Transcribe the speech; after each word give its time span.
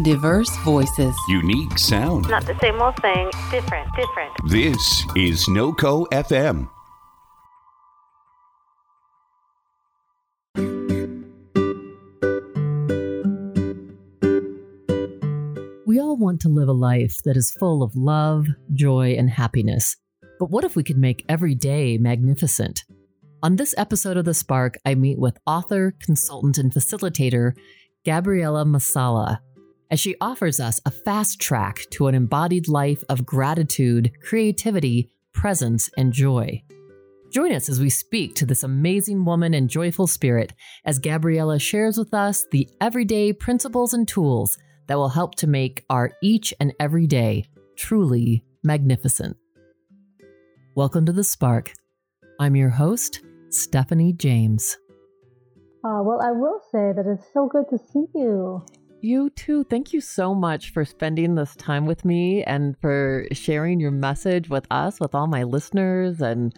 Diverse 0.00 0.48
voices. 0.64 1.14
Unique 1.28 1.78
sound. 1.78 2.26
Not 2.30 2.46
the 2.46 2.58
same 2.62 2.80
old 2.80 2.96
thing, 3.02 3.30
different, 3.50 3.86
different. 3.94 4.32
This 4.48 5.04
is 5.14 5.44
NoCo 5.48 6.06
FM. 6.08 6.70
We 15.86 16.00
all 16.00 16.16
want 16.16 16.40
to 16.40 16.48
live 16.48 16.68
a 16.68 16.72
life 16.72 17.18
that 17.26 17.36
is 17.36 17.50
full 17.50 17.82
of 17.82 17.94
love, 17.94 18.46
joy, 18.72 19.16
and 19.18 19.28
happiness. 19.28 19.98
But 20.38 20.50
what 20.50 20.64
if 20.64 20.74
we 20.74 20.82
could 20.82 20.96
make 20.96 21.22
every 21.28 21.54
day 21.54 21.98
magnificent? 21.98 22.84
On 23.42 23.56
this 23.56 23.74
episode 23.76 24.16
of 24.16 24.24
The 24.24 24.32
Spark, 24.32 24.78
I 24.86 24.94
meet 24.94 25.18
with 25.18 25.36
author, 25.46 25.94
consultant, 26.00 26.56
and 26.56 26.72
facilitator 26.72 27.52
Gabriela 28.06 28.64
Masala 28.64 29.40
as 29.92 30.00
she 30.00 30.16
offers 30.22 30.58
us 30.58 30.80
a 30.86 30.90
fast 30.90 31.38
track 31.38 31.84
to 31.90 32.06
an 32.06 32.14
embodied 32.14 32.66
life 32.66 33.04
of 33.10 33.26
gratitude, 33.26 34.10
creativity, 34.22 35.10
presence, 35.34 35.90
and 35.98 36.14
joy. 36.14 36.62
Join 37.30 37.52
us 37.52 37.68
as 37.68 37.78
we 37.78 37.90
speak 37.90 38.34
to 38.36 38.46
this 38.46 38.62
amazing 38.62 39.26
woman 39.26 39.52
and 39.52 39.68
joyful 39.68 40.06
spirit 40.06 40.54
as 40.86 40.98
Gabriela 40.98 41.58
shares 41.58 41.98
with 41.98 42.14
us 42.14 42.46
the 42.52 42.66
everyday 42.80 43.34
principles 43.34 43.92
and 43.92 44.08
tools 44.08 44.56
that 44.86 44.96
will 44.96 45.10
help 45.10 45.34
to 45.36 45.46
make 45.46 45.84
our 45.90 46.12
each 46.22 46.54
and 46.58 46.72
every 46.80 47.06
day 47.06 47.44
truly 47.76 48.42
magnificent. 48.64 49.36
Welcome 50.74 51.04
to 51.04 51.12
The 51.12 51.24
Spark. 51.24 51.74
I'm 52.40 52.56
your 52.56 52.70
host, 52.70 53.20
Stephanie 53.50 54.14
James. 54.14 54.78
Uh, 55.84 56.00
well, 56.02 56.22
I 56.22 56.30
will 56.30 56.60
say 56.70 56.92
that 56.96 57.04
it's 57.06 57.26
so 57.34 57.46
good 57.46 57.64
to 57.68 57.78
see 57.92 58.06
you. 58.14 58.64
You 59.04 59.30
too. 59.30 59.64
Thank 59.64 59.92
you 59.92 60.00
so 60.00 60.32
much 60.32 60.70
for 60.70 60.84
spending 60.84 61.34
this 61.34 61.56
time 61.56 61.86
with 61.86 62.04
me 62.04 62.44
and 62.44 62.76
for 62.80 63.26
sharing 63.32 63.80
your 63.80 63.90
message 63.90 64.48
with 64.48 64.64
us, 64.70 65.00
with 65.00 65.12
all 65.12 65.26
my 65.26 65.42
listeners. 65.42 66.20
And 66.20 66.54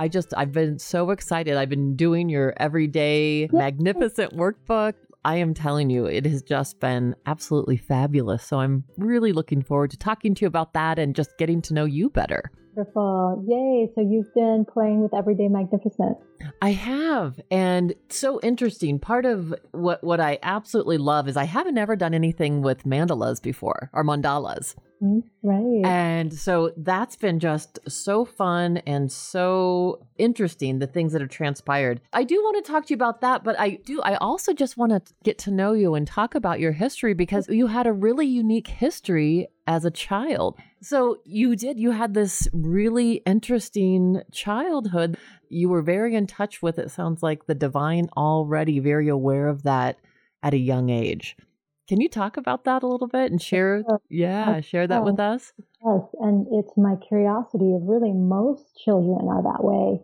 I 0.00 0.08
just, 0.08 0.34
I've 0.36 0.50
been 0.50 0.80
so 0.80 1.10
excited. 1.10 1.56
I've 1.56 1.68
been 1.68 1.94
doing 1.94 2.28
your 2.28 2.54
everyday 2.56 3.48
magnificent 3.52 4.36
workbook. 4.36 4.94
I 5.24 5.36
am 5.36 5.54
telling 5.54 5.90
you, 5.90 6.06
it 6.06 6.26
has 6.26 6.42
just 6.42 6.80
been 6.80 7.14
absolutely 7.26 7.76
fabulous. 7.76 8.44
So 8.44 8.58
I'm 8.58 8.82
really 8.96 9.32
looking 9.32 9.62
forward 9.62 9.92
to 9.92 9.96
talking 9.96 10.34
to 10.34 10.40
you 10.40 10.48
about 10.48 10.72
that 10.72 10.98
and 10.98 11.14
just 11.14 11.38
getting 11.38 11.62
to 11.62 11.74
know 11.74 11.84
you 11.84 12.10
better. 12.10 12.50
Wonderful. 12.74 13.44
Yay. 13.46 13.90
So 13.94 14.00
you've 14.00 14.32
been 14.34 14.64
playing 14.64 15.02
with 15.02 15.14
Everyday 15.14 15.48
Magnificent. 15.48 16.16
I 16.62 16.70
have. 16.72 17.40
And 17.50 17.94
so 18.08 18.40
interesting. 18.42 18.98
Part 18.98 19.24
of 19.24 19.54
what, 19.72 20.02
what 20.04 20.20
I 20.20 20.38
absolutely 20.42 20.98
love 20.98 21.28
is 21.28 21.36
I 21.36 21.44
haven't 21.44 21.78
ever 21.78 21.96
done 21.96 22.14
anything 22.14 22.62
with 22.62 22.84
mandalas 22.84 23.42
before 23.42 23.90
or 23.92 24.04
mandalas. 24.04 24.74
Mm, 25.02 25.22
right. 25.42 25.82
And 25.84 26.32
so 26.34 26.72
that's 26.76 27.16
been 27.16 27.40
just 27.40 27.78
so 27.88 28.26
fun 28.26 28.78
and 28.86 29.10
so 29.10 30.06
interesting, 30.18 30.78
the 30.78 30.86
things 30.86 31.12
that 31.12 31.22
have 31.22 31.30
transpired. 31.30 32.02
I 32.12 32.24
do 32.24 32.36
want 32.36 32.62
to 32.62 32.70
talk 32.70 32.84
to 32.86 32.90
you 32.90 32.96
about 32.96 33.22
that, 33.22 33.42
but 33.42 33.58
I 33.58 33.78
do, 33.86 34.02
I 34.02 34.16
also 34.16 34.52
just 34.52 34.76
want 34.76 34.92
to 34.92 35.14
get 35.24 35.38
to 35.38 35.50
know 35.50 35.72
you 35.72 35.94
and 35.94 36.06
talk 36.06 36.34
about 36.34 36.60
your 36.60 36.72
history 36.72 37.14
because 37.14 37.48
you 37.48 37.68
had 37.68 37.86
a 37.86 37.92
really 37.92 38.26
unique 38.26 38.68
history 38.68 39.48
as 39.66 39.86
a 39.86 39.90
child. 39.90 40.58
So 40.82 41.16
you 41.24 41.56
did, 41.56 41.80
you 41.80 41.92
had 41.92 42.12
this 42.12 42.46
really 42.52 43.22
interesting 43.24 44.20
childhood. 44.32 45.16
You 45.48 45.70
were 45.70 45.82
very 45.82 46.14
in 46.14 46.26
touch 46.26 46.60
with, 46.60 46.78
it 46.78 46.90
sounds 46.90 47.22
like, 47.22 47.46
the 47.46 47.54
divine 47.54 48.10
already, 48.18 48.80
very 48.80 49.08
aware 49.08 49.48
of 49.48 49.62
that 49.62 49.96
at 50.42 50.52
a 50.52 50.58
young 50.58 50.90
age. 50.90 51.36
Can 51.90 52.00
you 52.00 52.08
talk 52.08 52.36
about 52.36 52.62
that 52.66 52.84
a 52.84 52.86
little 52.86 53.08
bit 53.08 53.32
and 53.32 53.42
share, 53.42 53.82
yeah, 54.08 54.60
share 54.60 54.86
that 54.86 55.02
with 55.02 55.18
us? 55.18 55.52
Yes, 55.84 56.02
and 56.20 56.46
it's 56.52 56.70
my 56.76 56.94
curiosity 56.94 57.74
of 57.74 57.82
really 57.82 58.12
most 58.12 58.62
children 58.78 59.26
are 59.26 59.42
that 59.42 59.64
way, 59.64 60.00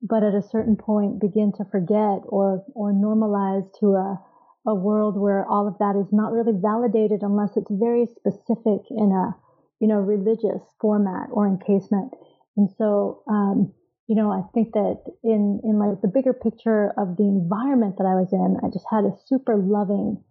but 0.00 0.22
at 0.22 0.32
a 0.32 0.40
certain 0.40 0.76
point 0.76 1.20
begin 1.20 1.52
to 1.58 1.64
forget 1.66 2.24
or 2.24 2.64
or 2.72 2.90
normalize 2.90 3.68
to 3.80 3.96
a 3.96 4.18
a 4.66 4.74
world 4.74 5.20
where 5.20 5.44
all 5.44 5.68
of 5.68 5.76
that 5.76 5.94
is 5.94 6.10
not 6.10 6.32
really 6.32 6.56
validated 6.56 7.20
unless 7.20 7.54
it's 7.54 7.70
very 7.70 8.06
specific 8.16 8.88
in 8.88 9.12
a 9.12 9.36
you 9.78 9.88
know 9.88 10.00
religious 10.00 10.62
format 10.80 11.28
or 11.30 11.46
encasement. 11.46 12.14
And 12.56 12.70
so, 12.78 13.22
um, 13.28 13.74
you 14.08 14.16
know, 14.16 14.32
I 14.32 14.40
think 14.54 14.72
that 14.72 15.04
in 15.22 15.60
in 15.64 15.78
like 15.78 16.00
the 16.00 16.08
bigger 16.08 16.32
picture 16.32 16.94
of 16.96 17.18
the 17.18 17.28
environment 17.28 17.96
that 17.98 18.08
I 18.08 18.16
was 18.16 18.32
in, 18.32 18.56
I 18.64 18.72
just 18.72 18.86
had 18.90 19.04
a 19.04 19.12
super 19.28 19.54
loving 19.54 20.24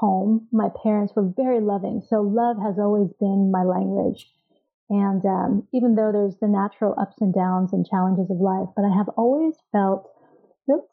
home. 0.00 0.48
My 0.50 0.68
parents 0.82 1.12
were 1.14 1.30
very 1.36 1.60
loving. 1.60 2.02
So 2.08 2.22
love 2.22 2.56
has 2.56 2.78
always 2.78 3.10
been 3.20 3.52
my 3.52 3.62
language. 3.62 4.26
And 4.88 5.24
um, 5.24 5.68
even 5.72 5.94
though 5.94 6.10
there's 6.10 6.36
the 6.40 6.48
natural 6.48 6.94
ups 6.98 7.20
and 7.20 7.32
downs 7.32 7.72
and 7.72 7.86
challenges 7.86 8.30
of 8.30 8.40
life, 8.40 8.68
but 8.74 8.84
I 8.84 8.96
have 8.96 9.08
always 9.10 9.54
felt, 9.70 10.10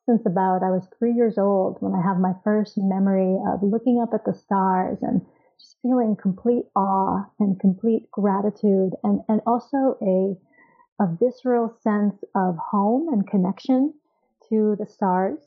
since 0.05 0.25
about 0.25 0.61
I 0.61 0.69
was 0.69 0.87
three 0.99 1.13
years 1.13 1.37
old 1.37 1.77
when 1.79 1.93
I 1.95 2.03
have 2.03 2.19
my 2.19 2.33
first 2.43 2.73
memory 2.77 3.39
of 3.47 3.63
looking 3.63 4.01
up 4.01 4.13
at 4.13 4.25
the 4.25 4.33
stars 4.33 4.99
and 5.01 5.21
just 5.57 5.77
feeling 5.81 6.15
complete 6.21 6.65
awe 6.75 7.25
and 7.39 7.59
complete 7.59 8.11
gratitude 8.11 8.91
and, 9.03 9.21
and 9.29 9.41
also 9.47 9.97
a, 10.01 10.35
a 11.01 11.07
visceral 11.19 11.73
sense 11.81 12.15
of 12.35 12.57
home 12.57 13.07
and 13.11 13.27
connection 13.27 13.93
to 14.49 14.75
the 14.79 14.85
stars 14.85 15.39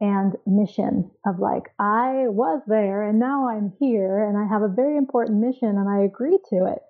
and 0.00 0.34
mission 0.46 1.10
of 1.26 1.38
like, 1.38 1.70
I 1.78 2.28
was 2.28 2.62
there 2.66 3.02
and 3.02 3.18
now 3.18 3.48
I'm 3.48 3.72
here 3.80 4.22
and 4.22 4.38
I 4.38 4.46
have 4.46 4.62
a 4.62 4.68
very 4.68 4.96
important 4.96 5.40
mission 5.40 5.76
and 5.76 5.88
I 5.88 6.04
agree 6.04 6.38
to 6.50 6.66
it. 6.66 6.82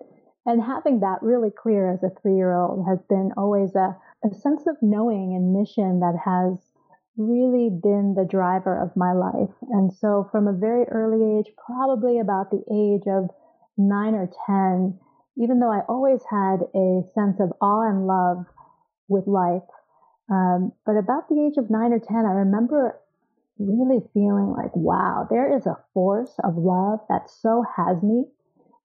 And 0.44 0.62
having 0.62 1.00
that 1.00 1.22
really 1.22 1.50
clear 1.50 1.92
as 1.92 2.02
a 2.02 2.10
three 2.20 2.36
year 2.36 2.54
old 2.54 2.86
has 2.88 2.98
been 3.08 3.32
always 3.36 3.74
a, 3.74 3.96
a 4.24 4.34
sense 4.34 4.66
of 4.66 4.76
knowing 4.82 5.34
and 5.34 5.52
mission 5.52 6.00
that 6.00 6.16
has 6.24 6.58
really 7.16 7.68
been 7.68 8.14
the 8.14 8.24
driver 8.24 8.80
of 8.80 8.96
my 8.96 9.12
life. 9.12 9.54
And 9.70 9.92
so 9.92 10.28
from 10.30 10.46
a 10.46 10.52
very 10.52 10.84
early 10.84 11.38
age, 11.38 11.52
probably 11.66 12.18
about 12.20 12.50
the 12.50 12.62
age 12.70 13.06
of 13.08 13.28
nine 13.76 14.14
or 14.14 14.30
10, 14.46 14.98
even 15.36 15.60
though 15.60 15.72
I 15.72 15.82
always 15.88 16.20
had 16.30 16.60
a 16.74 17.02
sense 17.14 17.40
of 17.40 17.52
awe 17.60 17.88
and 17.88 18.06
love 18.06 18.46
with 19.08 19.26
life, 19.26 19.62
um, 20.30 20.72
but 20.84 20.96
about 20.96 21.28
the 21.28 21.40
age 21.40 21.56
of 21.56 21.70
nine 21.70 21.92
or 21.92 21.98
10, 21.98 22.16
I 22.16 22.44
remember 22.44 22.98
really 23.58 24.00
feeling 24.14 24.54
like, 24.56 24.74
wow, 24.74 25.26
there 25.30 25.56
is 25.56 25.66
a 25.66 25.78
force 25.94 26.32
of 26.44 26.56
love 26.56 27.00
that 27.08 27.30
so 27.30 27.64
has 27.76 28.02
me. 28.02 28.24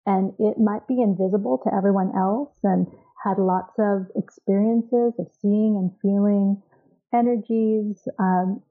And 0.05 0.33
it 0.39 0.57
might 0.57 0.87
be 0.87 1.01
invisible 1.01 1.59
to 1.63 1.73
everyone 1.73 2.11
else 2.15 2.51
and 2.63 2.87
had 3.23 3.37
lots 3.37 3.73
of 3.79 4.07
experiences 4.15 5.13
of 5.19 5.27
seeing 5.41 5.77
and 5.77 5.91
feeling 6.01 6.61
energies, 7.13 8.07
um, 8.19 8.61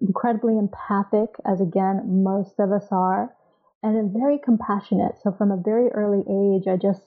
incredibly 0.00 0.56
empathic, 0.56 1.30
as 1.44 1.60
again, 1.60 2.22
most 2.22 2.54
of 2.58 2.72
us 2.72 2.86
are, 2.90 3.34
and 3.82 4.12
very 4.12 4.38
compassionate. 4.38 5.16
So 5.22 5.32
from 5.32 5.50
a 5.50 5.56
very 5.62 5.88
early 5.88 6.20
age, 6.20 6.66
I 6.68 6.76
just 6.76 7.02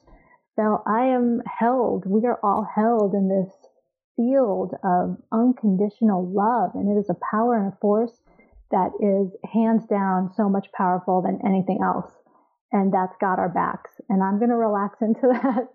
felt 0.56 0.84
I 0.86 1.06
am 1.06 1.42
held. 1.48 2.06
We 2.06 2.28
are 2.28 2.40
all 2.44 2.64
held 2.64 3.14
in 3.14 3.30
this 3.30 3.52
field 4.18 4.74
of 4.84 5.18
unconditional 5.32 6.28
love. 6.28 6.72
And 6.74 6.90
it 6.92 7.00
is 7.00 7.10
a 7.10 7.16
power 7.32 7.56
and 7.56 7.72
a 7.72 7.78
force 7.78 8.20
that 8.72 8.92
is 9.00 9.32
hands 9.54 9.86
down 9.86 10.34
so 10.36 10.50
much 10.50 10.68
powerful 10.76 11.22
than 11.22 11.40
anything 11.46 11.80
else. 11.82 12.12
And 12.74 12.94
that's 12.94 13.16
got 13.22 13.40
our 13.40 13.48
backs. 13.48 13.92
And 14.10 14.22
I'm 14.22 14.40
going 14.40 14.50
to 14.50 14.58
relax 14.58 14.98
into 15.02 15.28
that. 15.32 15.70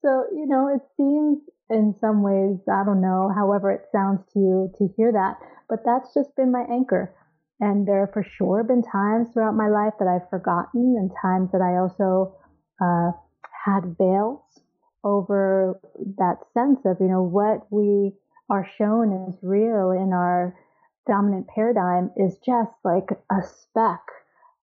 so, 0.00 0.24
you 0.32 0.46
know, 0.46 0.68
it 0.74 0.80
seems 0.96 1.40
in 1.68 1.94
some 2.00 2.22
ways, 2.22 2.58
I 2.72 2.84
don't 2.84 3.02
know, 3.02 3.30
however 3.34 3.70
it 3.70 3.86
sounds 3.92 4.20
to 4.32 4.38
you 4.40 4.72
to 4.78 4.88
hear 4.96 5.12
that, 5.12 5.36
but 5.68 5.80
that's 5.84 6.14
just 6.14 6.34
been 6.34 6.50
my 6.50 6.64
anchor. 6.70 7.14
And 7.60 7.86
there 7.86 8.06
have 8.06 8.14
for 8.14 8.24
sure 8.24 8.64
been 8.64 8.82
times 8.82 9.28
throughout 9.32 9.54
my 9.54 9.68
life 9.68 9.92
that 9.98 10.08
I've 10.08 10.28
forgotten 10.30 10.96
and 10.98 11.10
times 11.20 11.52
that 11.52 11.60
I 11.60 11.76
also 11.78 12.34
uh, 12.82 13.12
had 13.66 13.96
veils 13.98 14.40
over 15.04 15.78
that 16.18 16.38
sense 16.54 16.80
of, 16.84 16.98
you 17.00 17.08
know, 17.08 17.22
what 17.22 17.66
we 17.70 18.12
are 18.48 18.68
shown 18.76 19.26
as 19.28 19.38
real 19.42 19.90
in 19.90 20.12
our 20.12 20.56
dominant 21.06 21.46
paradigm 21.48 22.10
is 22.16 22.36
just 22.44 22.72
like 22.84 23.10
a 23.30 23.42
speck 23.42 24.02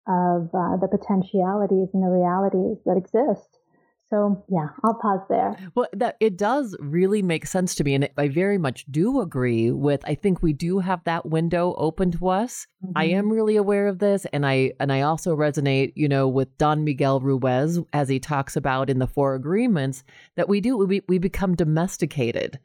of 0.08 0.50
uh, 0.54 0.78
the 0.78 0.88
potentialities 0.90 1.90
and 1.94 2.04
the 2.04 2.10
realities 2.10 2.78
that 2.86 2.98
exist. 2.98 3.60
So 4.10 4.46
yeah, 4.50 4.68
I'll 4.86 4.94
pause 4.94 5.20
there. 5.30 5.58
Well, 5.76 5.88
that 5.92 6.16
it 6.22 6.38
does 6.38 6.78
really 6.80 7.22
make 7.22 7.46
sense 7.46 7.76
to 7.76 7.84
me, 7.84 7.94
and 7.94 8.10
I 8.18 8.30
very 8.30 8.58
much 8.58 8.86
do 8.90 9.20
agree 9.20 9.72
with. 9.72 10.02
I 10.06 10.16
think 10.16 10.42
we 10.42 10.54
do 10.54 10.80
have 10.80 11.04
that 11.04 11.26
window 11.26 11.76
open 11.78 12.12
to 12.12 12.30
us. 12.30 12.68
Mm-hmm. 12.84 12.94
I 12.96 13.06
am 13.06 13.30
really 13.32 13.58
aware 13.58 13.88
of 13.88 14.00
this, 14.00 14.26
and 14.32 14.46
I 14.46 14.72
and 14.80 14.94
I 14.94 15.02
also 15.02 15.36
resonate, 15.36 15.92
you 15.96 16.08
know, 16.08 16.28
with 16.28 16.58
Don 16.58 16.86
Miguel 16.86 17.20
Ruiz 17.20 17.80
as 17.92 18.08
he 18.08 18.20
talks 18.20 18.56
about 18.56 18.90
in 18.90 19.00
the 19.00 19.08
Four 19.08 19.36
Agreements 19.36 20.06
that 20.36 20.48
we 20.48 20.62
do 20.62 20.78
we 20.78 21.02
we 21.10 21.18
become 21.18 21.56
domesticated, 21.56 22.60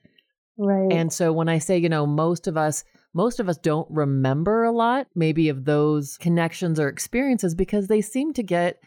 right? 0.56 0.92
And 0.92 1.12
so 1.12 1.32
when 1.32 1.48
I 1.48 1.58
say, 1.58 1.76
you 1.76 1.88
know, 1.88 2.06
most 2.06 2.46
of 2.46 2.56
us 2.56 2.84
most 3.14 3.40
of 3.40 3.48
us 3.48 3.58
don't 3.58 3.90
remember 3.90 4.64
a 4.64 4.72
lot, 4.72 5.06
maybe 5.14 5.48
of 5.48 5.64
those 5.64 6.16
connections 6.18 6.78
or 6.78 6.88
experiences 6.88 7.54
because 7.54 7.88
they 7.88 8.00
seem 8.00 8.32
to 8.34 8.42
get 8.42 8.80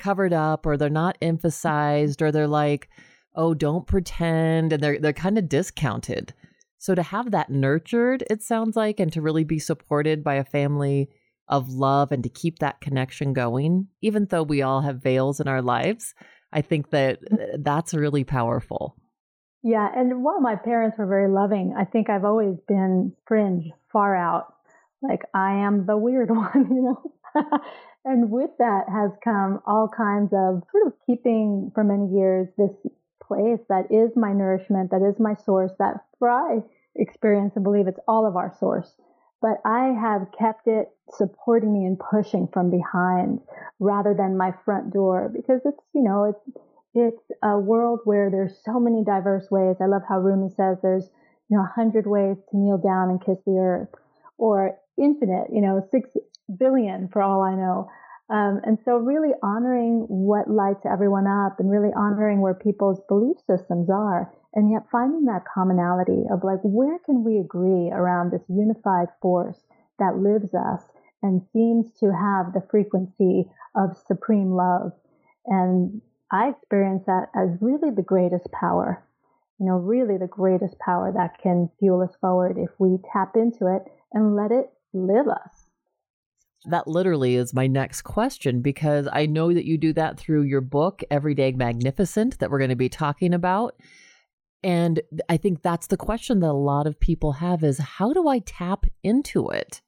covered 0.00 0.32
up 0.32 0.66
or 0.66 0.76
they're 0.76 0.88
not 0.88 1.18
emphasized 1.22 2.22
or 2.22 2.32
they're 2.32 2.48
like, 2.48 2.88
oh, 3.36 3.54
don't 3.54 3.86
pretend. 3.86 4.72
And 4.72 4.82
they're, 4.82 4.98
they're 4.98 5.12
kind 5.12 5.38
of 5.38 5.48
discounted. 5.48 6.34
So 6.78 6.94
to 6.94 7.02
have 7.02 7.30
that 7.30 7.50
nurtured, 7.50 8.24
it 8.30 8.42
sounds 8.42 8.74
like, 8.74 8.98
and 8.98 9.12
to 9.12 9.20
really 9.20 9.44
be 9.44 9.58
supported 9.58 10.24
by 10.24 10.34
a 10.36 10.44
family 10.44 11.10
of 11.46 11.68
love 11.68 12.10
and 12.10 12.22
to 12.22 12.28
keep 12.28 12.58
that 12.60 12.80
connection 12.80 13.32
going, 13.32 13.88
even 14.00 14.26
though 14.26 14.42
we 14.42 14.62
all 14.62 14.80
have 14.80 15.02
veils 15.02 15.40
in 15.40 15.48
our 15.48 15.60
lives, 15.60 16.14
I 16.52 16.62
think 16.62 16.90
that 16.90 17.18
uh, 17.30 17.58
that's 17.58 17.92
really 17.92 18.24
powerful. 18.24 18.96
Yeah, 19.62 19.88
and 19.94 20.24
while 20.24 20.40
my 20.40 20.56
parents 20.56 20.96
were 20.98 21.06
very 21.06 21.30
loving, 21.30 21.74
I 21.76 21.84
think 21.84 22.08
I've 22.08 22.24
always 22.24 22.56
been 22.66 23.12
fringe, 23.26 23.66
far 23.92 24.16
out. 24.16 24.54
Like 25.02 25.20
I 25.34 25.66
am 25.66 25.86
the 25.86 25.98
weird 25.98 26.30
one, 26.34 26.66
you 26.70 26.82
know? 26.82 27.42
and 28.04 28.30
with 28.30 28.50
that 28.58 28.84
has 28.88 29.10
come 29.22 29.60
all 29.66 29.88
kinds 29.88 30.32
of 30.32 30.62
sort 30.72 30.86
of 30.86 30.92
keeping 31.06 31.70
for 31.74 31.84
many 31.84 32.08
years 32.08 32.48
this 32.56 32.74
place 33.22 33.60
that 33.68 33.86
is 33.90 34.10
my 34.16 34.32
nourishment, 34.32 34.90
that 34.90 35.06
is 35.06 35.20
my 35.20 35.34
source, 35.34 35.70
that 35.78 36.04
for 36.18 36.30
I 36.30 36.60
experience 36.96 37.52
and 37.54 37.64
believe 37.64 37.86
it's 37.86 38.00
all 38.08 38.26
of 38.26 38.36
our 38.36 38.54
source. 38.58 38.92
But 39.42 39.60
I 39.64 39.94
have 40.00 40.32
kept 40.36 40.66
it 40.66 40.88
supporting 41.12 41.72
me 41.72 41.86
and 41.86 41.98
pushing 41.98 42.48
from 42.52 42.70
behind 42.70 43.40
rather 43.78 44.14
than 44.14 44.36
my 44.36 44.52
front 44.64 44.92
door 44.92 45.30
because 45.34 45.60
it's, 45.64 45.80
you 45.94 46.02
know, 46.02 46.24
it's, 46.24 46.58
it's 46.94 47.22
a 47.42 47.58
world 47.58 48.00
where 48.04 48.30
there's 48.30 48.58
so 48.64 48.80
many 48.80 49.04
diverse 49.04 49.50
ways. 49.50 49.76
I 49.80 49.86
love 49.86 50.02
how 50.08 50.18
Rumi 50.18 50.50
says 50.56 50.78
there's, 50.82 51.08
you 51.48 51.56
know, 51.56 51.62
a 51.62 51.72
hundred 51.74 52.06
ways 52.06 52.36
to 52.50 52.56
kneel 52.56 52.78
down 52.78 53.10
and 53.10 53.24
kiss 53.24 53.38
the 53.46 53.58
earth 53.58 53.88
or 54.36 54.76
infinite, 54.98 55.48
you 55.52 55.60
know, 55.60 55.86
six 55.90 56.10
billion 56.58 57.08
for 57.08 57.22
all 57.22 57.42
I 57.42 57.54
know. 57.54 57.90
Um, 58.28 58.60
and 58.64 58.78
so 58.84 58.96
really 58.96 59.32
honoring 59.42 60.06
what 60.08 60.48
lights 60.48 60.86
everyone 60.86 61.26
up 61.26 61.58
and 61.58 61.70
really 61.70 61.90
honoring 61.96 62.40
where 62.40 62.54
people's 62.54 63.00
belief 63.08 63.36
systems 63.46 63.90
are 63.90 64.32
and 64.54 64.70
yet 64.70 64.82
finding 64.90 65.24
that 65.24 65.44
commonality 65.52 66.24
of 66.30 66.44
like, 66.44 66.60
where 66.62 66.98
can 67.00 67.24
we 67.24 67.38
agree 67.38 67.90
around 67.90 68.30
this 68.30 68.44
unified 68.48 69.08
force 69.20 69.58
that 69.98 70.18
lives 70.18 70.54
us 70.54 70.82
and 71.22 71.42
seems 71.52 71.90
to 71.98 72.12
have 72.14 72.52
the 72.52 72.66
frequency 72.70 73.50
of 73.74 73.98
supreme 74.06 74.52
love 74.52 74.92
and 75.46 76.00
I 76.30 76.50
experience 76.50 77.04
that 77.06 77.28
as 77.34 77.60
really 77.60 77.90
the 77.90 78.02
greatest 78.02 78.50
power, 78.52 79.02
you 79.58 79.66
know, 79.66 79.76
really 79.76 80.16
the 80.16 80.28
greatest 80.28 80.78
power 80.78 81.12
that 81.12 81.38
can 81.42 81.70
fuel 81.78 82.02
us 82.02 82.14
forward 82.20 82.56
if 82.56 82.70
we 82.78 82.98
tap 83.12 83.36
into 83.36 83.66
it 83.66 83.82
and 84.12 84.36
let 84.36 84.52
it 84.52 84.72
live 84.92 85.28
us. 85.28 85.59
That 86.66 86.86
literally 86.86 87.36
is 87.36 87.54
my 87.54 87.66
next 87.66 88.02
question 88.02 88.60
because 88.60 89.08
I 89.10 89.26
know 89.26 89.52
that 89.52 89.64
you 89.64 89.78
do 89.78 89.92
that 89.94 90.18
through 90.18 90.42
your 90.42 90.60
book, 90.60 91.02
Everyday 91.10 91.52
Magnificent, 91.52 92.38
that 92.38 92.50
we're 92.50 92.58
going 92.58 92.70
to 92.70 92.76
be 92.76 92.90
talking 92.90 93.32
about. 93.32 93.76
And 94.62 95.00
I 95.28 95.38
think 95.38 95.62
that's 95.62 95.86
the 95.86 95.96
question 95.96 96.40
that 96.40 96.50
a 96.50 96.52
lot 96.52 96.86
of 96.86 97.00
people 97.00 97.32
have 97.32 97.64
is 97.64 97.78
how 97.78 98.12
do 98.12 98.28
I 98.28 98.40
tap 98.40 98.84
into 99.02 99.48
it? 99.48 99.80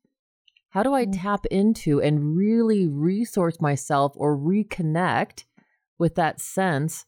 How 0.71 0.83
do 0.83 0.95
I 0.95 1.05
mm. 1.05 1.15
tap 1.15 1.45
into 1.51 2.01
and 2.01 2.35
really 2.35 2.87
resource 2.87 3.61
myself 3.61 4.13
or 4.17 4.37
reconnect 4.37 5.45
with 5.99 6.15
that 6.15 6.41
sense 6.41 7.05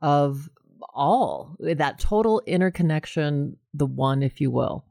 of 0.00 0.48
all, 0.94 1.56
that 1.58 1.98
total 1.98 2.40
interconnection, 2.46 3.56
the 3.74 3.86
one, 3.86 4.22
if 4.22 4.40
you 4.40 4.50
will. 4.50 4.84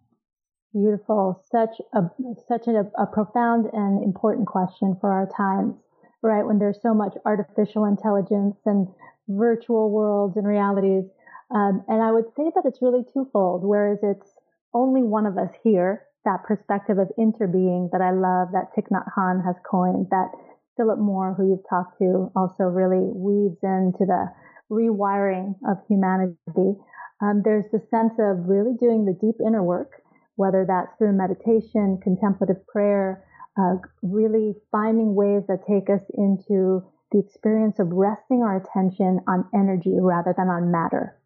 Beautiful. 0.77 1.43
Such 1.49 1.81
a 1.93 2.01
such 2.47 2.67
a, 2.67 2.85
a 3.01 3.07
profound 3.07 3.65
and 3.73 4.03
important 4.03 4.45
question 4.45 4.95
for 5.01 5.11
our 5.11 5.27
times, 5.35 5.73
right? 6.21 6.45
When 6.45 6.59
there's 6.59 6.79
so 6.83 6.93
much 6.93 7.13
artificial 7.25 7.85
intelligence 7.85 8.57
and 8.65 8.87
virtual 9.27 9.89
worlds 9.89 10.37
and 10.37 10.45
realities. 10.45 11.05
Um, 11.49 11.83
and 11.87 12.03
I 12.03 12.11
would 12.11 12.25
say 12.35 12.51
that 12.53 12.65
it's 12.65 12.81
really 12.81 13.03
twofold, 13.11 13.63
whereas 13.63 13.99
it's 14.03 14.29
only 14.73 15.01
one 15.01 15.25
of 15.25 15.37
us 15.37 15.49
here, 15.63 16.03
that 16.25 16.43
perspective 16.43 16.99
of 16.99 17.09
interbeing 17.17 17.89
that 17.91 18.01
I 18.01 18.11
love 18.11 18.49
that 18.51 18.69
Thich 18.77 18.91
Nhat 18.91 19.05
Hanh 19.17 19.43
has 19.45 19.55
coined, 19.69 20.07
that 20.11 20.29
Philip 20.75 20.99
Moore, 20.99 21.33
who 21.33 21.49
you've 21.49 21.67
talked 21.67 21.97
to, 21.99 22.31
also 22.35 22.63
really 22.65 23.09
weaves 23.15 23.57
into 23.63 24.05
the 24.05 24.29
rewiring 24.69 25.55
of 25.67 25.77
humanity. 25.87 26.77
Um, 27.21 27.41
there's 27.43 27.65
the 27.71 27.81
sense 27.89 28.13
of 28.19 28.45
really 28.47 28.75
doing 28.79 29.05
the 29.05 29.13
deep 29.13 29.41
inner 29.43 29.63
work, 29.63 30.03
whether 30.37 30.65
that's 30.65 30.95
through 30.97 31.17
meditation, 31.17 31.99
contemplative 32.01 32.65
prayer, 32.67 33.25
uh, 33.59 33.75
really 34.01 34.53
finding 34.71 35.15
ways 35.15 35.43
that 35.47 35.65
take 35.67 35.89
us 35.89 36.05
into 36.13 36.85
the 37.11 37.19
experience 37.19 37.79
of 37.79 37.91
resting 37.91 38.43
our 38.43 38.57
attention 38.61 39.19
on 39.27 39.49
energy 39.53 39.97
rather 39.99 40.33
than 40.37 40.47
on 40.47 40.71
matter, 40.71 41.17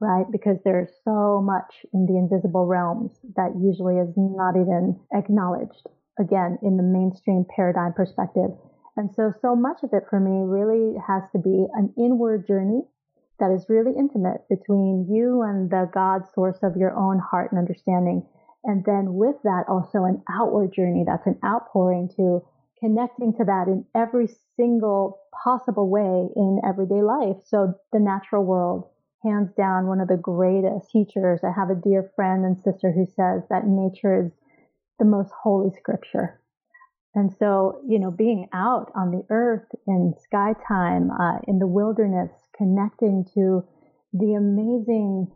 right? 0.00 0.24
Because 0.32 0.56
there's 0.64 0.90
so 1.04 1.40
much 1.44 1.84
in 1.92 2.06
the 2.06 2.16
invisible 2.16 2.66
realms 2.66 3.12
that 3.36 3.52
usually 3.60 3.98
is 3.98 4.12
not 4.16 4.56
even 4.56 4.98
acknowledged, 5.12 5.86
again, 6.18 6.58
in 6.62 6.76
the 6.76 6.82
mainstream 6.82 7.44
paradigm 7.54 7.92
perspective. 7.92 8.50
And 8.96 9.10
so, 9.14 9.32
so 9.42 9.54
much 9.56 9.82
of 9.82 9.90
it 9.92 10.04
for 10.08 10.20
me 10.20 10.46
really 10.46 10.96
has 11.06 11.24
to 11.32 11.38
be 11.38 11.66
an 11.74 11.92
inward 11.98 12.46
journey 12.46 12.82
that 13.40 13.50
is 13.50 13.66
really 13.68 13.92
intimate 13.98 14.46
between 14.48 15.06
you 15.10 15.42
and 15.42 15.68
the 15.68 15.90
God 15.92 16.22
source 16.34 16.58
of 16.62 16.76
your 16.76 16.96
own 16.96 17.18
heart 17.18 17.50
and 17.50 17.58
understanding. 17.58 18.24
And 18.64 18.84
then 18.84 19.14
with 19.14 19.36
that, 19.44 19.64
also 19.68 20.04
an 20.04 20.22
outward 20.30 20.72
journey 20.72 21.04
that's 21.06 21.26
an 21.26 21.38
outpouring 21.44 22.08
to 22.16 22.42
connecting 22.80 23.32
to 23.34 23.44
that 23.44 23.68
in 23.68 23.84
every 23.94 24.28
single 24.56 25.20
possible 25.44 25.88
way 25.88 26.28
in 26.34 26.60
everyday 26.66 27.02
life. 27.02 27.36
So 27.44 27.74
the 27.92 28.00
natural 28.00 28.44
world, 28.44 28.88
hands 29.22 29.50
down, 29.56 29.86
one 29.86 30.00
of 30.00 30.08
the 30.08 30.16
greatest 30.16 30.90
teachers. 30.90 31.40
I 31.44 31.52
have 31.52 31.70
a 31.70 31.74
dear 31.74 32.10
friend 32.14 32.44
and 32.44 32.58
sister 32.58 32.92
who 32.92 33.06
says 33.06 33.42
that 33.48 33.66
nature 33.66 34.26
is 34.26 34.32
the 34.98 35.04
most 35.04 35.32
holy 35.42 35.70
scripture. 35.76 36.40
And 37.14 37.32
so, 37.38 37.80
you 37.86 37.98
know, 37.98 38.10
being 38.10 38.48
out 38.52 38.90
on 38.94 39.12
the 39.12 39.24
earth 39.30 39.68
in 39.86 40.14
sky 40.20 40.54
time, 40.66 41.10
uh, 41.10 41.38
in 41.46 41.58
the 41.58 41.66
wilderness, 41.66 42.30
connecting 42.56 43.24
to 43.34 43.64
the 44.12 44.34
amazing 44.34 45.28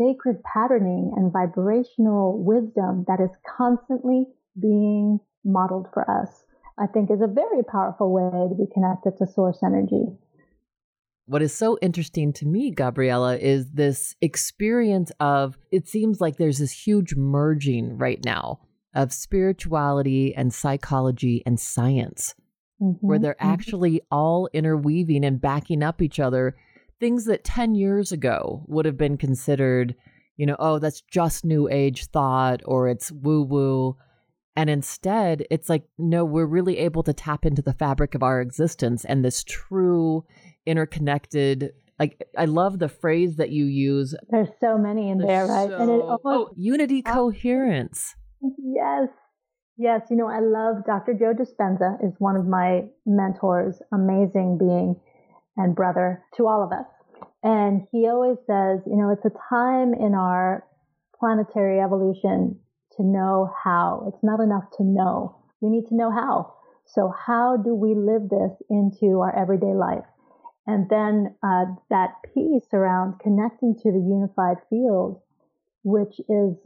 sacred 0.00 0.42
patterning 0.44 1.12
and 1.16 1.32
vibrational 1.32 2.42
wisdom 2.42 3.04
that 3.08 3.20
is 3.20 3.30
constantly 3.56 4.26
being 4.60 5.20
modeled 5.44 5.88
for 5.92 6.08
us, 6.10 6.44
I 6.78 6.86
think 6.86 7.10
is 7.10 7.20
a 7.20 7.26
very 7.26 7.62
powerful 7.64 8.12
way 8.12 8.48
to 8.48 8.54
be 8.54 8.72
connected 8.72 9.18
to 9.18 9.26
source 9.26 9.58
energy. 9.64 10.06
What 11.26 11.42
is 11.42 11.52
so 11.52 11.78
interesting 11.82 12.32
to 12.34 12.46
me, 12.46 12.70
Gabriela, 12.70 13.36
is 13.36 13.72
this 13.72 14.16
experience 14.22 15.12
of 15.20 15.58
it 15.70 15.86
seems 15.86 16.22
like 16.22 16.38
there's 16.38 16.58
this 16.58 16.72
huge 16.72 17.14
merging 17.16 17.98
right 17.98 18.24
now 18.24 18.60
of 18.94 19.12
spirituality 19.12 20.34
and 20.34 20.54
psychology 20.54 21.42
and 21.44 21.60
science, 21.60 22.34
mm-hmm, 22.80 23.06
where 23.06 23.18
they're 23.18 23.34
mm-hmm. 23.34 23.52
actually 23.52 24.00
all 24.10 24.48
interweaving 24.54 25.22
and 25.22 25.38
backing 25.38 25.82
up 25.82 26.00
each 26.00 26.18
other. 26.18 26.56
Things 27.00 27.26
that 27.26 27.44
10 27.44 27.74
years 27.74 28.12
ago 28.12 28.64
would 28.66 28.84
have 28.84 28.96
been 28.96 29.16
considered, 29.16 29.94
you 30.36 30.46
know, 30.46 30.56
oh, 30.58 30.78
that's 30.78 31.00
just 31.02 31.44
new 31.44 31.68
age 31.68 32.06
thought 32.06 32.60
or 32.64 32.88
it's 32.88 33.12
woo 33.12 33.42
woo. 33.42 33.96
And 34.56 34.68
instead, 34.68 35.44
it's 35.52 35.68
like, 35.68 35.84
no, 35.98 36.24
we're 36.24 36.44
really 36.44 36.78
able 36.78 37.04
to 37.04 37.12
tap 37.12 37.46
into 37.46 37.62
the 37.62 37.72
fabric 37.72 38.16
of 38.16 38.24
our 38.24 38.40
existence 38.40 39.04
and 39.04 39.24
this 39.24 39.44
true 39.44 40.24
interconnected. 40.66 41.70
Like, 42.00 42.24
I 42.36 42.46
love 42.46 42.80
the 42.80 42.88
phrase 42.88 43.36
that 43.36 43.50
you 43.50 43.66
use. 43.66 44.16
There's 44.30 44.48
so 44.58 44.76
many 44.76 45.10
in 45.10 45.18
there, 45.18 45.46
right? 45.46 45.68
So, 45.68 45.76
and 45.76 45.90
it 45.90 46.00
oh, 46.02 46.18
almost, 46.24 46.50
oh, 46.50 46.54
unity 46.56 47.02
coherence. 47.06 48.16
Yes. 48.58 49.08
Yes. 49.76 50.02
You 50.10 50.16
know, 50.16 50.28
I 50.28 50.40
love 50.40 50.84
Dr. 50.84 51.14
Joe 51.14 51.34
Dispenza 51.34 52.04
is 52.04 52.14
one 52.18 52.34
of 52.34 52.46
my 52.46 52.82
mentors, 53.06 53.80
amazing 53.92 54.58
being 54.58 54.96
and 55.58 55.76
brother 55.76 56.24
to 56.36 56.46
all 56.46 56.62
of 56.62 56.72
us. 56.72 56.86
And 57.42 57.86
he 57.92 58.08
always 58.08 58.38
says, 58.46 58.80
you 58.86 58.96
know, 58.96 59.10
it's 59.10 59.24
a 59.24 59.38
time 59.50 59.92
in 59.92 60.14
our 60.14 60.64
planetary 61.18 61.80
evolution 61.80 62.58
to 62.96 63.02
know 63.02 63.52
how. 63.62 64.06
It's 64.08 64.22
not 64.24 64.40
enough 64.40 64.64
to 64.78 64.84
know. 64.84 65.36
We 65.60 65.68
need 65.68 65.86
to 65.88 65.96
know 65.96 66.10
how. 66.10 66.54
So 66.86 67.12
how 67.26 67.56
do 67.56 67.74
we 67.74 67.94
live 67.94 68.30
this 68.30 68.52
into 68.70 69.20
our 69.20 69.36
everyday 69.36 69.74
life? 69.74 70.04
And 70.66 70.88
then 70.88 71.34
uh, 71.42 71.64
that 71.90 72.16
piece 72.34 72.72
around 72.72 73.20
connecting 73.20 73.74
to 73.82 73.90
the 73.90 73.98
unified 73.98 74.58
field, 74.70 75.20
which 75.82 76.20
is 76.28 76.56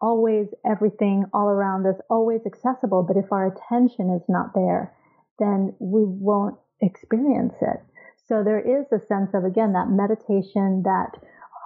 always 0.00 0.48
everything 0.64 1.24
all 1.32 1.48
around 1.48 1.86
us, 1.86 1.96
always 2.08 2.40
accessible. 2.46 3.02
But 3.02 3.16
if 3.16 3.30
our 3.32 3.46
attention 3.46 4.10
is 4.10 4.22
not 4.28 4.54
there, 4.54 4.94
then 5.38 5.74
we 5.78 6.02
won't 6.04 6.56
experience 6.80 7.54
it. 7.60 7.80
So 8.28 8.42
there 8.44 8.60
is 8.60 8.86
a 8.92 9.04
sense 9.06 9.34
of, 9.34 9.44
again, 9.44 9.72
that 9.72 9.90
meditation, 9.90 10.82
that 10.84 11.16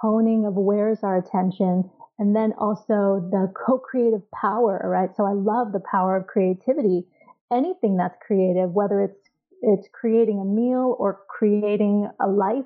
honing 0.01 0.45
of 0.45 0.55
where's 0.55 1.03
our 1.03 1.17
attention 1.17 1.89
and 2.17 2.35
then 2.35 2.53
also 2.57 3.27
the 3.31 3.51
co-creative 3.53 4.29
power, 4.31 4.81
right? 4.83 5.09
So 5.15 5.25
I 5.25 5.33
love 5.33 5.71
the 5.73 5.83
power 5.91 6.15
of 6.15 6.27
creativity. 6.27 7.05
Anything 7.51 7.97
that's 7.97 8.17
creative, 8.25 8.71
whether 8.71 9.01
it's 9.01 9.19
it's 9.61 9.87
creating 9.91 10.39
a 10.39 10.45
meal 10.45 10.95
or 10.99 11.21
creating 11.27 12.07
a 12.19 12.27
life 12.27 12.65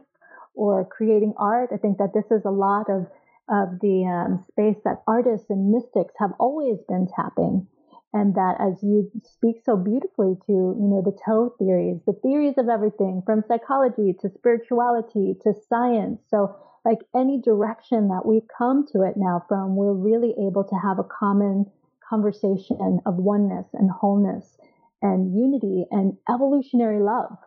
or 0.53 0.85
creating 0.85 1.33
art. 1.37 1.69
I 1.73 1.77
think 1.77 1.97
that 1.99 2.13
this 2.13 2.25
is 2.31 2.43
a 2.45 2.51
lot 2.51 2.89
of 2.89 3.07
of 3.49 3.79
the 3.81 4.05
um, 4.05 4.45
space 4.47 4.77
that 4.85 5.01
artists 5.07 5.49
and 5.49 5.71
mystics 5.71 6.13
have 6.19 6.31
always 6.39 6.77
been 6.87 7.07
tapping 7.15 7.67
and 8.13 8.35
that 8.35 8.55
as 8.59 8.81
you 8.81 9.09
speak 9.23 9.57
so 9.63 9.77
beautifully 9.77 10.35
to 10.47 10.51
you 10.51 10.87
know 10.89 11.01
the 11.05 11.17
toe 11.25 11.53
theories 11.59 11.99
the 12.07 12.17
theories 12.23 12.55
of 12.57 12.67
everything 12.67 13.21
from 13.25 13.43
psychology 13.47 14.15
to 14.19 14.29
spirituality 14.29 15.35
to 15.43 15.53
science. 15.67 16.19
So 16.29 16.55
like 16.85 16.99
any 17.15 17.41
direction 17.41 18.07
that 18.07 18.25
we 18.25 18.41
come 18.57 18.85
to 18.93 19.03
it 19.03 19.13
now 19.15 19.43
from 19.47 19.75
we're 19.75 19.93
really 19.93 20.33
able 20.47 20.63
to 20.63 20.75
have 20.75 20.97
a 20.97 21.03
common 21.03 21.65
conversation 22.09 22.99
of 23.05 23.15
oneness 23.15 23.67
and 23.73 23.91
wholeness 23.91 24.57
and 25.01 25.37
unity 25.37 25.85
and 25.91 26.17
evolutionary 26.27 27.01
love. 27.01 27.37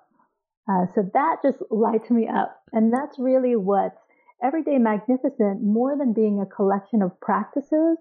Uh, 0.70 0.86
so 0.94 1.10
that 1.12 1.36
just 1.42 1.58
lights 1.70 2.10
me 2.10 2.28
up. 2.28 2.62
And 2.72 2.92
that's 2.92 3.18
really 3.18 3.56
what 3.56 3.96
everyday 4.42 4.78
magnificent 4.78 5.62
more 5.62 5.96
than 5.96 6.12
being 6.12 6.40
a 6.40 6.46
collection 6.46 7.02
of 7.02 7.18
practices 7.20 7.98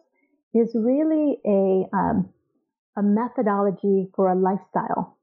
is 0.54 0.76
really 0.76 1.38
a 1.46 1.88
um, 1.96 2.30
a 2.98 3.04
methodology 3.04 4.10
for 4.16 4.30
a 4.30 4.36
lifestyle. 4.36 5.18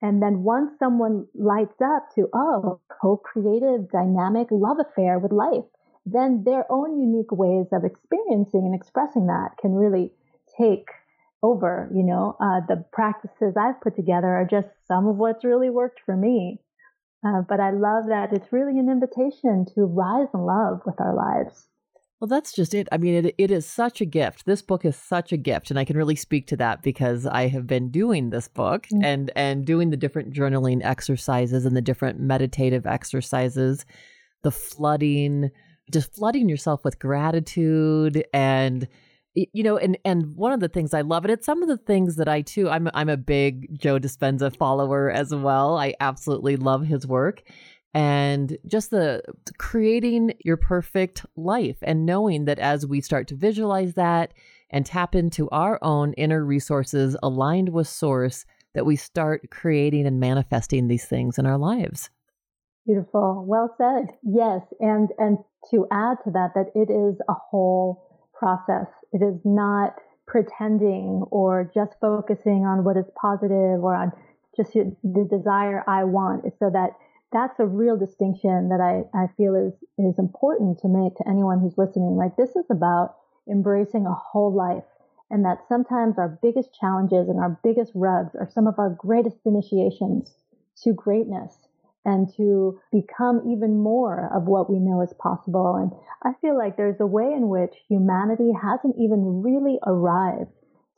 And 0.00 0.20
then 0.20 0.42
once 0.42 0.72
someone 0.78 1.26
lights 1.34 1.80
up 1.80 2.08
to, 2.16 2.28
oh, 2.34 2.80
co-creative, 3.00 3.90
dynamic 3.90 4.48
love 4.50 4.78
affair 4.80 5.18
with 5.18 5.30
life, 5.30 5.64
then 6.04 6.42
their 6.44 6.66
own 6.70 6.98
unique 6.98 7.30
ways 7.30 7.66
of 7.72 7.84
experiencing 7.84 8.64
and 8.66 8.74
expressing 8.74 9.26
that 9.28 9.56
can 9.60 9.74
really 9.74 10.12
take 10.58 10.88
over. 11.42 11.88
You 11.94 12.02
know, 12.02 12.36
uh, 12.40 12.60
the 12.66 12.84
practices 12.92 13.54
I've 13.56 13.80
put 13.80 13.94
together 13.94 14.26
are 14.28 14.46
just 14.50 14.68
some 14.88 15.06
of 15.06 15.16
what's 15.16 15.44
really 15.44 15.70
worked 15.70 16.00
for 16.04 16.16
me. 16.16 16.60
Uh, 17.24 17.42
but 17.48 17.60
I 17.60 17.70
love 17.70 18.06
that 18.08 18.32
it's 18.32 18.52
really 18.52 18.80
an 18.80 18.90
invitation 18.90 19.64
to 19.76 19.84
rise 19.84 20.26
in 20.34 20.40
love 20.40 20.80
with 20.84 21.00
our 21.00 21.14
lives. 21.14 21.68
Well, 22.22 22.28
that's 22.28 22.52
just 22.52 22.72
it. 22.72 22.86
I 22.92 22.98
mean, 22.98 23.26
it, 23.26 23.34
it 23.36 23.50
is 23.50 23.66
such 23.66 24.00
a 24.00 24.04
gift. 24.04 24.46
This 24.46 24.62
book 24.62 24.84
is 24.84 24.94
such 24.94 25.32
a 25.32 25.36
gift, 25.36 25.70
and 25.70 25.78
I 25.78 25.84
can 25.84 25.96
really 25.96 26.14
speak 26.14 26.46
to 26.46 26.56
that 26.58 26.80
because 26.80 27.26
I 27.26 27.48
have 27.48 27.66
been 27.66 27.90
doing 27.90 28.30
this 28.30 28.46
book 28.46 28.86
mm-hmm. 28.86 29.04
and 29.04 29.32
and 29.34 29.64
doing 29.64 29.90
the 29.90 29.96
different 29.96 30.32
journaling 30.32 30.84
exercises 30.84 31.66
and 31.66 31.76
the 31.76 31.80
different 31.82 32.20
meditative 32.20 32.86
exercises, 32.86 33.84
the 34.44 34.52
flooding, 34.52 35.50
just 35.90 36.14
flooding 36.14 36.48
yourself 36.48 36.84
with 36.84 37.00
gratitude 37.00 38.24
and 38.32 38.86
you 39.34 39.62
know 39.62 39.78
and 39.78 39.98
and 40.04 40.36
one 40.36 40.52
of 40.52 40.60
the 40.60 40.68
things 40.68 40.92
i 40.92 41.00
love 41.00 41.24
and 41.24 41.32
it's 41.32 41.46
some 41.46 41.62
of 41.62 41.68
the 41.68 41.78
things 41.78 42.16
that 42.16 42.28
i 42.28 42.42
too 42.42 42.68
i'm 42.68 42.90
i'm 42.92 43.08
a 43.08 43.16
big 43.16 43.66
joe 43.80 43.98
dispenza 43.98 44.54
follower 44.54 45.10
as 45.10 45.34
well 45.34 45.78
i 45.78 45.94
absolutely 46.00 46.54
love 46.56 46.84
his 46.84 47.06
work 47.06 47.42
and 47.94 48.56
just 48.66 48.90
the 48.90 49.22
creating 49.58 50.32
your 50.44 50.56
perfect 50.56 51.26
life 51.36 51.76
and 51.82 52.06
knowing 52.06 52.46
that 52.46 52.58
as 52.58 52.86
we 52.86 53.00
start 53.00 53.28
to 53.28 53.34
visualize 53.34 53.94
that 53.94 54.32
and 54.70 54.86
tap 54.86 55.14
into 55.14 55.48
our 55.50 55.78
own 55.82 56.14
inner 56.14 56.44
resources 56.44 57.16
aligned 57.22 57.68
with 57.68 57.86
source 57.86 58.46
that 58.74 58.86
we 58.86 58.96
start 58.96 59.50
creating 59.50 60.06
and 60.06 60.18
manifesting 60.18 60.88
these 60.88 61.04
things 61.04 61.38
in 61.38 61.44
our 61.44 61.58
lives. 61.58 62.08
Beautiful. 62.86 63.44
Well 63.46 63.74
said. 63.76 64.16
Yes. 64.24 64.62
And 64.80 65.10
and 65.18 65.38
to 65.70 65.86
add 65.92 66.16
to 66.24 66.30
that 66.32 66.52
that 66.54 66.72
it 66.74 66.90
is 66.90 67.20
a 67.28 67.34
whole 67.50 68.28
process. 68.32 68.86
It 69.12 69.22
is 69.22 69.38
not 69.44 69.94
pretending 70.26 71.24
or 71.30 71.70
just 71.74 71.92
focusing 72.00 72.64
on 72.64 72.82
what 72.82 72.96
is 72.96 73.04
positive 73.20 73.84
or 73.84 73.94
on 73.94 74.12
just 74.56 74.72
the 74.72 75.28
desire 75.30 75.84
i 75.86 76.04
want. 76.04 76.44
So 76.58 76.70
that 76.70 76.90
that's 77.32 77.58
a 77.58 77.66
real 77.66 77.96
distinction 77.96 78.68
that 78.68 78.80
I, 78.80 79.04
I 79.16 79.26
feel 79.36 79.54
is, 79.54 79.72
is 79.98 80.18
important 80.18 80.78
to 80.80 80.88
make 80.88 81.16
to 81.16 81.28
anyone 81.28 81.60
who's 81.60 81.78
listening. 81.78 82.16
Like 82.16 82.36
this 82.36 82.54
is 82.56 82.66
about 82.70 83.16
embracing 83.50 84.06
a 84.06 84.14
whole 84.14 84.52
life 84.52 84.84
and 85.30 85.44
that 85.44 85.66
sometimes 85.68 86.18
our 86.18 86.38
biggest 86.42 86.78
challenges 86.78 87.28
and 87.28 87.40
our 87.40 87.58
biggest 87.64 87.92
rubs 87.94 88.34
are 88.36 88.50
some 88.52 88.66
of 88.66 88.78
our 88.78 88.90
greatest 88.90 89.38
initiations 89.46 90.34
to 90.82 90.92
greatness 90.92 91.56
and 92.04 92.28
to 92.36 92.78
become 92.90 93.40
even 93.46 93.78
more 93.78 94.30
of 94.34 94.44
what 94.44 94.68
we 94.68 94.78
know 94.78 95.00
is 95.00 95.12
possible. 95.14 95.76
And 95.76 95.92
I 96.22 96.36
feel 96.40 96.58
like 96.58 96.76
there's 96.76 97.00
a 97.00 97.06
way 97.06 97.32
in 97.32 97.48
which 97.48 97.74
humanity 97.88 98.52
hasn't 98.52 98.96
even 98.98 99.42
really 99.42 99.78
arrived 99.86 100.50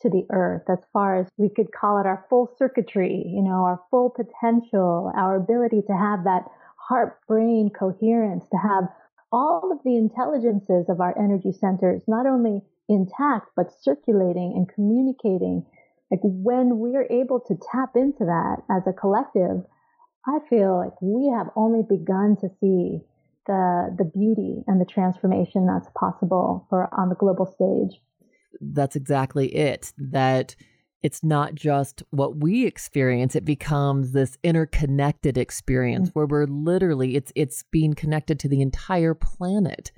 to 0.05 0.11
the 0.11 0.27
earth 0.31 0.63
as 0.69 0.79
far 0.93 1.19
as 1.19 1.27
we 1.39 1.49
could 1.49 1.73
call 1.73 1.99
it 1.99 2.07
our 2.07 2.25
full 2.29 2.49
circuitry, 2.59 3.25
you 3.27 3.43
know, 3.43 3.65
our 3.65 3.81
full 3.91 4.11
potential, 4.11 5.11
our 5.17 5.37
ability 5.37 5.83
to 5.87 5.97
have 5.97 6.25
that 6.25 6.45
heart 6.77 7.19
brain 7.27 7.71
coherence, 7.71 8.45
to 8.51 8.59
have 8.59 8.85
all 9.33 9.73
of 9.73 9.79
the 9.85 9.97
intelligences 9.97 10.89
of 10.89 11.01
our 11.01 11.19
energy 11.19 11.53
centers 11.53 12.03
not 12.07 12.27
only 12.27 12.61
intact, 12.89 13.49
but 13.57 13.73
circulating 13.83 14.53
and 14.55 14.69
communicating. 14.69 15.65
Like 16.11 16.21
when 16.23 16.79
we're 16.79 17.09
able 17.11 17.41
to 17.41 17.59
tap 17.73 17.97
into 17.97 18.27
that 18.27 18.59
as 18.71 18.87
a 18.87 18.93
collective, 18.93 19.65
I 20.27 20.39
feel 20.51 20.77
like 20.77 21.01
we 21.01 21.33
have 21.35 21.49
only 21.57 21.83
begun 21.83 22.37
to 22.43 22.49
see 22.61 23.01
the 23.47 23.95
the 23.99 24.05
beauty 24.05 24.65
and 24.67 24.81
the 24.81 24.87
transformation 24.87 25.67
that's 25.67 25.89
possible 25.99 26.67
for 26.71 26.89
on 26.93 27.09
the 27.09 27.15
global 27.15 27.47
stage 27.47 28.01
that's 28.61 28.97
exactly 28.97 29.55
it. 29.55 29.93
That 29.99 30.55
it's 31.05 31.23
not 31.23 31.55
just 31.55 32.03
what 32.11 32.39
we 32.39 32.65
experience 32.65 33.37
it 33.37 33.45
becomes 33.45 34.13
this 34.13 34.39
interconnected 34.43 35.37
experience 35.37 36.09
mm-hmm. 36.09 36.19
where 36.19 36.27
we're 36.27 36.47
literally 36.47 37.15
it's 37.15 37.31
it's 37.37 37.63
being 37.71 37.93
connected 37.93 38.41
to 38.41 38.49
the 38.49 38.63
entire 38.63 39.15
planet 39.15 39.93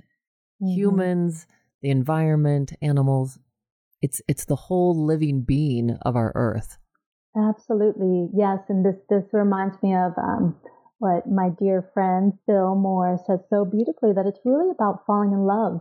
mm-hmm. 0.61 0.75
humans 0.75 1.47
the 1.81 1.89
environment 1.89 2.73
animals 2.81 3.39
it's 4.01 4.21
it's 4.27 4.45
the 4.45 4.55
whole 4.55 5.05
living 5.05 5.41
being 5.41 5.97
of 6.01 6.15
our 6.15 6.31
earth 6.35 6.77
absolutely 7.35 8.29
yes 8.35 8.59
and 8.67 8.85
this 8.85 8.97
this 9.09 9.23
reminds 9.31 9.81
me 9.81 9.95
of 9.95 10.11
um, 10.17 10.55
what 10.99 11.25
my 11.25 11.49
dear 11.57 11.89
friend 11.93 12.33
phil 12.45 12.75
moore 12.75 13.17
says 13.25 13.39
so 13.49 13.63
beautifully 13.63 14.11
that 14.11 14.25
it's 14.25 14.41
really 14.43 14.69
about 14.69 15.05
falling 15.07 15.31
in 15.31 15.45
love 15.45 15.79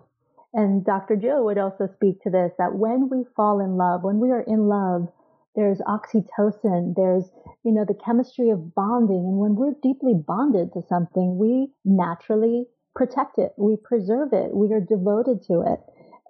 and 0.55 0.85
Dr. 0.85 1.17
Jill 1.17 1.45
would 1.45 1.59
also 1.59 1.87
speak 1.87 2.23
to 2.23 2.31
this 2.31 2.53
that 2.59 2.75
when 2.75 3.09
we 3.09 3.25
fall 3.37 3.61
in 3.61 3.77
love, 3.77 4.03
when 4.05 4.19
we 4.21 4.31
are 4.31 4.43
in 4.43 4.69
love, 4.69 5.09
there's 5.55 5.79
oxytocin, 5.81 6.95
there's, 6.95 7.31
you 7.65 7.73
know, 7.73 7.85
the 7.87 7.99
chemistry 8.05 8.51
of 8.51 8.75
bonding. 8.75 9.25
And 9.25 9.39
when 9.39 9.55
we're 9.55 9.75
deeply 9.83 10.15
bonded 10.15 10.73
to 10.75 10.83
something, 10.89 11.39
we 11.39 11.73
naturally 11.85 12.67
protect 12.95 13.39
it, 13.39 13.53
we 13.57 13.77
preserve 13.77 14.33
it, 14.33 14.55
we 14.55 14.73
are 14.73 14.81
devoted 14.81 15.43
to 15.45 15.63
it. 15.63 15.81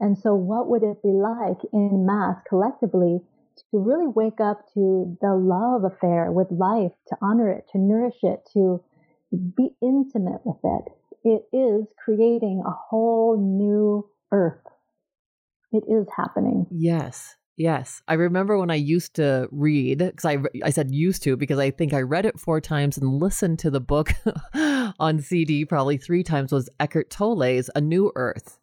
And 0.00 0.18
so, 0.18 0.35
what 0.35 0.68
would 0.68 0.82
it 0.82 1.02
be 1.02 1.11
like 1.11 1.58
in 1.73 2.06
mass 2.06 2.37
collectively 2.49 3.20
to 3.58 3.78
really 3.78 4.06
wake 4.06 4.40
up 4.40 4.66
to 4.75 5.16
the 5.20 5.35
love 5.35 5.85
affair 5.85 6.30
with 6.30 6.50
life, 6.50 6.92
to 7.08 7.16
honor 7.23 7.50
it, 7.50 7.66
to 7.73 7.78
nourish 7.78 8.23
it, 8.23 8.49
to 8.52 8.82
be 9.32 9.70
intimate 9.80 10.40
with 10.44 10.61
it? 10.62 10.92
It 11.26 11.42
is 11.52 11.87
creating 12.04 12.62
a 12.64 12.71
whole 12.71 13.37
new 13.37 14.09
earth. 14.30 14.62
It 15.73 15.83
is 15.88 16.06
happening. 16.16 16.68
Yes. 16.71 17.35
Yes. 17.56 18.00
I 18.06 18.14
remember 18.14 18.56
when 18.56 18.71
I 18.71 18.76
used 18.76 19.14
to 19.14 19.49
read, 19.50 19.99
because 19.99 20.25
I, 20.25 20.38
I 20.62 20.71
said 20.71 20.92
used 20.92 21.25
to, 21.25 21.37
because 21.37 21.59
I 21.59 21.73
think 21.73 21.92
I 21.92 22.02
read 22.02 22.26
it 22.26 22.38
four 22.38 22.61
times 22.61 22.97
and 22.97 23.18
listened 23.21 23.59
to 23.59 23.71
the 23.71 23.80
book 23.80 24.12
on 25.00 25.21
CD 25.21 25.64
probably 25.64 25.97
three 25.97 26.23
times, 26.23 26.52
was 26.52 26.71
Eckhart 26.78 27.11
Tolle's 27.11 27.71
A 27.75 27.80
New 27.80 28.12
Earth. 28.14 28.61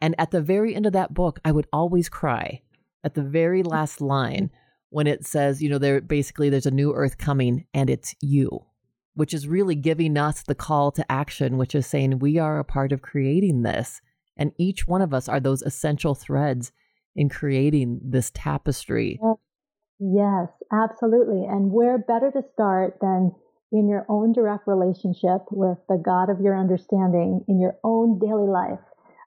And 0.00 0.14
at 0.20 0.30
the 0.30 0.40
very 0.40 0.76
end 0.76 0.86
of 0.86 0.92
that 0.92 1.12
book, 1.12 1.40
I 1.44 1.50
would 1.50 1.66
always 1.72 2.08
cry 2.08 2.62
at 3.02 3.14
the 3.14 3.24
very 3.24 3.64
last 3.64 4.00
line 4.00 4.44
mm-hmm. 4.44 4.56
when 4.90 5.08
it 5.08 5.26
says, 5.26 5.60
you 5.60 5.68
know, 5.68 5.78
there 5.78 6.00
basically 6.00 6.48
there's 6.48 6.64
a 6.64 6.70
new 6.70 6.94
earth 6.94 7.18
coming 7.18 7.66
and 7.74 7.90
it's 7.90 8.14
you, 8.20 8.60
which 9.18 9.34
is 9.34 9.48
really 9.48 9.74
giving 9.74 10.16
us 10.16 10.42
the 10.42 10.54
call 10.54 10.92
to 10.92 11.10
action, 11.10 11.58
which 11.58 11.74
is 11.74 11.88
saying 11.88 12.20
we 12.20 12.38
are 12.38 12.60
a 12.60 12.64
part 12.64 12.92
of 12.92 13.02
creating 13.02 13.62
this. 13.62 14.00
And 14.36 14.52
each 14.58 14.86
one 14.86 15.02
of 15.02 15.12
us 15.12 15.28
are 15.28 15.40
those 15.40 15.60
essential 15.62 16.14
threads 16.14 16.70
in 17.16 17.28
creating 17.28 17.98
this 18.00 18.30
tapestry. 18.32 19.18
Yes, 19.98 20.46
absolutely. 20.72 21.44
And 21.44 21.72
where 21.72 21.98
better 21.98 22.30
to 22.30 22.42
start 22.52 22.98
than 23.00 23.32
in 23.72 23.88
your 23.88 24.06
own 24.08 24.32
direct 24.32 24.68
relationship 24.68 25.42
with 25.50 25.78
the 25.88 26.00
God 26.00 26.30
of 26.30 26.40
your 26.40 26.56
understanding 26.56 27.44
in 27.48 27.58
your 27.58 27.76
own 27.82 28.20
daily 28.20 28.46
life. 28.46 28.78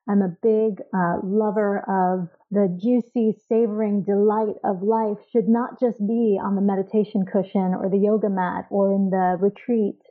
I'm 0.09 0.21
a 0.21 0.35
big 0.41 0.81
uh, 0.93 1.17
lover 1.23 1.79
of 1.87 2.29
the 2.49 2.67
juicy, 2.81 3.37
savoring 3.47 4.03
delight 4.03 4.55
of 4.63 4.81
life 4.81 5.17
should 5.31 5.47
not 5.47 5.79
just 5.79 5.99
be 6.05 6.39
on 6.43 6.55
the 6.55 6.61
meditation 6.61 7.25
cushion 7.25 7.75
or 7.75 7.89
the 7.89 7.99
yoga 7.99 8.29
mat 8.29 8.65
or 8.69 8.91
in 8.91 9.09
the 9.09 9.37
retreat, 9.39 10.01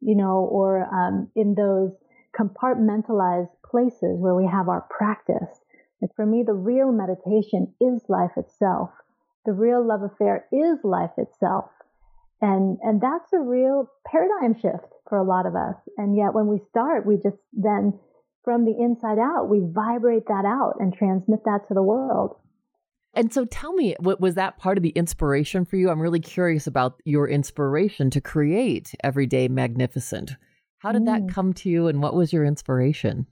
you 0.00 0.14
know, 0.14 0.48
or 0.50 0.86
um, 0.94 1.30
in 1.34 1.54
those 1.54 1.92
compartmentalized 2.38 3.50
places 3.64 4.18
where 4.20 4.34
we 4.34 4.46
have 4.46 4.68
our 4.68 4.86
practice. 4.88 5.60
Like 6.00 6.14
for 6.14 6.26
me, 6.26 6.42
the 6.46 6.54
real 6.54 6.92
meditation 6.92 7.74
is 7.80 8.02
life 8.08 8.32
itself. 8.36 8.90
The 9.46 9.52
real 9.52 9.86
love 9.86 10.02
affair 10.02 10.46
is 10.52 10.78
life 10.84 11.12
itself. 11.18 11.66
And, 12.40 12.78
and 12.82 13.00
that's 13.00 13.32
a 13.32 13.40
real 13.40 13.90
paradigm 14.06 14.54
shift 14.54 14.92
for 15.08 15.18
a 15.18 15.24
lot 15.24 15.46
of 15.46 15.54
us. 15.54 15.76
And 15.96 16.16
yet 16.16 16.34
when 16.34 16.46
we 16.46 16.60
start, 16.70 17.06
we 17.06 17.16
just 17.16 17.38
then 17.52 17.98
from 18.44 18.64
the 18.64 18.76
inside 18.78 19.18
out, 19.18 19.48
we 19.48 19.60
vibrate 19.62 20.26
that 20.28 20.44
out 20.44 20.74
and 20.78 20.94
transmit 20.94 21.40
that 21.44 21.66
to 21.68 21.74
the 21.74 21.82
world. 21.82 22.36
And 23.14 23.32
so 23.32 23.44
tell 23.44 23.72
me, 23.72 23.94
what 24.00 24.20
was 24.20 24.34
that 24.34 24.58
part 24.58 24.76
of 24.76 24.82
the 24.82 24.90
inspiration 24.90 25.64
for 25.64 25.76
you? 25.76 25.88
I'm 25.88 26.00
really 26.00 26.20
curious 26.20 26.66
about 26.66 27.00
your 27.04 27.28
inspiration 27.28 28.10
to 28.10 28.20
create 28.20 28.94
Everyday 29.04 29.48
Magnificent. 29.48 30.32
How 30.78 30.92
did 30.92 31.02
mm. 31.02 31.06
that 31.06 31.32
come 31.32 31.52
to 31.54 31.70
you 31.70 31.86
and 31.86 32.02
what 32.02 32.14
was 32.14 32.32
your 32.32 32.44
inspiration? 32.44 33.26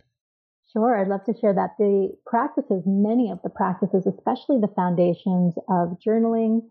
Sure, 0.73 0.99
I'd 0.99 1.09
love 1.09 1.25
to 1.25 1.35
share 1.39 1.53
that. 1.53 1.71
The 1.79 2.17
practices, 2.25 2.85
many 2.87 3.31
of 3.31 3.41
the 3.43 3.51
practices, 3.51 4.07
especially 4.07 4.59
the 4.61 4.73
foundations 4.75 5.55
of 5.69 5.99
journaling 6.07 6.63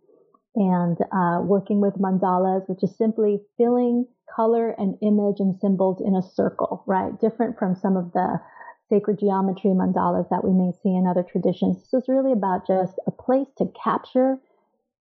and 0.56 0.98
uh, 1.12 1.40
working 1.42 1.80
with 1.80 1.94
mandalas, 1.96 2.68
which 2.68 2.84
is 2.84 2.96
simply 2.98 3.40
filling 3.58 4.06
color 4.36 4.72
and 4.72 4.98
image 5.02 5.40
and 5.40 5.56
symbols 5.60 6.02
in 6.06 6.16
a 6.16 6.22
circle, 6.22 6.84
right? 6.88 7.20
Different 7.20 7.58
from 7.58 7.76
some 7.76 7.98
of 7.98 8.12
the 8.14 8.40
sacred 8.90 9.20
geometry 9.20 9.72
mandalas 9.72 10.30
that 10.30 10.44
we 10.44 10.52
may 10.52 10.72
see 10.84 10.96
in 10.96 11.08
other 11.08 11.24
traditions. 11.24 11.78
This 11.78 12.04
is 12.04 12.10
really 12.10 12.34
about 12.34 12.68
just 12.68 13.00
a 13.08 13.12
place 13.12 13.48
to 13.58 13.72
capture 13.82 14.38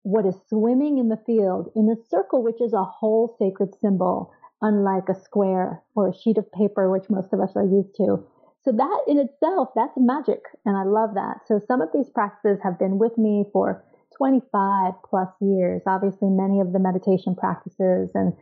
what 0.03 0.27
is 0.27 0.37
swimming 0.49 0.99
in 0.99 1.09
the 1.09 1.21
field 1.27 1.71
in 1.75 1.89
a 1.89 2.09
circle, 2.09 2.43
which 2.43 2.61
is 2.61 2.73
a 2.73 2.85
whole 2.85 3.37
sacred 3.39 3.75
symbol, 3.81 4.33
unlike 4.63 5.09
a 5.09 5.21
square 5.21 5.83
or 5.95 6.09
a 6.09 6.15
sheet 6.15 6.39
of 6.39 6.51
paper, 6.53 6.91
which 6.91 7.11
most 7.11 7.33
of 7.33 7.41
us 7.41 7.55
are 7.57 7.65
used 7.65 7.95
to. 7.97 8.25
So 8.65 8.73
that 8.73 9.01
in 9.07 9.19
itself, 9.19 9.69
that's 9.77 9.97
magic. 9.97 10.43
And 10.65 10.77
I 10.77 10.83
love 10.83 11.15
that. 11.15 11.47
So 11.47 11.61
some 11.69 11.81
of 11.81 11.91
these 11.95 12.11
practices 12.11 12.59
have 12.65 12.79
been 12.79 12.99
with 12.99 13.17
me 13.17 13.45
for 13.53 13.85
25 14.17 14.95
plus 15.09 15.29
years. 15.41 15.83
Obviously, 15.87 16.29
many 16.29 16.61
of 16.61 16.73
the 16.73 16.79
meditation 16.79 17.35
practices. 17.35 18.11
And 18.15 18.33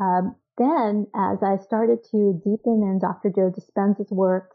um, 0.00 0.36
then 0.58 1.06
as 1.14 1.42
I 1.42 1.56
started 1.62 2.04
to 2.10 2.40
deepen 2.44 2.82
in 2.82 2.98
Dr. 3.00 3.30
Joe 3.30 3.50
Dispenza's 3.50 4.10
work, 4.10 4.54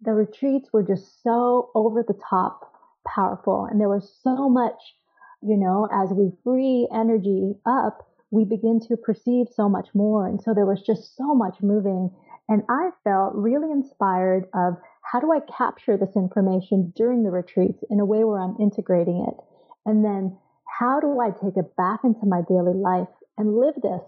the 0.00 0.12
retreats 0.12 0.72
were 0.72 0.82
just 0.82 1.22
so 1.22 1.70
over 1.74 2.02
the 2.02 2.18
top 2.28 2.72
powerful. 3.06 3.66
And 3.70 3.80
there 3.80 3.88
was 3.88 4.12
so 4.22 4.48
much, 4.48 4.96
you 5.42 5.56
know, 5.56 5.88
as 5.92 6.10
we 6.10 6.32
free 6.42 6.88
energy 6.94 7.54
up, 7.66 8.06
we 8.30 8.44
begin 8.44 8.80
to 8.88 8.96
perceive 8.96 9.46
so 9.54 9.68
much 9.68 9.88
more. 9.94 10.26
And 10.26 10.42
so 10.42 10.54
there 10.54 10.66
was 10.66 10.82
just 10.82 11.16
so 11.16 11.34
much 11.34 11.56
moving. 11.62 12.10
And 12.48 12.62
I 12.68 12.90
felt 13.04 13.34
really 13.34 13.70
inspired 13.70 14.46
of 14.54 14.74
how 15.02 15.20
do 15.20 15.32
I 15.32 15.40
capture 15.40 15.96
this 15.96 16.16
information 16.16 16.92
during 16.96 17.22
the 17.22 17.30
retreats 17.30 17.84
in 17.90 18.00
a 18.00 18.04
way 18.04 18.24
where 18.24 18.40
I'm 18.40 18.56
integrating 18.60 19.24
it? 19.28 19.53
And 19.86 20.04
then 20.04 20.36
how 20.80 21.00
do 21.00 21.20
I 21.20 21.30
take 21.30 21.56
it 21.56 21.76
back 21.76 22.00
into 22.04 22.26
my 22.26 22.42
daily 22.48 22.74
life 22.74 23.08
and 23.36 23.56
live 23.56 23.74
this 23.82 24.02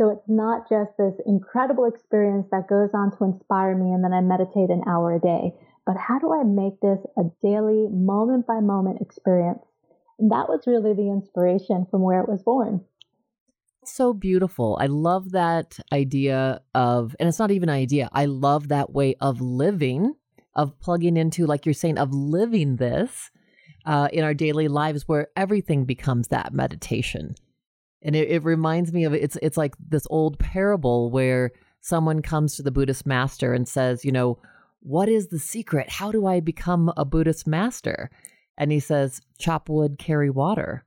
so 0.00 0.08
it's 0.08 0.28
not 0.28 0.66
just 0.66 0.96
this 0.96 1.12
incredible 1.26 1.84
experience 1.84 2.46
that 2.50 2.68
goes 2.68 2.88
on 2.94 3.14
to 3.18 3.24
inspire 3.24 3.76
me 3.76 3.92
and 3.92 4.02
then 4.02 4.14
I 4.14 4.22
meditate 4.22 4.70
an 4.70 4.82
hour 4.88 5.14
a 5.14 5.20
day, 5.20 5.52
but 5.84 5.98
how 5.98 6.18
do 6.18 6.32
I 6.32 6.42
make 6.42 6.80
this 6.80 7.00
a 7.18 7.24
daily, 7.42 7.86
moment 7.90 8.46
by 8.46 8.60
moment 8.60 9.02
experience? 9.02 9.60
And 10.18 10.32
that 10.32 10.48
was 10.48 10.66
really 10.66 10.94
the 10.94 11.10
inspiration 11.10 11.86
from 11.90 12.00
where 12.00 12.20
it 12.20 12.30
was 12.30 12.42
born. 12.42 12.80
So 13.84 14.14
beautiful. 14.14 14.78
I 14.80 14.86
love 14.86 15.32
that 15.32 15.78
idea 15.92 16.62
of, 16.74 17.14
and 17.20 17.28
it's 17.28 17.38
not 17.38 17.50
even 17.50 17.68
an 17.68 17.74
idea, 17.74 18.08
I 18.10 18.24
love 18.24 18.68
that 18.68 18.94
way 18.94 19.16
of 19.20 19.42
living, 19.42 20.14
of 20.54 20.80
plugging 20.80 21.18
into, 21.18 21.44
like 21.44 21.66
you're 21.66 21.74
saying, 21.74 21.98
of 21.98 22.10
living 22.10 22.76
this 22.76 23.30
uh, 23.84 24.08
in 24.12 24.24
our 24.24 24.34
daily 24.34 24.68
lives 24.68 25.08
where 25.08 25.28
everything 25.36 25.84
becomes 25.84 26.28
that 26.28 26.52
meditation 26.52 27.34
and 28.02 28.16
it, 28.16 28.30
it 28.30 28.44
reminds 28.44 28.92
me 28.92 29.04
of 29.04 29.12
it's 29.12 29.36
it's 29.42 29.56
like 29.56 29.74
this 29.78 30.06
old 30.10 30.38
parable 30.38 31.10
where 31.10 31.52
someone 31.80 32.22
comes 32.22 32.56
to 32.56 32.62
the 32.62 32.70
Buddhist 32.70 33.06
master 33.06 33.52
and 33.52 33.66
says, 33.66 34.04
you 34.04 34.12
know, 34.12 34.38
what 34.80 35.08
is 35.08 35.28
the 35.28 35.38
secret? 35.38 35.90
How 35.90 36.12
do 36.12 36.26
I 36.26 36.40
become 36.40 36.92
a 36.96 37.04
Buddhist 37.04 37.46
master? 37.46 38.10
And 38.56 38.70
he 38.72 38.80
says, 38.80 39.20
chop 39.38 39.68
wood, 39.68 39.98
carry 39.98 40.30
water. 40.30 40.84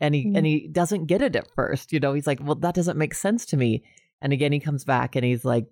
And 0.00 0.14
he 0.14 0.26
mm-hmm. 0.26 0.36
and 0.36 0.46
he 0.46 0.68
doesn't 0.68 1.06
get 1.06 1.22
it 1.22 1.36
at 1.36 1.50
first. 1.54 1.92
You 1.92 2.00
know, 2.00 2.12
he's 2.12 2.26
like, 2.26 2.40
well, 2.42 2.56
that 2.56 2.74
doesn't 2.74 2.98
make 2.98 3.14
sense 3.14 3.46
to 3.46 3.56
me. 3.56 3.84
And 4.20 4.32
again, 4.32 4.52
he 4.52 4.60
comes 4.60 4.84
back 4.84 5.14
and 5.14 5.24
he's 5.24 5.44
like, 5.44 5.66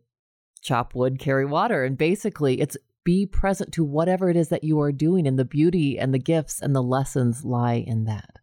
chop 0.63 0.95
wood, 0.95 1.19
carry 1.19 1.45
water. 1.45 1.85
And 1.85 1.99
basically, 1.99 2.61
it's 2.61 2.77
be 3.05 3.27
present 3.27 3.73
to 3.73 3.85
whatever 3.85 4.29
it 4.29 4.37
is 4.37 4.49
that 4.49 4.65
you 4.65 4.81
are 4.81 4.93
doing, 4.93 5.27
and 5.27 5.39
the 5.39 5.45
beauty 5.45 5.99
and 5.99 6.13
the 6.13 6.19
gifts 6.19 6.61
and 6.61 6.75
the 6.75 6.83
lessons 6.83 7.45
lie 7.45 7.85
in 7.87 8.05
that. 8.05 8.39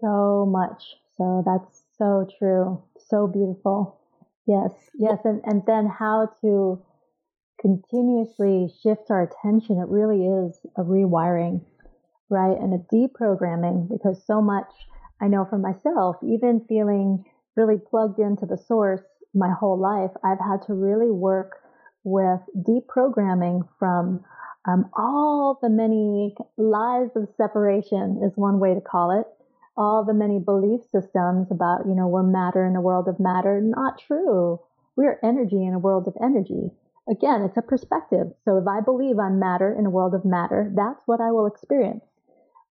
So 0.00 0.46
much. 0.46 0.96
So 1.16 1.42
that's 1.44 1.82
so 1.98 2.26
true. 2.38 2.82
So 3.08 3.26
beautiful. 3.26 4.00
Yes. 4.46 4.72
Yes. 4.94 5.18
And, 5.24 5.42
and 5.44 5.62
then 5.66 5.86
how 5.86 6.30
to 6.40 6.82
continuously 7.60 8.72
shift 8.82 9.10
our 9.10 9.22
attention. 9.22 9.76
It 9.76 9.88
really 9.88 10.24
is 10.24 10.58
a 10.76 10.82
rewiring, 10.82 11.60
right? 12.30 12.56
And 12.58 12.72
a 12.72 12.94
deprogramming 12.94 13.90
because 13.90 14.24
so 14.26 14.40
much 14.40 14.72
I 15.20 15.28
know 15.28 15.44
for 15.44 15.58
myself, 15.58 16.16
even 16.22 16.64
feeling 16.66 17.24
really 17.56 17.78
plugged 17.78 18.18
into 18.18 18.46
the 18.46 18.56
source 18.56 19.02
my 19.34 19.50
whole 19.52 19.78
life, 19.78 20.10
I've 20.24 20.40
had 20.40 20.66
to 20.66 20.74
really 20.74 21.10
work 21.10 21.59
with 22.04 22.40
deprogramming 22.56 23.68
from 23.78 24.24
um, 24.66 24.90
all 24.96 25.58
the 25.62 25.70
many 25.70 26.34
lies 26.56 27.10
of 27.16 27.28
separation 27.36 28.20
is 28.24 28.32
one 28.36 28.60
way 28.60 28.74
to 28.74 28.80
call 28.80 29.18
it 29.18 29.26
all 29.80 30.04
the 30.04 30.12
many 30.12 30.38
belief 30.38 30.82
systems 30.92 31.50
about, 31.50 31.86
you 31.86 31.94
know, 31.94 32.06
we're 32.06 32.22
matter 32.22 32.66
in 32.66 32.76
a 32.76 32.80
world 32.80 33.08
of 33.08 33.18
matter. 33.18 33.60
Not 33.62 33.98
true. 33.98 34.60
We're 34.94 35.18
energy 35.22 35.64
in 35.64 35.72
a 35.72 35.78
world 35.78 36.06
of 36.06 36.16
energy. 36.22 36.70
Again, 37.08 37.42
it's 37.42 37.56
a 37.56 37.62
perspective. 37.62 38.26
So 38.44 38.58
if 38.58 38.68
I 38.68 38.80
believe 38.80 39.18
I'm 39.18 39.38
matter 39.38 39.74
in 39.76 39.86
a 39.86 39.90
world 39.90 40.14
of 40.14 40.24
matter, 40.24 40.70
that's 40.76 41.00
what 41.06 41.20
I 41.20 41.30
will 41.30 41.46
experience. 41.46 42.04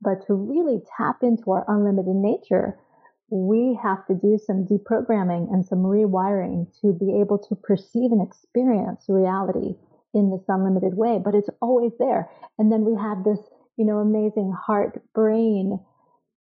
But 0.01 0.25
to 0.27 0.35
really 0.35 0.81
tap 0.95 1.23
into 1.23 1.51
our 1.51 1.65
unlimited 1.67 2.15
nature, 2.15 2.77
we 3.31 3.77
have 3.81 4.05
to 4.07 4.15
do 4.15 4.37
some 4.43 4.65
deprogramming 4.65 5.51
and 5.53 5.65
some 5.65 5.79
rewiring 5.79 6.67
to 6.81 6.93
be 6.93 7.19
able 7.21 7.37
to 7.37 7.55
perceive 7.55 8.11
and 8.11 8.25
experience 8.25 9.05
reality 9.07 9.75
in 10.13 10.31
this 10.31 10.43
unlimited 10.47 10.95
way. 10.95 11.19
But 11.23 11.35
it's 11.35 11.49
always 11.61 11.91
there. 11.99 12.29
And 12.57 12.71
then 12.71 12.85
we 12.85 12.99
have 12.99 13.23
this, 13.23 13.39
you 13.77 13.85
know, 13.85 13.99
amazing 13.99 14.53
heart 14.65 15.01
brain 15.13 15.79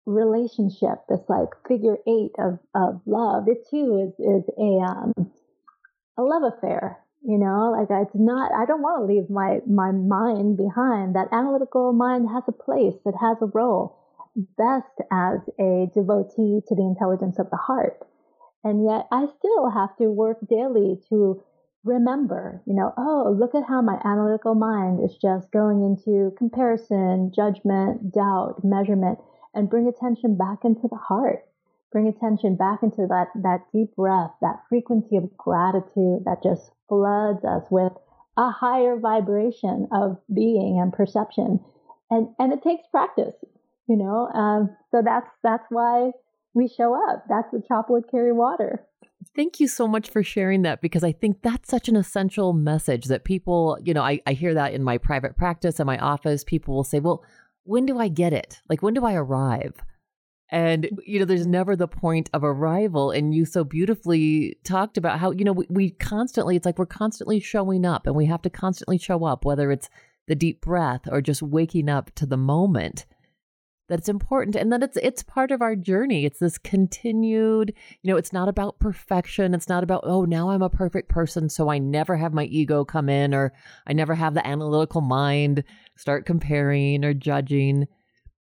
relationship, 0.06 1.06
this 1.08 1.22
like 1.30 1.50
figure 1.68 1.98
eight 2.08 2.32
of, 2.40 2.58
of 2.74 3.02
love, 3.06 3.48
it 3.48 3.68
too 3.70 4.10
is, 4.10 4.26
is 4.26 4.50
a, 4.58 4.82
um, 4.84 5.14
a 6.18 6.24
love 6.24 6.54
affair. 6.58 6.98
You 7.24 7.38
know, 7.38 7.76
like 7.78 7.88
it's 7.92 8.16
not, 8.16 8.52
I 8.52 8.66
don't 8.66 8.82
want 8.82 9.02
to 9.02 9.14
leave 9.14 9.30
my, 9.30 9.60
my 9.70 9.92
mind 9.92 10.58
behind. 10.58 11.16
That 11.16 11.28
analytical 11.32 11.94
mind 11.94 12.28
has 12.34 12.42
a 12.48 12.52
place, 12.52 12.96
it 13.06 13.14
has 13.22 13.38
a 13.42 13.46
role 13.46 14.01
best 14.36 14.96
as 15.12 15.40
a 15.60 15.88
devotee 15.94 16.62
to 16.68 16.76
the 16.76 16.88
intelligence 16.88 17.40
of 17.40 17.50
the 17.50 17.58
heart. 17.58 18.00
And 18.64 18.86
yet 18.86 19.08
I 19.12 19.28
still 19.38 19.70
have 19.70 19.96
to 19.98 20.12
work 20.12 20.38
daily 20.50 21.00
to 21.10 21.44
remember, 21.84 22.62
you 22.66 22.76
know, 22.76 22.94
oh, 22.98 23.36
look 23.38 23.56
at 23.56 23.68
how 23.68 23.82
my 23.82 24.00
analytical 24.06 24.54
mind 24.54 25.04
is 25.04 25.18
just 25.18 25.52
going 25.52 25.82
into 25.82 26.32
comparison, 26.38 27.32
judgment, 27.36 28.14
doubt, 28.14 28.62
measurement 28.64 29.18
and 29.54 29.70
bring 29.70 29.88
attention 29.88 30.38
back 30.38 30.60
into 30.64 30.88
the 30.90 30.98
heart. 30.98 31.46
Bring 31.92 32.08
attention 32.08 32.56
back 32.56 32.84
into 32.84 33.06
that, 33.10 33.28
that 33.36 33.66
deep 33.74 33.96
breath, 33.96 34.32
that 34.42 34.62
frequency 34.70 35.18
of 35.18 35.36
gratitude 35.36 36.24
that 36.26 36.42
just 36.42 36.72
floods 36.88 37.44
us 37.44 37.64
with 37.70 37.92
a 38.38 38.50
higher 38.50 38.98
vibration 38.98 39.90
of 39.92 40.18
being 40.34 40.80
and 40.82 40.94
perception. 40.94 41.60
And, 42.10 42.30
and 42.40 42.54
it 42.54 42.64
takes 42.64 42.88
practice, 42.92 43.36
you 43.92 43.98
know? 43.98 44.30
Um, 44.34 44.70
so 44.92 45.02
that's, 45.04 45.28
that's 45.44 45.66
why 45.70 46.12
we 46.54 46.70
show 46.70 46.96
up. 47.10 47.26
That's 47.28 47.52
the 47.52 47.62
chop 47.68 47.90
wood, 47.90 48.06
carry 48.10 48.32
water. 48.32 48.88
Thank 49.36 49.60
you 49.60 49.68
so 49.68 49.86
much 49.86 50.10
for 50.10 50.24
sharing 50.24 50.62
that 50.62 50.82
because 50.82 51.04
I 51.04 51.12
think 51.12 51.42
that's 51.42 51.70
such 51.70 51.90
an 51.90 51.98
essential 51.98 52.54
message 52.54 53.06
that 53.06 53.26
people, 53.26 53.78
you 53.84 53.94
know, 53.94 54.02
I, 54.02 54.22
I 54.26 54.32
hear 54.32 54.54
that 54.54 54.74
in 54.74 54.82
my 54.82 54.98
private 54.98 55.36
practice 55.36 55.80
in 55.80 55.86
my 55.86 55.98
office. 55.98 56.46
People 56.46 56.74
will 56.74 56.86
say, 56.86 57.02
well, 57.02 57.24
when 57.64 57.86
do 57.86 58.00
I 58.00 58.08
get 58.08 58.32
it? 58.32 58.62
Like, 58.70 58.82
when 58.82 58.94
do 58.94 59.06
I 59.06 59.14
arrive? 59.14 59.74
And, 60.50 60.90
you 61.06 61.20
know, 61.20 61.26
there's 61.26 61.46
never 61.46 61.76
the 61.76 61.88
point 61.88 62.30
of 62.34 62.46
arrival. 62.46 63.12
And 63.12 63.36
you 63.36 63.44
so 63.46 63.66
beautifully 63.66 64.58
talked 64.64 64.98
about 64.98 65.20
how, 65.20 65.32
you 65.32 65.44
know, 65.44 65.54
we, 65.54 65.68
we 65.70 65.90
constantly, 65.92 66.56
it's 66.56 66.66
like 66.66 66.80
we're 66.80 66.86
constantly 66.86 67.42
showing 67.42 67.86
up 67.86 68.08
and 68.08 68.16
we 68.16 68.26
have 68.26 68.42
to 68.44 68.50
constantly 68.50 68.98
show 68.98 69.26
up, 69.26 69.44
whether 69.44 69.70
it's 69.70 69.90
the 70.28 70.36
deep 70.36 70.62
breath 70.62 71.02
or 71.12 71.22
just 71.22 71.42
waking 71.42 71.90
up 71.90 72.10
to 72.16 72.26
the 72.26 72.38
moment. 72.38 73.06
That 73.92 74.00
it's 74.00 74.08
important 74.08 74.56
and 74.56 74.72
that 74.72 74.82
it's 74.82 74.96
it's 75.04 75.22
part 75.22 75.52
of 75.52 75.62
our 75.62 75.76
journey. 75.76 76.24
It's 76.26 76.40
this 76.40 76.58
continued, 76.58 77.74
you 78.02 78.10
know, 78.10 78.16
it's 78.16 78.32
not 78.32 78.48
about 78.48 78.80
perfection. 78.80 79.54
It's 79.54 79.68
not 79.68 79.84
about, 79.84 80.06
oh, 80.06 80.24
now 80.24 80.50
I'm 80.50 80.62
a 80.62 80.70
perfect 80.70 81.10
person, 81.10 81.50
so 81.50 81.70
I 81.70 81.78
never 81.78 82.16
have 82.16 82.34
my 82.34 82.46
ego 82.46 82.86
come 82.86 83.10
in 83.10 83.36
or 83.36 83.52
I 83.86 83.92
never 83.92 84.16
have 84.16 84.34
the 84.34 84.48
analytical 84.48 85.02
mind 85.02 85.66
start 85.98 86.26
comparing 86.26 87.04
or 87.04 87.14
judging. 87.14 87.86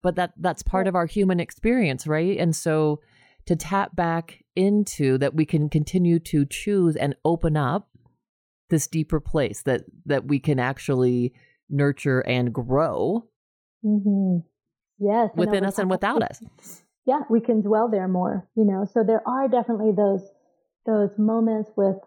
But 0.02 0.16
that 0.16 0.34
that's 0.40 0.64
part 0.64 0.88
of 0.88 0.96
our 0.96 1.06
human 1.06 1.40
experience, 1.40 2.08
right? 2.08 2.40
And 2.40 2.56
so 2.56 3.02
to 3.46 3.56
tap 3.56 3.96
back 3.96 4.44
into 4.56 5.20
that 5.20 5.36
we 5.36 5.46
can 5.46 5.70
continue 5.70 6.18
to 6.18 6.48
choose 6.48 6.96
and 6.96 7.16
open 7.24 7.56
up 7.56 7.90
this 8.72 8.88
deeper 8.88 9.20
place 9.20 9.62
that 9.64 9.84
that 10.08 10.26
we 10.26 10.40
can 10.40 10.58
actually 10.58 11.34
nurture 11.70 12.22
and 12.22 12.52
grow 12.52 13.30
Mm-hmm. 13.86 14.40
Yes. 15.00 15.32
Within 15.36 15.64
us 15.64 15.80
and 15.80 15.90
without 15.90 16.24
us. 16.24 16.42
Yeah, 17.06 17.22
we 17.30 17.40
can 17.40 17.62
dwell 17.62 17.90
there 17.90 18.08
more, 18.08 18.48
you 18.56 18.66
know. 18.66 18.86
So 18.92 19.04
there 19.04 19.28
are 19.28 19.48
definitely 19.48 19.92
those 19.96 20.22
those 20.86 21.12
moments 21.18 21.70
with 21.76 21.98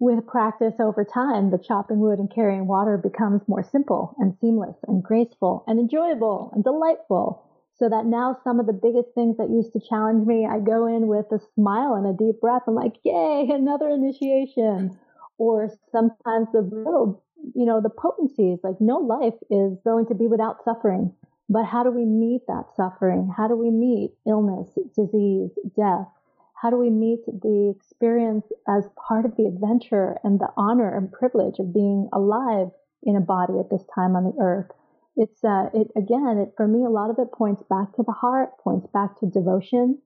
with 0.00 0.26
practice 0.26 0.74
over 0.80 1.04
time, 1.04 1.50
the 1.50 1.58
chopping 1.58 2.00
wood 2.00 2.18
and 2.18 2.32
carrying 2.32 2.66
water 2.66 2.98
becomes 2.98 3.40
more 3.48 3.62
simple 3.62 4.14
and 4.18 4.36
seamless 4.40 4.76
and 4.86 5.02
graceful 5.02 5.64
and 5.66 5.78
enjoyable 5.78 6.50
and 6.54 6.64
delightful. 6.64 7.42
So 7.76 7.88
that 7.88 8.06
now 8.06 8.38
some 8.44 8.60
of 8.60 8.66
the 8.66 8.72
biggest 8.72 9.08
things 9.14 9.36
that 9.38 9.50
used 9.50 9.72
to 9.72 9.80
challenge 9.80 10.26
me, 10.26 10.46
I 10.46 10.60
go 10.60 10.86
in 10.86 11.08
with 11.08 11.26
a 11.32 11.40
smile 11.54 11.94
and 11.94 12.06
a 12.06 12.12
deep 12.12 12.40
breath. 12.40 12.62
I'm 12.68 12.74
like, 12.74 12.94
yay, 13.02 13.48
another 13.50 13.88
initiation. 13.88 14.98
Or 15.38 15.70
sometimes 15.90 16.48
the 16.52 16.62
real 16.62 17.22
you 17.54 17.66
know, 17.66 17.80
the 17.80 17.90
potencies, 17.90 18.58
like 18.62 18.80
no 18.80 18.98
life 18.98 19.34
is 19.50 19.76
going 19.84 20.06
to 20.06 20.14
be 20.14 20.26
without 20.26 20.64
suffering. 20.64 21.12
But 21.48 21.64
how 21.64 21.82
do 21.82 21.90
we 21.90 22.04
meet 22.04 22.42
that 22.48 22.74
suffering? 22.76 23.32
How 23.36 23.48
do 23.48 23.56
we 23.56 23.70
meet 23.70 24.12
illness, 24.26 24.68
disease, 24.96 25.50
death? 25.76 26.08
How 26.54 26.70
do 26.70 26.78
we 26.78 26.88
meet 26.88 27.26
the 27.26 27.74
experience 27.76 28.46
as 28.66 28.88
part 28.96 29.26
of 29.26 29.36
the 29.36 29.44
adventure 29.46 30.18
and 30.24 30.40
the 30.40 30.48
honor 30.56 30.96
and 30.96 31.12
privilege 31.12 31.58
of 31.58 31.74
being 31.74 32.08
alive 32.12 32.68
in 33.02 33.16
a 33.16 33.20
body 33.20 33.58
at 33.58 33.68
this 33.68 33.84
time 33.94 34.16
on 34.16 34.24
the 34.24 34.36
earth? 34.40 34.70
It's, 35.16 35.44
uh, 35.44 35.68
it, 35.74 35.88
again, 35.96 36.38
it, 36.38 36.54
for 36.56 36.66
me, 36.66 36.84
a 36.84 36.90
lot 36.90 37.10
of 37.10 37.18
it 37.18 37.30
points 37.32 37.62
back 37.68 37.94
to 37.96 38.02
the 38.02 38.12
heart, 38.12 38.56
points 38.58 38.86
back 38.92 39.20
to 39.20 39.26
devotion, 39.26 39.98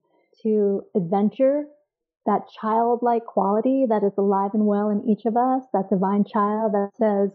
to 0.43 0.83
adventure, 0.95 1.65
that 2.25 2.49
childlike 2.61 3.25
quality 3.25 3.85
that 3.87 4.03
is 4.03 4.13
alive 4.17 4.51
and 4.53 4.65
well 4.65 4.89
in 4.89 5.09
each 5.09 5.25
of 5.25 5.37
us, 5.37 5.63
that 5.73 5.89
divine 5.89 6.25
child 6.25 6.73
that 6.73 6.91
says, 6.97 7.31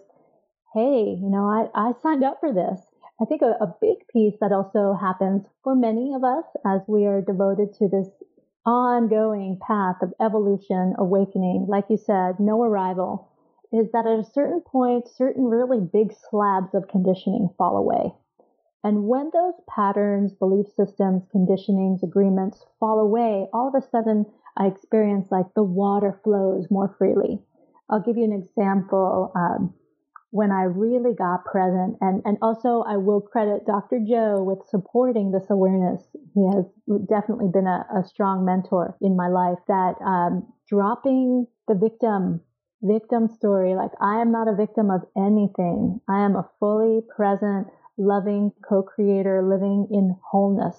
Hey, 0.75 1.17
you 1.19 1.31
know, 1.31 1.49
I, 1.49 1.89
I 1.89 1.93
signed 2.03 2.23
up 2.23 2.39
for 2.41 2.53
this. 2.53 2.81
I 3.21 3.25
think 3.27 3.43
a, 3.43 3.57
a 3.61 3.75
big 3.81 4.07
piece 4.13 4.35
that 4.41 4.53
also 4.53 4.97
happens 5.01 5.45
for 5.63 5.75
many 5.77 6.15
of 6.15 6.25
us 6.25 6.45
as 6.67 6.81
we 6.89 7.07
are 7.07 7.21
devoted 7.21 7.73
to 7.75 7.89
this 7.89 8.09
ongoing 8.67 9.59
path 9.67 9.97
of 10.03 10.13
evolution, 10.21 10.95
awakening, 10.99 11.67
like 11.69 11.85
you 11.89 11.97
said, 11.97 12.41
no 12.41 12.63
arrival, 12.63 13.31
is 13.73 13.91
that 13.93 14.07
at 14.07 14.19
a 14.19 14.31
certain 14.33 14.61
point, 14.61 15.09
certain 15.09 15.45
really 15.45 15.81
big 15.81 16.13
slabs 16.31 16.75
of 16.75 16.89
conditioning 16.89 17.51
fall 17.57 17.77
away. 17.77 18.13
And 18.83 19.05
when 19.05 19.31
those 19.33 19.55
patterns, 19.69 20.33
belief 20.35 20.67
systems, 20.77 21.23
conditionings, 21.35 22.03
agreements 22.03 22.65
fall 22.81 23.01
away, 23.01 23.49
all 23.53 23.69
of 23.69 23.75
a 23.75 23.89
sudden 23.91 24.27
I 24.57 24.67
experience 24.67 25.29
like 25.31 25.47
the 25.55 25.63
water 25.63 26.21
flows 26.23 26.67
more 26.71 26.95
freely. 26.99 27.41
I'll 27.89 28.01
give 28.01 28.17
you 28.17 28.25
an 28.25 28.33
example. 28.33 29.33
Um, 29.35 29.75
when 30.35 30.51
I 30.51 30.65
really 30.65 31.15
got 31.15 31.45
present, 31.45 31.97
and, 32.01 32.21
and 32.25 32.39
also 32.43 32.83
I 32.89 32.97
will 32.97 33.21
credit 33.21 33.67
Dr. 33.67 34.01
Joe 34.05 34.43
with 34.43 34.67
supporting 34.69 35.31
this 35.31 35.49
awareness. 35.49 36.03
He 36.35 36.45
has 36.53 36.65
definitely 37.09 37.51
been 37.55 37.69
a, 37.69 37.87
a 37.95 38.03
strong 38.03 38.45
mentor 38.45 38.97
in 39.01 39.15
my 39.15 39.29
life 39.29 39.61
that 39.69 39.95
um, 40.05 40.53
dropping 40.69 41.47
the 41.69 41.77
victim 41.77 42.41
victim 42.83 43.29
story 43.29 43.75
like 43.75 43.93
i 44.03 44.21
am 44.21 44.31
not 44.31 44.47
a 44.47 44.55
victim 44.55 44.91
of 44.91 45.01
anything 45.17 45.99
i 46.07 46.19
am 46.23 46.37
a 46.37 46.47
fully 46.61 47.01
present 47.17 47.67
loving 47.97 48.53
co-creator 48.69 49.43
living 49.43 49.89
in 49.91 50.15
wholeness 50.23 50.77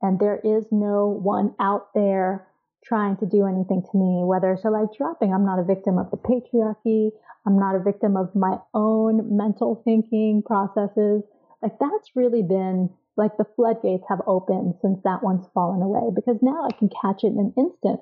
and 0.00 0.18
there 0.18 0.40
is 0.42 0.64
no 0.70 1.06
one 1.06 1.54
out 1.60 1.92
there 1.94 2.46
trying 2.86 3.16
to 3.18 3.26
do 3.26 3.46
anything 3.46 3.82
to 3.82 3.98
me, 3.98 4.22
whether 4.24 4.56
so 4.60 4.70
like 4.70 4.94
dropping, 4.96 5.32
I'm 5.32 5.44
not 5.44 5.58
a 5.58 5.64
victim 5.64 5.98
of 5.98 6.10
the 6.10 6.16
patriarchy. 6.16 7.10
I'm 7.46 7.58
not 7.58 7.74
a 7.74 7.82
victim 7.82 8.16
of 8.16 8.34
my 8.34 8.58
own 8.74 9.36
mental 9.36 9.82
thinking 9.84 10.42
processes. 10.44 11.22
Like 11.62 11.78
that's 11.78 12.14
really 12.14 12.42
been 12.42 12.90
like 13.16 13.36
the 13.38 13.46
floodgates 13.56 14.04
have 14.08 14.20
opened 14.26 14.74
since 14.82 15.00
that 15.04 15.22
one's 15.22 15.46
fallen 15.54 15.82
away 15.82 16.10
because 16.14 16.38
now 16.42 16.66
I 16.66 16.76
can 16.76 16.90
catch 17.02 17.24
it 17.24 17.28
in 17.28 17.38
an 17.38 17.54
instant. 17.56 18.00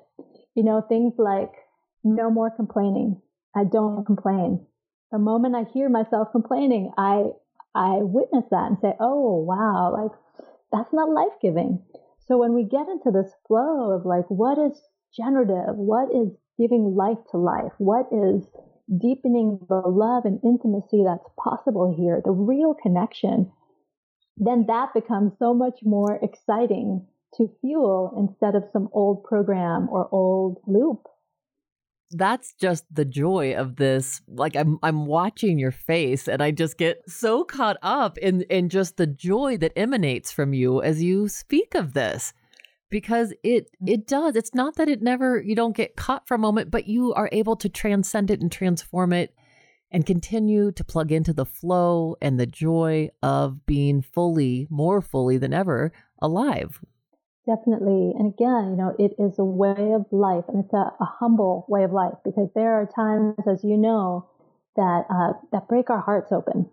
You 0.54 0.64
know, 0.64 0.80
things 0.80 1.14
like 1.18 1.52
no 2.02 2.30
more 2.30 2.50
complaining. 2.50 3.20
I 3.54 3.64
don't 3.64 4.04
complain. 4.04 4.66
The 5.12 5.18
moment 5.18 5.54
I 5.54 5.64
hear 5.72 5.88
myself 5.88 6.28
complaining, 6.32 6.92
I 6.98 7.30
I 7.74 7.98
witness 8.02 8.44
that 8.50 8.68
and 8.70 8.78
say, 8.80 8.94
"Oh, 9.00 9.36
wow, 9.36 9.92
like 9.92 10.12
that's 10.72 10.92
not 10.92 11.10
life-giving." 11.10 11.82
So 12.26 12.38
when 12.38 12.54
we 12.54 12.64
get 12.64 12.88
into 12.88 13.10
this 13.10 13.32
flow 13.46 13.90
of 13.92 14.06
like, 14.06 14.24
what 14.28 14.58
is 14.58 14.80
generative? 15.16 15.76
What 15.76 16.08
is 16.14 16.28
giving 16.58 16.94
life 16.94 17.18
to 17.30 17.38
life? 17.38 17.72
What 17.78 18.06
is 18.12 18.46
deepening 18.88 19.58
the 19.68 19.82
love 19.86 20.24
and 20.24 20.40
intimacy 20.42 21.04
that's 21.04 21.28
possible 21.38 21.94
here? 21.96 22.20
The 22.24 22.32
real 22.32 22.74
connection. 22.74 23.52
Then 24.36 24.64
that 24.68 24.94
becomes 24.94 25.32
so 25.38 25.54
much 25.54 25.80
more 25.84 26.18
exciting 26.22 27.06
to 27.36 27.50
fuel 27.60 28.14
instead 28.16 28.54
of 28.54 28.64
some 28.72 28.88
old 28.92 29.24
program 29.24 29.88
or 29.90 30.08
old 30.12 30.58
loop 30.66 31.06
that's 32.10 32.54
just 32.54 32.84
the 32.92 33.04
joy 33.04 33.54
of 33.54 33.76
this 33.76 34.20
like 34.28 34.54
i'm 34.56 34.78
i'm 34.82 35.06
watching 35.06 35.58
your 35.58 35.72
face 35.72 36.28
and 36.28 36.42
i 36.42 36.50
just 36.50 36.78
get 36.78 36.98
so 37.08 37.44
caught 37.44 37.76
up 37.82 38.18
in 38.18 38.42
in 38.42 38.68
just 38.68 38.96
the 38.96 39.06
joy 39.06 39.56
that 39.56 39.72
emanates 39.76 40.30
from 40.32 40.52
you 40.52 40.82
as 40.82 41.02
you 41.02 41.28
speak 41.28 41.74
of 41.74 41.94
this. 41.94 42.32
Because 42.90 43.32
it 43.42 43.64
mm-hmm. 43.64 43.88
it 43.88 44.06
does. 44.06 44.36
It's 44.36 44.54
not 44.54 44.76
that 44.76 44.88
it 44.88 45.02
never 45.02 45.40
you 45.40 45.56
don't 45.56 45.76
get 45.76 45.96
caught 45.96 46.28
for 46.28 46.34
a 46.34 46.38
moment 46.38 46.70
but 46.70 46.86
you 46.86 47.12
are 47.14 47.28
able 47.32 47.56
to 47.56 47.68
transcend 47.68 48.30
it 48.30 48.40
and 48.40 48.52
transform 48.52 49.12
it 49.12 49.34
and 49.90 50.06
continue 50.06 50.72
to 50.72 50.84
plug 50.84 51.12
into 51.12 51.32
the 51.32 51.46
flow 51.46 52.16
and 52.20 52.38
the 52.38 52.46
joy 52.46 53.08
of 53.22 53.64
being 53.66 54.02
fully 54.02 54.66
more 54.70 55.00
fully 55.00 55.38
than 55.38 55.52
ever 55.52 55.92
alive 56.20 56.80
Definitely. 57.46 58.12
And 58.18 58.32
again, 58.34 58.70
you 58.70 58.76
know, 58.76 58.94
it 58.98 59.14
is 59.18 59.38
a 59.38 59.44
way 59.44 59.92
of 59.92 60.06
life 60.12 60.44
and 60.48 60.64
it's 60.64 60.72
a, 60.72 60.92
a 61.00 61.04
humble 61.04 61.64
way 61.68 61.84
of 61.84 61.92
life 61.92 62.14
because 62.24 62.48
there 62.54 62.72
are 62.74 62.86
times, 62.86 63.36
as 63.46 63.62
you 63.64 63.76
know, 63.76 64.26
that, 64.76 65.04
uh, 65.10 65.34
that 65.52 65.68
break 65.68 65.90
our 65.90 66.00
hearts 66.00 66.32
open. 66.32 66.70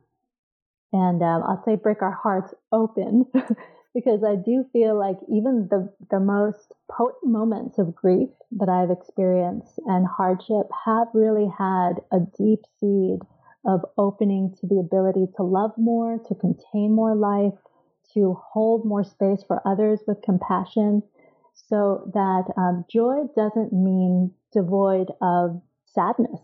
And 0.93 1.21
um, 1.23 1.43
I'll 1.43 1.63
say 1.65 1.75
break 1.75 2.01
our 2.01 2.11
hearts 2.11 2.53
open 2.71 3.25
because 3.93 4.23
I 4.23 4.35
do 4.35 4.65
feel 4.73 4.97
like 4.97 5.17
even 5.29 5.67
the, 5.69 5.93
the 6.11 6.19
most 6.19 6.71
potent 6.91 7.31
moments 7.31 7.77
of 7.79 7.95
grief 7.95 8.29
that 8.53 8.69
I've 8.69 8.91
experienced 8.91 9.79
and 9.87 10.05
hardship 10.07 10.67
have 10.85 11.07
really 11.13 11.47
had 11.57 12.01
a 12.11 12.19
deep 12.37 12.61
seed 12.79 13.19
of 13.65 13.85
opening 13.97 14.55
to 14.59 14.67
the 14.67 14.79
ability 14.79 15.27
to 15.37 15.43
love 15.43 15.71
more, 15.77 16.17
to 16.27 16.35
contain 16.35 16.93
more 16.93 17.15
life, 17.15 17.53
to 18.13 18.37
hold 18.51 18.85
more 18.85 19.03
space 19.03 19.43
for 19.47 19.61
others 19.65 19.99
with 20.07 20.21
compassion 20.21 21.03
so 21.53 22.09
that 22.13 22.51
um, 22.57 22.85
joy 22.89 23.23
doesn't 23.35 23.71
mean 23.71 24.31
devoid 24.51 25.07
of 25.21 25.61
sadness. 25.85 26.39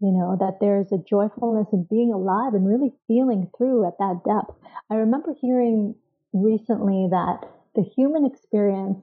You 0.00 0.12
know, 0.12 0.36
that 0.38 0.58
there's 0.60 0.92
a 0.92 0.98
joyfulness 0.98 1.68
in 1.72 1.86
being 1.88 2.12
alive 2.12 2.52
and 2.52 2.68
really 2.68 2.92
feeling 3.08 3.50
through 3.56 3.86
at 3.86 3.96
that 3.98 4.20
depth. 4.26 4.54
I 4.90 4.96
remember 4.96 5.34
hearing 5.40 5.94
recently 6.34 7.08
that 7.10 7.48
the 7.74 7.82
human 7.82 8.26
experience, 8.26 9.02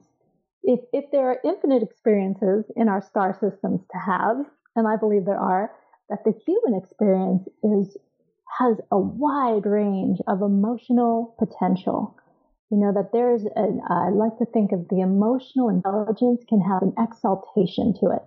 if, 0.62 0.80
if 0.92 1.10
there 1.10 1.26
are 1.30 1.40
infinite 1.44 1.82
experiences 1.82 2.64
in 2.76 2.88
our 2.88 3.02
star 3.02 3.36
systems 3.40 3.80
to 3.90 3.98
have, 3.98 4.36
and 4.76 4.86
I 4.86 4.96
believe 4.96 5.24
there 5.24 5.36
are, 5.38 5.72
that 6.10 6.22
the 6.24 6.34
human 6.46 6.80
experience 6.80 7.48
is 7.64 7.96
has 8.58 8.76
a 8.90 8.98
wide 8.98 9.66
range 9.66 10.18
of 10.26 10.42
emotional 10.42 11.34
potential. 11.38 12.16
You 12.70 12.78
know, 12.78 12.92
that 12.92 13.10
there's, 13.12 13.42
an, 13.56 13.80
uh, 13.88 13.94
I 13.94 14.08
like 14.10 14.38
to 14.38 14.46
think 14.46 14.72
of 14.72 14.88
the 14.88 15.00
emotional 15.00 15.68
intelligence 15.68 16.42
can 16.48 16.60
have 16.60 16.82
an 16.82 16.94
exaltation 16.98 17.94
to 18.00 18.10
it. 18.10 18.22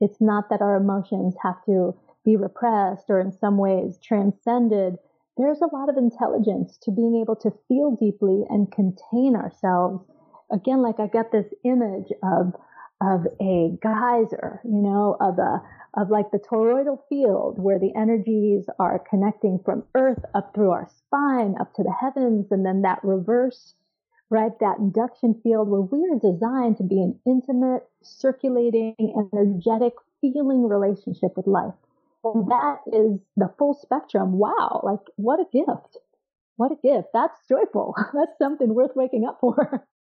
It's 0.00 0.20
not 0.20 0.50
that 0.50 0.62
our 0.62 0.76
emotions 0.76 1.34
have 1.42 1.64
to 1.66 1.94
be 2.24 2.36
repressed 2.36 3.06
or 3.08 3.20
in 3.20 3.32
some 3.32 3.56
ways 3.56 3.98
transcended. 4.02 4.98
There's 5.36 5.60
a 5.60 5.74
lot 5.74 5.88
of 5.88 5.96
intelligence 5.96 6.78
to 6.82 6.90
being 6.90 7.16
able 7.20 7.36
to 7.36 7.52
feel 7.66 7.96
deeply 7.98 8.44
and 8.50 8.70
contain 8.70 9.34
ourselves. 9.34 10.04
Again, 10.52 10.82
like 10.82 11.00
I 11.00 11.06
got 11.06 11.32
this 11.32 11.52
image 11.64 12.12
of, 12.22 12.54
of 13.00 13.26
a 13.40 13.76
geyser, 13.82 14.60
you 14.64 14.82
know, 14.82 15.16
of 15.20 15.38
a, 15.38 15.62
of 15.94 16.10
like 16.10 16.30
the 16.30 16.38
toroidal 16.38 16.98
field 17.08 17.58
where 17.58 17.78
the 17.78 17.94
energies 17.96 18.66
are 18.78 19.02
connecting 19.10 19.60
from 19.64 19.84
earth 19.94 20.24
up 20.34 20.54
through 20.54 20.70
our 20.70 20.88
spine 20.88 21.54
up 21.60 21.72
to 21.74 21.82
the 21.82 21.94
heavens 22.00 22.46
and 22.50 22.66
then 22.66 22.82
that 22.82 23.02
reverse 23.02 23.74
right? 24.30 24.52
That 24.60 24.78
induction 24.78 25.40
field 25.42 25.68
where 25.68 25.80
we 25.80 26.06
are 26.10 26.18
designed 26.18 26.76
to 26.78 26.82
be 26.82 27.00
an 27.00 27.18
intimate, 27.26 27.84
circulating, 28.02 28.94
energetic, 29.32 29.94
feeling 30.20 30.68
relationship 30.68 31.36
with 31.36 31.46
life. 31.46 31.74
And 32.24 32.50
that 32.50 32.80
is 32.86 33.20
the 33.36 33.50
full 33.58 33.74
spectrum. 33.74 34.32
Wow, 34.32 34.80
like 34.82 35.00
what 35.16 35.40
a 35.40 35.44
gift. 35.52 35.98
What 36.56 36.72
a 36.72 36.76
gift. 36.76 37.08
That's 37.14 37.38
joyful. 37.48 37.94
That's 38.12 38.36
something 38.38 38.74
worth 38.74 38.96
waking 38.96 39.24
up 39.26 39.38
for. 39.40 39.86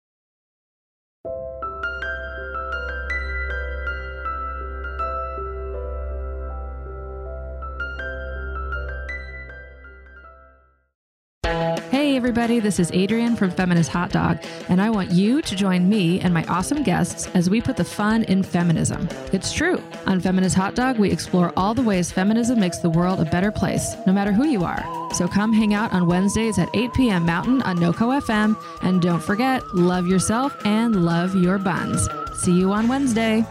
Hey, 12.12 12.18
everybody, 12.18 12.60
this 12.60 12.78
is 12.78 12.92
Adrienne 12.92 13.36
from 13.36 13.50
Feminist 13.50 13.88
Hot 13.92 14.10
Dog, 14.10 14.38
and 14.68 14.82
I 14.82 14.90
want 14.90 15.12
you 15.12 15.40
to 15.40 15.56
join 15.56 15.88
me 15.88 16.20
and 16.20 16.34
my 16.34 16.44
awesome 16.44 16.82
guests 16.82 17.26
as 17.28 17.48
we 17.48 17.62
put 17.62 17.78
the 17.78 17.86
fun 17.86 18.24
in 18.24 18.42
feminism. 18.42 19.08
It's 19.32 19.50
true. 19.50 19.82
On 20.06 20.20
Feminist 20.20 20.54
Hot 20.56 20.74
Dog, 20.74 20.98
we 20.98 21.10
explore 21.10 21.54
all 21.56 21.72
the 21.72 21.80
ways 21.80 22.12
feminism 22.12 22.60
makes 22.60 22.80
the 22.80 22.90
world 22.90 23.18
a 23.20 23.24
better 23.24 23.50
place, 23.50 23.96
no 24.06 24.12
matter 24.12 24.30
who 24.30 24.46
you 24.46 24.62
are. 24.62 24.84
So 25.14 25.26
come 25.26 25.54
hang 25.54 25.72
out 25.72 25.90
on 25.94 26.06
Wednesdays 26.06 26.58
at 26.58 26.68
8 26.74 26.92
p.m. 26.92 27.24
Mountain 27.24 27.62
on 27.62 27.78
NoCo 27.78 28.20
FM, 28.20 28.62
and 28.82 29.00
don't 29.00 29.22
forget, 29.22 29.62
love 29.74 30.06
yourself 30.06 30.54
and 30.66 31.06
love 31.06 31.34
your 31.34 31.56
buns. 31.56 32.10
See 32.34 32.52
you 32.52 32.74
on 32.74 32.88
Wednesday. 32.88 33.42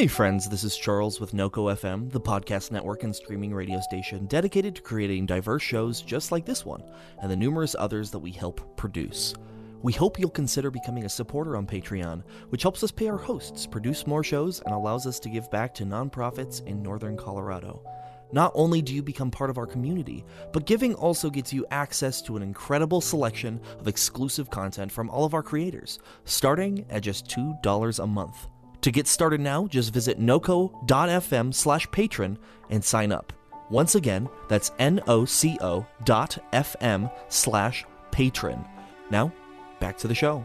Hey 0.00 0.06
friends, 0.06 0.48
this 0.48 0.64
is 0.64 0.78
Charles 0.78 1.20
with 1.20 1.32
NoCo 1.32 1.76
FM, 1.78 2.10
the 2.10 2.18
podcast 2.18 2.70
network 2.70 3.02
and 3.02 3.14
streaming 3.14 3.52
radio 3.52 3.80
station 3.82 4.24
dedicated 4.24 4.76
to 4.76 4.80
creating 4.80 5.26
diverse 5.26 5.62
shows 5.62 6.00
just 6.00 6.32
like 6.32 6.46
this 6.46 6.64
one 6.64 6.82
and 7.20 7.30
the 7.30 7.36
numerous 7.36 7.76
others 7.78 8.10
that 8.10 8.18
we 8.18 8.30
help 8.30 8.78
produce. 8.78 9.34
We 9.82 9.92
hope 9.92 10.18
you'll 10.18 10.30
consider 10.30 10.70
becoming 10.70 11.04
a 11.04 11.08
supporter 11.10 11.54
on 11.54 11.66
Patreon, 11.66 12.22
which 12.48 12.62
helps 12.62 12.82
us 12.82 12.90
pay 12.90 13.10
our 13.10 13.18
hosts, 13.18 13.66
produce 13.66 14.06
more 14.06 14.24
shows, 14.24 14.62
and 14.62 14.72
allows 14.72 15.06
us 15.06 15.20
to 15.20 15.28
give 15.28 15.50
back 15.50 15.74
to 15.74 15.84
nonprofits 15.84 16.66
in 16.66 16.82
northern 16.82 17.18
Colorado. 17.18 17.82
Not 18.32 18.52
only 18.54 18.80
do 18.80 18.94
you 18.94 19.02
become 19.02 19.30
part 19.30 19.50
of 19.50 19.58
our 19.58 19.66
community, 19.66 20.24
but 20.54 20.64
giving 20.64 20.94
also 20.94 21.28
gets 21.28 21.52
you 21.52 21.66
access 21.70 22.22
to 22.22 22.38
an 22.38 22.42
incredible 22.42 23.02
selection 23.02 23.60
of 23.78 23.86
exclusive 23.86 24.48
content 24.48 24.90
from 24.90 25.10
all 25.10 25.26
of 25.26 25.34
our 25.34 25.42
creators, 25.42 25.98
starting 26.24 26.86
at 26.88 27.02
just 27.02 27.26
$2 27.26 28.02
a 28.02 28.06
month. 28.06 28.46
To 28.82 28.90
get 28.90 29.06
started 29.06 29.40
now, 29.40 29.66
just 29.66 29.92
visit 29.92 30.18
noco.fm 30.18 31.54
slash 31.54 31.90
patron 31.90 32.38
and 32.70 32.82
sign 32.82 33.12
up. 33.12 33.32
Once 33.68 33.94
again, 33.94 34.28
that's 34.48 34.72
N-O-C-O 34.78 35.86
dot 36.04 36.38
F-M 36.52 37.10
slash 37.28 37.84
patron. 38.10 38.64
Now, 39.10 39.32
back 39.80 39.98
to 39.98 40.08
the 40.08 40.14
show. 40.14 40.44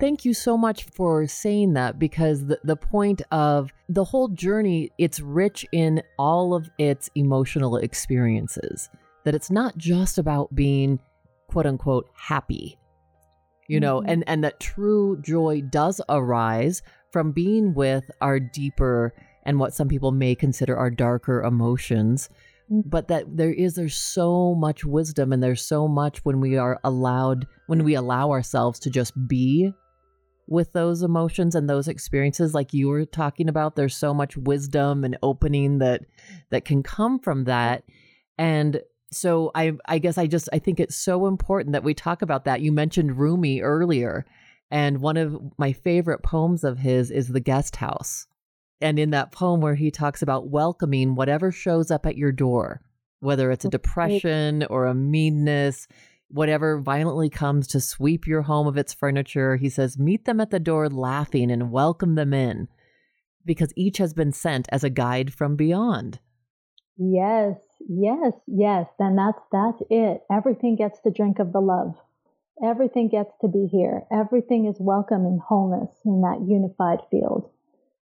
Thank 0.00 0.24
you 0.24 0.32
so 0.32 0.56
much 0.56 0.84
for 0.84 1.26
saying 1.26 1.72
that 1.74 1.98
because 1.98 2.46
the, 2.46 2.60
the 2.62 2.76
point 2.76 3.22
of 3.32 3.70
the 3.88 4.04
whole 4.04 4.28
journey, 4.28 4.90
it's 4.98 5.20
rich 5.20 5.66
in 5.72 6.02
all 6.18 6.54
of 6.54 6.70
its 6.78 7.10
emotional 7.14 7.76
experiences. 7.76 8.88
That 9.24 9.34
it's 9.34 9.50
not 9.50 9.76
just 9.76 10.16
about 10.18 10.54
being 10.54 11.00
quote 11.48 11.66
unquote 11.66 12.08
happy, 12.14 12.78
you 13.66 13.80
know, 13.80 14.00
Mhm. 14.00 14.04
and, 14.08 14.24
and 14.28 14.44
that 14.44 14.60
true 14.60 15.18
joy 15.20 15.62
does 15.62 16.00
arise 16.08 16.82
from 17.10 17.32
being 17.32 17.74
with 17.74 18.04
our 18.20 18.38
deeper 18.38 19.12
and 19.44 19.58
what 19.58 19.74
some 19.74 19.88
people 19.88 20.12
may 20.12 20.34
consider 20.34 20.76
our 20.76 20.90
darker 20.90 21.42
emotions 21.42 22.28
but 22.70 23.08
that 23.08 23.24
there 23.34 23.50
is 23.50 23.76
there's 23.76 23.96
so 23.96 24.54
much 24.54 24.84
wisdom 24.84 25.32
and 25.32 25.42
there's 25.42 25.66
so 25.66 25.88
much 25.88 26.22
when 26.26 26.38
we 26.38 26.58
are 26.58 26.78
allowed 26.84 27.46
when 27.66 27.82
we 27.82 27.94
allow 27.94 28.30
ourselves 28.30 28.78
to 28.78 28.90
just 28.90 29.14
be 29.26 29.72
with 30.48 30.72
those 30.72 31.02
emotions 31.02 31.54
and 31.54 31.68
those 31.68 31.88
experiences 31.88 32.54
like 32.54 32.72
you 32.72 32.88
were 32.88 33.04
talking 33.04 33.48
about 33.48 33.76
there's 33.76 33.96
so 33.96 34.14
much 34.14 34.36
wisdom 34.36 35.04
and 35.04 35.18
opening 35.22 35.78
that 35.78 36.02
that 36.50 36.64
can 36.64 36.82
come 36.82 37.18
from 37.18 37.44
that. 37.44 37.84
And 38.36 38.80
so 39.10 39.50
i 39.54 39.72
i 39.86 39.98
guess 39.98 40.18
i 40.18 40.26
just 40.26 40.50
i 40.52 40.58
think 40.58 40.78
it's 40.78 40.94
so 40.94 41.26
important 41.26 41.72
that 41.72 41.84
we 41.84 41.94
talk 41.94 42.22
about 42.22 42.44
that. 42.44 42.60
You 42.60 42.72
mentioned 42.72 43.18
rumi 43.18 43.60
earlier 43.60 44.26
and 44.70 45.00
one 45.00 45.16
of 45.16 45.40
my 45.56 45.72
favorite 45.72 46.22
poems 46.22 46.64
of 46.64 46.78
his 46.78 47.10
is 47.10 47.28
the 47.28 47.40
guest 47.40 47.76
house. 47.76 48.26
And 48.80 48.98
in 48.98 49.10
that 49.10 49.32
poem 49.32 49.60
where 49.60 49.74
he 49.74 49.90
talks 49.90 50.22
about 50.22 50.50
welcoming 50.50 51.14
whatever 51.14 51.50
shows 51.50 51.90
up 51.90 52.06
at 52.06 52.16
your 52.16 52.32
door, 52.32 52.80
whether 53.20 53.50
it's 53.50 53.64
a 53.64 53.70
depression 53.70 54.64
or 54.70 54.86
a 54.86 54.94
meanness, 54.94 55.88
whatever 56.28 56.80
violently 56.80 57.30
comes 57.30 57.66
to 57.68 57.80
sweep 57.80 58.26
your 58.26 58.42
home 58.42 58.66
of 58.66 58.76
its 58.76 58.94
furniture, 58.94 59.56
he 59.56 59.68
says, 59.68 59.98
meet 59.98 60.24
them 60.24 60.40
at 60.40 60.50
the 60.50 60.60
door 60.60 60.88
laughing 60.88 61.50
and 61.50 61.70
welcome 61.70 62.14
them 62.14 62.32
in 62.32 62.68
because 63.44 63.72
each 63.76 63.98
has 63.98 64.12
been 64.12 64.32
sent 64.32 64.68
as 64.70 64.84
a 64.84 64.90
guide 64.90 65.32
from 65.32 65.56
beyond. 65.56 66.20
Yes, 66.98 67.56
yes, 67.88 68.32
yes. 68.46 68.86
Then 68.98 69.16
that's 69.16 69.40
that's 69.52 69.82
it. 69.88 70.22
Everything 70.30 70.76
gets 70.76 71.00
to 71.00 71.10
drink 71.10 71.38
of 71.38 71.52
the 71.52 71.60
love. 71.60 71.94
Everything 72.62 73.08
gets 73.08 73.32
to 73.40 73.48
be 73.48 73.68
here. 73.70 74.02
Everything 74.12 74.66
is 74.66 74.76
welcome 74.80 75.24
in 75.24 75.38
wholeness 75.38 75.90
in 76.04 76.20
that 76.22 76.44
unified 76.46 76.98
field. 77.10 77.48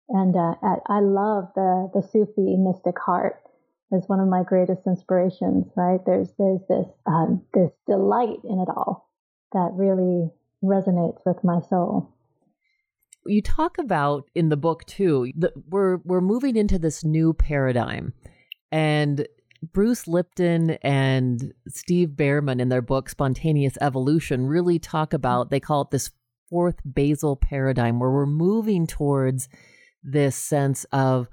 And 0.09 0.35
uh, 0.35 0.55
I- 0.63 0.99
love 1.01 1.49
the 1.55 1.91
the 1.93 2.01
Sufi 2.01 2.57
mystic 2.57 2.97
heart 2.97 3.41
as 3.93 4.03
one 4.07 4.19
of 4.19 4.27
my 4.27 4.43
greatest 4.43 4.81
inspirations. 4.85 5.65
Right? 5.75 5.99
There's 6.05 6.33
there's 6.37 6.61
this 6.69 6.87
um, 7.05 7.43
this 7.53 7.71
delight 7.87 8.39
in 8.43 8.59
it 8.59 8.69
all 8.69 9.09
that 9.53 9.71
really 9.73 10.29
resonates 10.63 11.19
with 11.25 11.43
my 11.43 11.61
soul. 11.69 12.13
you 13.25 13.41
talk 13.41 13.77
about 13.77 14.25
in 14.35 14.49
the 14.49 14.57
book 14.57 14.85
too 14.85 15.31
that 15.37 15.53
we're 15.69 15.97
we're 16.03 16.21
moving 16.21 16.55
into 16.55 16.77
this 16.77 17.03
new 17.03 17.33
paradigm 17.33 18.13
and 18.71 19.27
Bruce 19.73 20.07
Lipton 20.07 20.71
and 20.81 21.53
Steve 21.67 22.09
Bhaerman 22.09 22.61
in 22.61 22.69
their 22.69 22.81
book 22.81 23.09
Spontaneous 23.09 23.77
Evolution 23.81 24.45
really 24.45 24.79
talk 24.79 25.13
about 25.13 25.49
they 25.49 25.59
call 25.59 25.81
it 25.81 25.91
this 25.91 26.11
fourth 26.49 26.77
basal 26.91 27.35
paradigm 27.35 27.99
where 27.99 28.09
we're 28.09 28.25
moving 28.25 28.87
towards 28.87 29.49
this 30.03 30.35
sense 30.35 30.85
of 30.91 31.27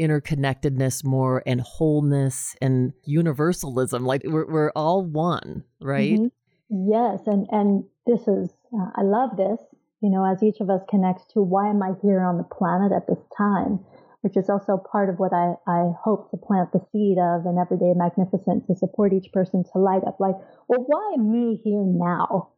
interconnectedness 0.00 1.04
more 1.04 1.42
and 1.46 1.60
wholeness 1.60 2.56
and 2.62 2.92
universalism 3.04 4.04
like 4.04 4.22
we're 4.24 4.50
we're 4.50 4.72
all 4.74 5.04
one 5.04 5.62
right 5.80 6.18
Mhm. 6.18 6.30
Yes, 6.70 7.26
and 7.26 7.48
and 7.50 7.84
this 8.06 8.28
is 8.28 8.48
uh, 8.72 8.90
I 8.94 9.02
love 9.02 9.36
this. 9.36 9.60
You 10.00 10.08
know, 10.08 10.24
as 10.24 10.42
each 10.42 10.60
of 10.60 10.70
us 10.70 10.80
connects 10.88 11.26
to 11.32 11.42
why 11.42 11.68
am 11.68 11.82
I 11.82 11.94
here 12.00 12.20
on 12.20 12.38
the 12.38 12.44
planet 12.44 12.92
at 12.92 13.08
this 13.08 13.18
time, 13.36 13.80
which 14.22 14.36
is 14.36 14.48
also 14.48 14.76
part 14.78 15.10
of 15.10 15.18
what 15.18 15.32
I 15.32 15.54
I 15.66 15.90
hope 16.00 16.30
to 16.30 16.36
plant 16.36 16.70
the 16.72 16.80
seed 16.92 17.18
of 17.18 17.44
in 17.44 17.58
Everyday 17.58 17.92
Magnificent 17.94 18.68
to 18.68 18.76
support 18.76 19.12
each 19.12 19.32
person 19.32 19.64
to 19.64 19.78
light 19.78 20.04
up. 20.06 20.20
Like, 20.20 20.36
well, 20.68 20.84
why 20.86 21.16
me 21.18 21.60
here 21.64 21.82
now, 21.84 22.50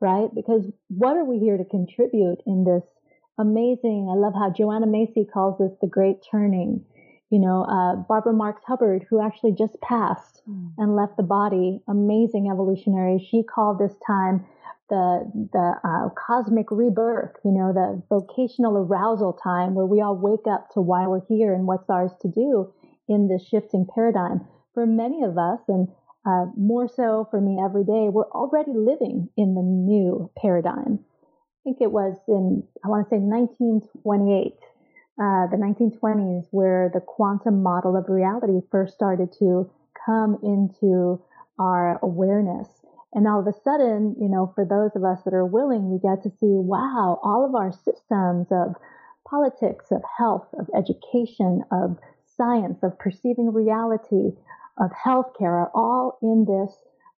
right? 0.00 0.34
Because 0.34 0.64
what 0.88 1.18
are 1.18 1.24
we 1.24 1.38
here 1.38 1.58
to 1.58 1.64
contribute 1.66 2.40
in 2.46 2.64
this 2.64 2.84
amazing? 3.38 4.08
I 4.10 4.14
love 4.14 4.34
how 4.34 4.50
Joanna 4.50 4.86
Macy 4.86 5.24
calls 5.24 5.58
this 5.58 5.72
the 5.80 5.86
great 5.86 6.16
turning. 6.30 6.84
You 7.30 7.38
know, 7.38 7.64
uh, 7.64 7.96
Barbara 8.08 8.32
Marx 8.32 8.62
Hubbard, 8.66 9.04
who 9.08 9.20
actually 9.20 9.52
just 9.52 9.78
passed 9.82 10.42
and 10.78 10.96
left 10.96 11.16
the 11.16 11.22
body. 11.22 11.80
Amazing 11.86 12.48
evolutionary. 12.50 13.18
She 13.30 13.42
called 13.42 13.78
this 13.78 13.94
time 14.06 14.46
the 14.88 15.30
the 15.52 15.74
uh, 15.84 16.08
cosmic 16.14 16.70
rebirth. 16.70 17.32
You 17.44 17.52
know, 17.52 17.72
the 17.72 18.02
vocational 18.08 18.78
arousal 18.78 19.34
time 19.34 19.74
where 19.74 19.86
we 19.86 20.00
all 20.00 20.16
wake 20.16 20.46
up 20.50 20.70
to 20.72 20.80
why 20.80 21.06
we're 21.06 21.26
here 21.28 21.52
and 21.52 21.66
what's 21.66 21.90
ours 21.90 22.12
to 22.22 22.28
do 22.28 22.72
in 23.08 23.28
this 23.28 23.46
shifting 23.46 23.86
paradigm. 23.94 24.46
For 24.72 24.86
many 24.86 25.22
of 25.22 25.36
us, 25.36 25.60
and 25.68 25.88
uh, 26.24 26.46
more 26.56 26.88
so 26.88 27.26
for 27.30 27.40
me 27.40 27.58
every 27.62 27.84
day, 27.84 28.08
we're 28.08 28.30
already 28.30 28.72
living 28.74 29.28
in 29.36 29.54
the 29.54 29.62
new 29.62 30.30
paradigm. 30.40 31.00
Think 31.68 31.82
it 31.82 31.92
was 31.92 32.16
in 32.28 32.62
I 32.82 32.88
want 32.88 33.04
to 33.04 33.10
say 33.10 33.18
1928 33.20 34.56
uh, 35.20 35.52
the 35.52 35.60
1920s, 35.60 36.46
where 36.50 36.90
the 36.94 37.00
quantum 37.00 37.62
model 37.62 37.94
of 37.94 38.08
reality 38.08 38.60
first 38.70 38.94
started 38.94 39.36
to 39.40 39.70
come 40.06 40.38
into 40.42 41.20
our 41.58 41.98
awareness. 42.02 42.68
And 43.12 43.28
all 43.28 43.40
of 43.40 43.46
a 43.46 43.52
sudden, 43.52 44.16
you 44.18 44.30
know, 44.30 44.50
for 44.54 44.64
those 44.64 44.96
of 44.96 45.04
us 45.04 45.22
that 45.24 45.34
are 45.34 45.44
willing, 45.44 45.90
we 45.90 45.98
get 45.98 46.22
to 46.22 46.30
see, 46.30 46.56
wow, 46.56 47.20
all 47.22 47.44
of 47.44 47.54
our 47.54 47.70
systems 47.70 48.46
of 48.50 48.74
politics, 49.28 49.90
of 49.90 50.00
health, 50.16 50.48
of 50.58 50.70
education, 50.74 51.64
of 51.70 51.98
science, 52.24 52.78
of 52.82 52.98
perceiving 52.98 53.52
reality, 53.52 54.30
of 54.78 54.90
healthcare 55.04 55.68
are 55.68 55.70
all 55.74 56.16
in 56.22 56.46
this 56.48 56.74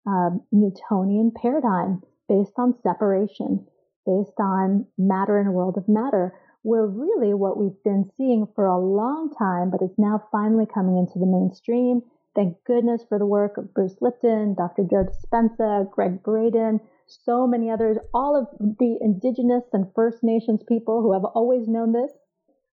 um, 0.09 0.43
Newtonian 0.51 1.31
paradigm 1.41 2.03
based 2.29 2.55
on 2.59 2.75
separation, 2.83 3.65
based 4.11 4.40
on 4.40 4.87
matter 4.99 5.38
in 5.38 5.46
a 5.46 5.53
world 5.53 5.77
of 5.77 5.88
matter, 5.88 6.35
where 6.62 6.87
really 6.87 7.33
what 7.33 7.57
we've 7.57 7.83
been 7.85 8.11
seeing 8.16 8.46
for 8.55 8.66
a 8.66 8.79
long 8.79 9.31
time, 9.38 9.70
but 9.70 9.83
is 9.83 9.94
now 9.96 10.23
finally 10.33 10.66
coming 10.66 10.99
into 10.99 11.18
the 11.18 11.27
mainstream. 11.27 12.03
Thank 12.35 12.57
goodness 12.64 13.03
for 13.09 13.18
the 13.18 13.27
work 13.27 13.57
of 13.57 13.73
Bruce 13.73 13.96
Lipton, 14.01 14.55
Dr. 14.55 14.83
Joe 14.83 15.05
Dispenza, 15.05 15.90
Gregg 15.90 16.23
Braden, 16.23 16.81
so 17.07 17.46
many 17.46 17.70
others, 17.70 17.99
all 18.12 18.37
of 18.37 18.46
the 18.79 18.99
indigenous 19.01 19.64
and 19.73 19.87
First 19.94 20.23
Nations 20.23 20.62
people 20.66 21.03
who 21.03 21.12
have 21.12 21.25
always 21.25 21.66
known 21.66 21.92
this, 21.92 22.12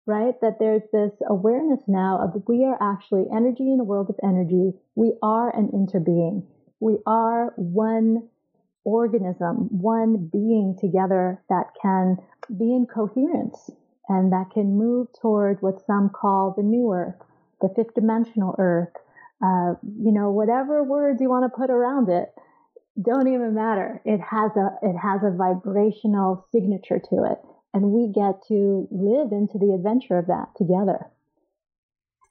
right? 0.06 0.34
That 0.40 0.58
there's 0.58 0.82
this 0.92 1.12
awareness 1.28 1.80
now 1.86 2.20
of 2.20 2.42
we 2.48 2.64
are 2.64 2.78
actually 2.80 3.26
energy 3.34 3.72
in 3.72 3.80
a 3.80 3.84
world 3.84 4.10
of 4.10 4.16
energy. 4.22 4.72
We 4.94 5.14
are 5.22 5.54
an 5.56 5.68
interbeing. 5.68 6.44
We 6.80 6.98
are 7.06 7.54
one 7.56 8.28
organism, 8.86 9.68
one 9.70 10.30
being 10.32 10.76
together 10.80 11.42
that 11.50 11.66
can 11.82 12.16
be 12.56 12.72
in 12.72 12.86
coherence 12.86 13.68
and 14.08 14.32
that 14.32 14.46
can 14.54 14.78
move 14.78 15.08
toward 15.20 15.60
what 15.60 15.84
some 15.84 16.08
call 16.08 16.54
the 16.56 16.62
new 16.62 16.92
earth, 16.92 17.16
the 17.60 17.68
fifth 17.74 17.94
dimensional 17.94 18.54
earth, 18.58 18.94
uh, 19.44 19.74
you 20.00 20.12
know, 20.12 20.30
whatever 20.30 20.84
words 20.84 21.20
you 21.20 21.28
want 21.28 21.44
to 21.44 21.58
put 21.58 21.68
around 21.68 22.08
it, 22.08 22.32
don't 23.02 23.28
even 23.28 23.54
matter. 23.54 24.00
It 24.04 24.20
has 24.20 24.52
a 24.56 24.78
it 24.80 24.96
has 24.96 25.20
a 25.22 25.36
vibrational 25.36 26.46
signature 26.52 26.98
to 27.10 27.24
it, 27.24 27.38
and 27.74 27.90
we 27.90 28.12
get 28.14 28.40
to 28.48 28.88
live 28.90 29.32
into 29.32 29.58
the 29.58 29.74
adventure 29.74 30.16
of 30.16 30.28
that 30.28 30.48
together. 30.56 31.10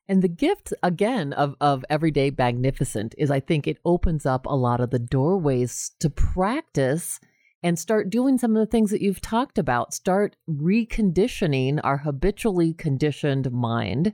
And 0.08 0.22
the 0.22 0.28
gift 0.28 0.74
again 0.84 1.34
of 1.34 1.56
of 1.60 1.84
everyday 1.90 2.32
magnificent 2.36 3.16
is 3.18 3.32
I 3.32 3.40
think 3.40 3.68
it 3.68 3.80
opens 3.84 4.26
up 4.26 4.46
a 4.46 4.56
lot 4.56 4.80
of 4.80 4.92
the 4.92 5.00
doorways 5.00 5.92
to 6.00 6.10
practice 6.10 7.20
and 7.64 7.80
start 7.80 8.12
doing 8.12 8.38
some 8.38 8.56
of 8.56 8.60
the 8.60 8.70
things 8.72 8.92
that 8.92 9.02
you've 9.02 9.22
talked 9.22 9.58
about. 9.58 9.94
Start 9.94 10.36
reconditioning 10.48 11.80
our 11.84 11.98
habitually 11.98 12.74
conditioned 12.74 13.52
mind 13.52 14.14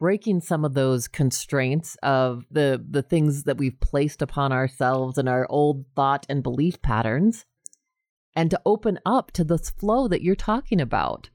breaking 0.00 0.40
some 0.40 0.64
of 0.64 0.74
those 0.74 1.08
constraints 1.08 1.96
of 2.02 2.44
the 2.50 2.84
the 2.90 3.02
things 3.02 3.44
that 3.44 3.56
we've 3.56 3.80
placed 3.80 4.20
upon 4.20 4.52
ourselves 4.52 5.16
and 5.16 5.28
our 5.28 5.46
old 5.48 5.84
thought 5.94 6.26
and 6.28 6.42
belief 6.42 6.82
patterns 6.82 7.46
and 8.36 8.50
to 8.50 8.60
open 8.66 8.98
up 9.06 9.30
to 9.30 9.44
this 9.44 9.70
flow 9.70 10.08
that 10.08 10.22
you're 10.22 10.34
talking 10.34 10.80
about 10.80 11.30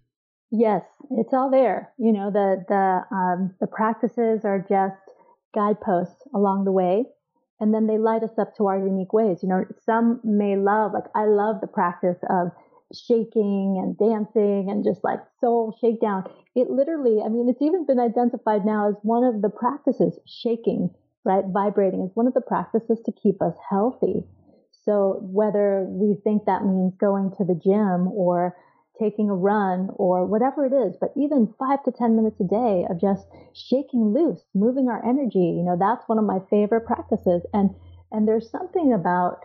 yes 0.51 0.83
it's 1.11 1.33
all 1.33 1.49
there 1.49 1.91
you 1.97 2.11
know 2.11 2.31
the 2.31 2.63
the 2.67 3.15
um, 3.15 3.53
the 3.59 3.67
practices 3.67 4.41
are 4.43 4.59
just 4.67 5.01
guideposts 5.53 6.23
along 6.33 6.65
the 6.65 6.71
way 6.71 7.03
and 7.59 7.73
then 7.73 7.87
they 7.87 7.97
light 7.97 8.23
us 8.23 8.37
up 8.37 8.55
to 8.55 8.67
our 8.67 8.77
unique 8.77 9.13
ways 9.13 9.39
you 9.43 9.49
know 9.49 9.63
some 9.85 10.19
may 10.23 10.55
love 10.55 10.91
like 10.93 11.05
i 11.15 11.25
love 11.25 11.61
the 11.61 11.67
practice 11.67 12.17
of 12.29 12.51
shaking 12.93 13.77
and 13.81 13.97
dancing 13.97 14.69
and 14.69 14.83
just 14.83 15.03
like 15.03 15.19
soul 15.39 15.75
shakedown. 15.79 16.23
It 16.55 16.69
literally, 16.69 17.21
I 17.23 17.29
mean, 17.29 17.47
it's 17.49 17.61
even 17.61 17.85
been 17.85 17.99
identified 17.99 18.65
now 18.65 18.89
as 18.89 18.95
one 19.03 19.23
of 19.23 19.41
the 19.41 19.49
practices, 19.49 20.17
shaking, 20.25 20.89
right? 21.23 21.43
Vibrating 21.47 22.01
is 22.01 22.15
one 22.15 22.27
of 22.27 22.33
the 22.33 22.41
practices 22.41 22.99
to 23.05 23.11
keep 23.11 23.41
us 23.41 23.55
healthy. 23.69 24.23
So 24.83 25.19
whether 25.21 25.85
we 25.87 26.15
think 26.23 26.45
that 26.45 26.65
means 26.65 26.95
going 26.99 27.31
to 27.37 27.45
the 27.45 27.53
gym 27.53 28.07
or 28.09 28.55
taking 28.99 29.29
a 29.29 29.35
run 29.35 29.89
or 29.95 30.25
whatever 30.25 30.65
it 30.65 30.73
is, 30.73 30.95
but 30.99 31.13
even 31.15 31.53
five 31.57 31.81
to 31.83 31.91
10 31.91 32.15
minutes 32.15 32.39
a 32.39 32.43
day 32.43 32.85
of 32.89 32.99
just 32.99 33.25
shaking 33.53 34.13
loose, 34.13 34.41
moving 34.53 34.89
our 34.89 35.03
energy, 35.05 35.39
you 35.57 35.63
know, 35.63 35.77
that's 35.79 36.07
one 36.07 36.19
of 36.19 36.25
my 36.25 36.39
favorite 36.49 36.85
practices. 36.85 37.41
And, 37.53 37.71
and 38.11 38.27
there's 38.27 38.51
something 38.51 38.93
about 38.93 39.39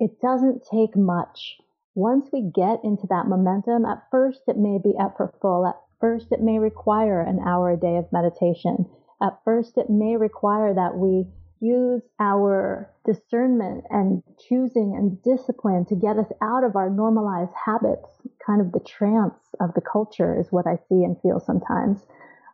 it 0.00 0.20
doesn't 0.20 0.64
take 0.70 0.96
much 0.96 1.58
once 1.98 2.28
we 2.32 2.40
get 2.54 2.78
into 2.84 3.08
that 3.08 3.26
momentum, 3.26 3.84
at 3.84 4.04
first 4.08 4.42
it 4.46 4.56
may 4.56 4.78
be 4.78 4.94
effortful. 5.00 5.68
At 5.68 5.74
first 6.00 6.30
it 6.30 6.40
may 6.40 6.60
require 6.60 7.20
an 7.20 7.40
hour 7.44 7.72
a 7.72 7.76
day 7.76 7.96
of 7.96 8.12
meditation. 8.12 8.86
At 9.20 9.40
first 9.44 9.76
it 9.76 9.90
may 9.90 10.16
require 10.16 10.72
that 10.72 10.96
we 10.96 11.26
use 11.60 12.02
our 12.20 12.90
discernment 13.04 13.84
and 13.90 14.22
choosing 14.48 14.94
and 14.96 15.22
discipline 15.22 15.84
to 15.86 15.96
get 15.96 16.16
us 16.16 16.30
out 16.42 16.64
of 16.64 16.76
our 16.76 16.90
normalized 16.90 17.52
habits. 17.66 18.08
Kind 18.44 18.60
of 18.60 18.72
the 18.72 18.80
trance 18.80 19.38
of 19.60 19.74
the 19.74 19.80
culture 19.80 20.38
is 20.38 20.50
what 20.50 20.66
I 20.66 20.76
see 20.88 21.04
and 21.04 21.20
feel 21.20 21.40
sometimes. 21.40 22.06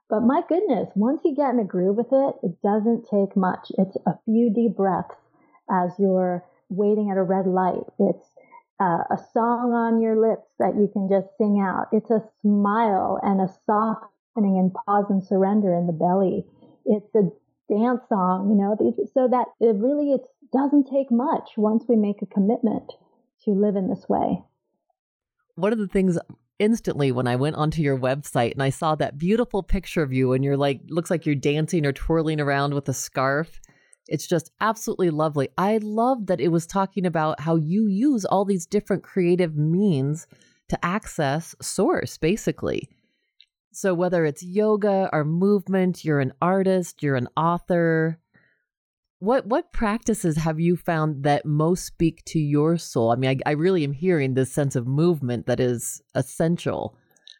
But 0.08 0.20
my 0.20 0.42
goodness, 0.48 0.90
once 0.94 1.22
you 1.24 1.34
get 1.34 1.54
in 1.54 1.60
a 1.60 1.64
groove 1.64 1.96
with 1.96 2.12
it, 2.12 2.34
it 2.42 2.60
doesn't 2.62 3.08
take 3.10 3.36
much. 3.36 3.72
It's 3.78 3.96
a 4.06 4.18
few 4.24 4.52
deep 4.52 4.76
breaths 4.76 5.16
as 5.70 5.92
you're 5.98 6.44
waiting 6.68 7.10
at 7.10 7.16
a 7.16 7.22
red 7.22 7.46
light. 7.46 7.84
It's 7.98 8.26
uh, 8.80 9.04
a 9.10 9.18
song 9.32 9.72
on 9.72 10.00
your 10.00 10.20
lips 10.20 10.48
that 10.58 10.76
you 10.76 10.88
can 10.92 11.08
just 11.08 11.28
sing 11.38 11.60
out. 11.60 11.86
It's 11.92 12.10
a 12.10 12.22
smile 12.42 13.18
and 13.22 13.40
a 13.40 13.48
softening 13.66 14.58
and 14.58 14.74
pause 14.74 15.06
and 15.08 15.24
surrender 15.24 15.74
in 15.74 15.86
the 15.86 15.92
belly. 15.92 16.44
It's 16.84 17.14
a 17.14 17.30
dance 17.68 18.00
song, 18.08 18.48
you 18.50 18.56
know, 18.56 18.76
so 19.14 19.28
that 19.28 19.46
it 19.60 19.76
really 19.76 20.12
it 20.12 20.22
doesn't 20.52 20.88
take 20.90 21.10
much 21.10 21.50
once 21.56 21.84
we 21.88 21.96
make 21.96 22.22
a 22.22 22.26
commitment 22.26 22.90
to 23.44 23.50
live 23.50 23.76
in 23.76 23.88
this 23.88 24.06
way. 24.08 24.42
One 25.56 25.72
of 25.72 25.78
the 25.78 25.88
things 25.88 26.18
instantly 26.58 27.12
when 27.12 27.26
I 27.26 27.36
went 27.36 27.56
onto 27.56 27.82
your 27.82 27.98
website 27.98 28.52
and 28.52 28.62
I 28.62 28.70
saw 28.70 28.94
that 28.96 29.18
beautiful 29.18 29.62
picture 29.62 30.02
of 30.02 30.12
you 30.12 30.32
and 30.32 30.44
you're 30.44 30.56
like 30.56 30.80
looks 30.88 31.10
like 31.10 31.26
you're 31.26 31.34
dancing 31.34 31.84
or 31.84 31.92
twirling 31.92 32.40
around 32.40 32.74
with 32.74 32.88
a 32.88 32.94
scarf 32.94 33.60
it's 34.08 34.26
just 34.26 34.50
absolutely 34.60 35.10
lovely. 35.10 35.48
I 35.56 35.78
love 35.78 36.26
that 36.26 36.40
it 36.40 36.48
was 36.48 36.66
talking 36.66 37.06
about 37.06 37.40
how 37.40 37.56
you 37.56 37.86
use 37.86 38.24
all 38.24 38.44
these 38.44 38.66
different 38.66 39.02
creative 39.02 39.56
means 39.56 40.26
to 40.68 40.84
access 40.84 41.54
source, 41.60 42.18
basically. 42.18 42.88
So, 43.74 43.94
whether 43.94 44.24
it's 44.24 44.42
yoga 44.42 45.08
or 45.12 45.24
movement, 45.24 46.04
you're 46.04 46.20
an 46.20 46.32
artist, 46.40 47.02
you're 47.02 47.16
an 47.16 47.28
author. 47.36 48.18
What 49.18 49.46
what 49.46 49.72
practices 49.72 50.36
have 50.36 50.60
you 50.60 50.76
found 50.76 51.24
that 51.24 51.46
most 51.46 51.84
speak 51.84 52.24
to 52.26 52.38
your 52.38 52.76
soul? 52.76 53.12
I 53.12 53.16
mean, 53.16 53.30
I, 53.30 53.50
I 53.50 53.52
really 53.52 53.84
am 53.84 53.92
hearing 53.92 54.34
this 54.34 54.52
sense 54.52 54.76
of 54.76 54.86
movement 54.86 55.46
that 55.46 55.60
is 55.60 56.02
essential 56.14 56.96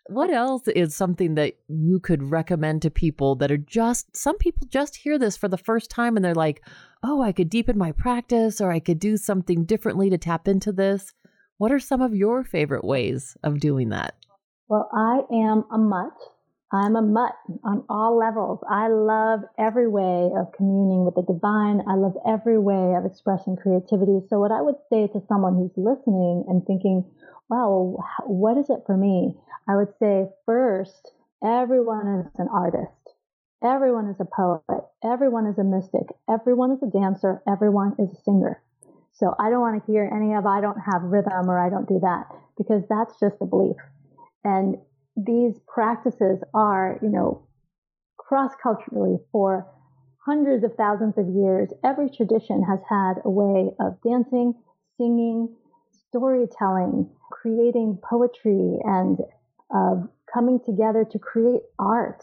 what 0.09 0.31
else 0.31 0.69
is 0.69 0.95
something 0.95 1.35
that 1.35 1.55
you 1.69 1.99
could 1.99 2.31
recommend 2.31 2.83
to 2.83 2.91
people 2.91 3.37
that 3.37 3.51
are 3.51 3.57
just, 3.57 4.15
some 4.15 4.37
people 4.37 4.67
just 4.71 4.97
hear 4.97 5.19
this 5.19 5.37
for 5.37 5.49
the 5.49 5.57
first 5.57 5.91
time 5.91 6.17
and 6.17 6.25
they're 6.25 6.35
like, 6.35 6.63
oh, 7.03 7.23
I 7.23 7.33
could 7.33 7.49
deepen 7.49 7.79
my 7.79 7.93
practice 7.93 8.61
or 8.61 8.71
I 8.71 8.81
could 8.81 8.99
do 8.99 9.17
something 9.17 9.65
differently 9.65 10.11
to 10.11 10.19
tap 10.19 10.47
into 10.47 10.73
this? 10.73 11.15
What 11.57 11.73
are 11.73 11.81
some 11.81 12.03
of 12.03 12.15
your 12.15 12.45
favorite 12.45 12.85
ways 12.85 13.37
of 13.43 13.61
doing 13.61 13.91
that? 13.91 14.15
Well, 14.75 14.91
I 14.93 15.21
am 15.33 15.63
a 15.71 15.79
mutt. 15.79 16.19
I'm 16.73 16.97
a 16.97 17.01
mutt 17.01 17.37
on 17.63 17.85
all 17.89 18.19
levels. 18.19 18.59
I 18.69 18.89
love 18.89 19.43
every 19.57 19.87
way 19.87 20.33
of 20.37 20.51
communing 20.51 21.05
with 21.05 21.15
the 21.15 21.23
divine. 21.23 21.83
I 21.89 21.95
love 21.95 22.17
every 22.27 22.59
way 22.59 22.97
of 22.99 23.07
expressing 23.07 23.55
creativity. 23.55 24.27
So, 24.29 24.41
what 24.41 24.51
I 24.51 24.63
would 24.63 24.75
say 24.91 25.07
to 25.07 25.23
someone 25.29 25.55
who's 25.55 25.71
listening 25.77 26.47
and 26.49 26.67
thinking, 26.67 27.09
wow, 27.49 28.03
what 28.27 28.59
is 28.59 28.69
it 28.69 28.83
for 28.85 28.97
me? 28.97 29.37
I 29.69 29.77
would 29.77 29.95
say 30.01 30.27
first, 30.45 31.13
everyone 31.41 32.27
is 32.27 32.41
an 32.41 32.49
artist. 32.53 33.15
Everyone 33.63 34.09
is 34.09 34.19
a 34.19 34.25
poet. 34.25 34.83
Everyone 35.05 35.47
is 35.47 35.59
a 35.59 35.63
mystic. 35.63 36.09
Everyone 36.29 36.73
is 36.73 36.83
a 36.83 36.91
dancer. 36.91 37.45
Everyone 37.47 37.95
is 38.01 38.11
a 38.11 38.23
singer. 38.23 38.61
So 39.13 39.37
I 39.39 39.51
don't 39.51 39.61
want 39.61 39.79
to 39.81 39.93
hear 39.93 40.11
any 40.13 40.35
of 40.35 40.47
I 40.47 40.61
don't 40.61 40.81
have 40.81 41.03
rhythm 41.05 41.49
or 41.49 41.65
I 41.65 41.71
don't 41.71 41.87
do 41.89 42.01
that 42.01 42.27
because 42.59 42.83
that's 42.89 43.21
just 43.21 43.37
a 43.41 43.47
belief. 43.47 43.77
And 44.45 44.77
these 45.17 45.59
practices 45.67 46.43
are, 46.53 46.99
you 47.03 47.09
know, 47.09 47.47
cross 48.19 48.53
culturally 48.63 49.19
for 49.33 49.67
hundreds 50.25 50.65
of 50.65 50.75
thousands 50.77 51.19
of 51.19 51.29
years. 51.29 51.71
Every 51.85 52.09
tradition 52.11 52.63
has 52.63 52.81
had 52.89 53.15
a 53.25 53.31
way 53.31 53.71
of 53.81 54.01
dancing, 54.03 54.55
singing, 54.97 55.55
storytelling, 56.09 57.11
creating 57.31 57.99
poetry, 58.09 58.79
and 58.85 59.19
of 59.71 60.09
coming 60.33 60.61
together 60.65 61.05
to 61.11 61.19
create 61.19 61.63
art. 61.79 62.23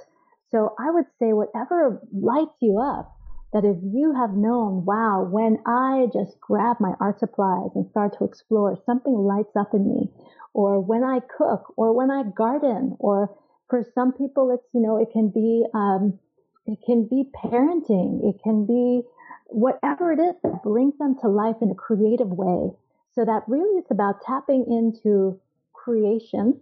So 0.50 0.76
I 0.80 0.92
would 0.92 1.06
say 1.20 1.34
whatever 1.34 2.02
lights 2.12 2.56
you 2.62 2.80
up, 2.80 3.16
that 3.54 3.66
if 3.66 3.78
you 3.84 4.14
have 4.16 4.32
known, 4.32 4.86
wow, 4.86 5.28
when 5.30 5.58
I 5.66 6.08
just 6.14 6.40
grab 6.40 6.78
my 6.80 6.94
art 7.00 7.20
supplies 7.20 7.72
and 7.76 7.90
start 7.90 8.18
to 8.18 8.24
explore, 8.24 8.82
something 8.86 9.14
lights 9.14 9.56
up 9.56 9.74
in 9.74 9.88
me. 9.88 10.10
Or 10.54 10.80
when 10.80 11.04
I 11.04 11.20
cook, 11.20 11.74
or 11.76 11.94
when 11.94 12.12
I 12.12 12.24
garden, 12.24 12.96
or 13.00 13.36
for 13.70 13.86
some 13.94 14.14
people, 14.14 14.52
it's, 14.52 14.68
you 14.74 14.82
know, 14.82 14.98
it 14.98 15.10
can 15.12 15.30
be, 15.30 15.66
um, 15.74 16.18
it 16.66 16.80
can 16.86 17.08
be 17.10 17.30
parenting. 17.44 18.22
It 18.24 18.42
can 18.44 18.66
be 18.66 19.04
whatever 19.48 20.14
it 20.14 20.20
is 20.20 20.36
that 20.44 20.64
brings 20.64 20.98
them 20.98 21.16
to 21.22 21.28
life 21.28 21.58
in 21.62 21.72
a 21.72 21.76
creative 21.76 22.30
way. 22.30 22.72
So 23.14 23.26
that 23.26 23.44
really 23.48 23.80
is 23.80 23.86
about 23.92 24.22
tapping 24.26 24.66
into 24.68 25.40
creation 25.74 26.62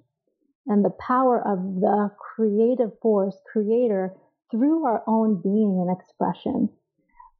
and 0.65 0.83
the 0.83 0.89
power 0.89 1.39
of 1.39 1.59
the 1.81 2.11
creative 2.17 2.91
force, 3.01 3.35
creator, 3.51 4.13
through 4.49 4.85
our 4.85 5.03
own 5.05 5.41
being 5.41 5.79
and 5.79 5.95
expression. 5.95 6.69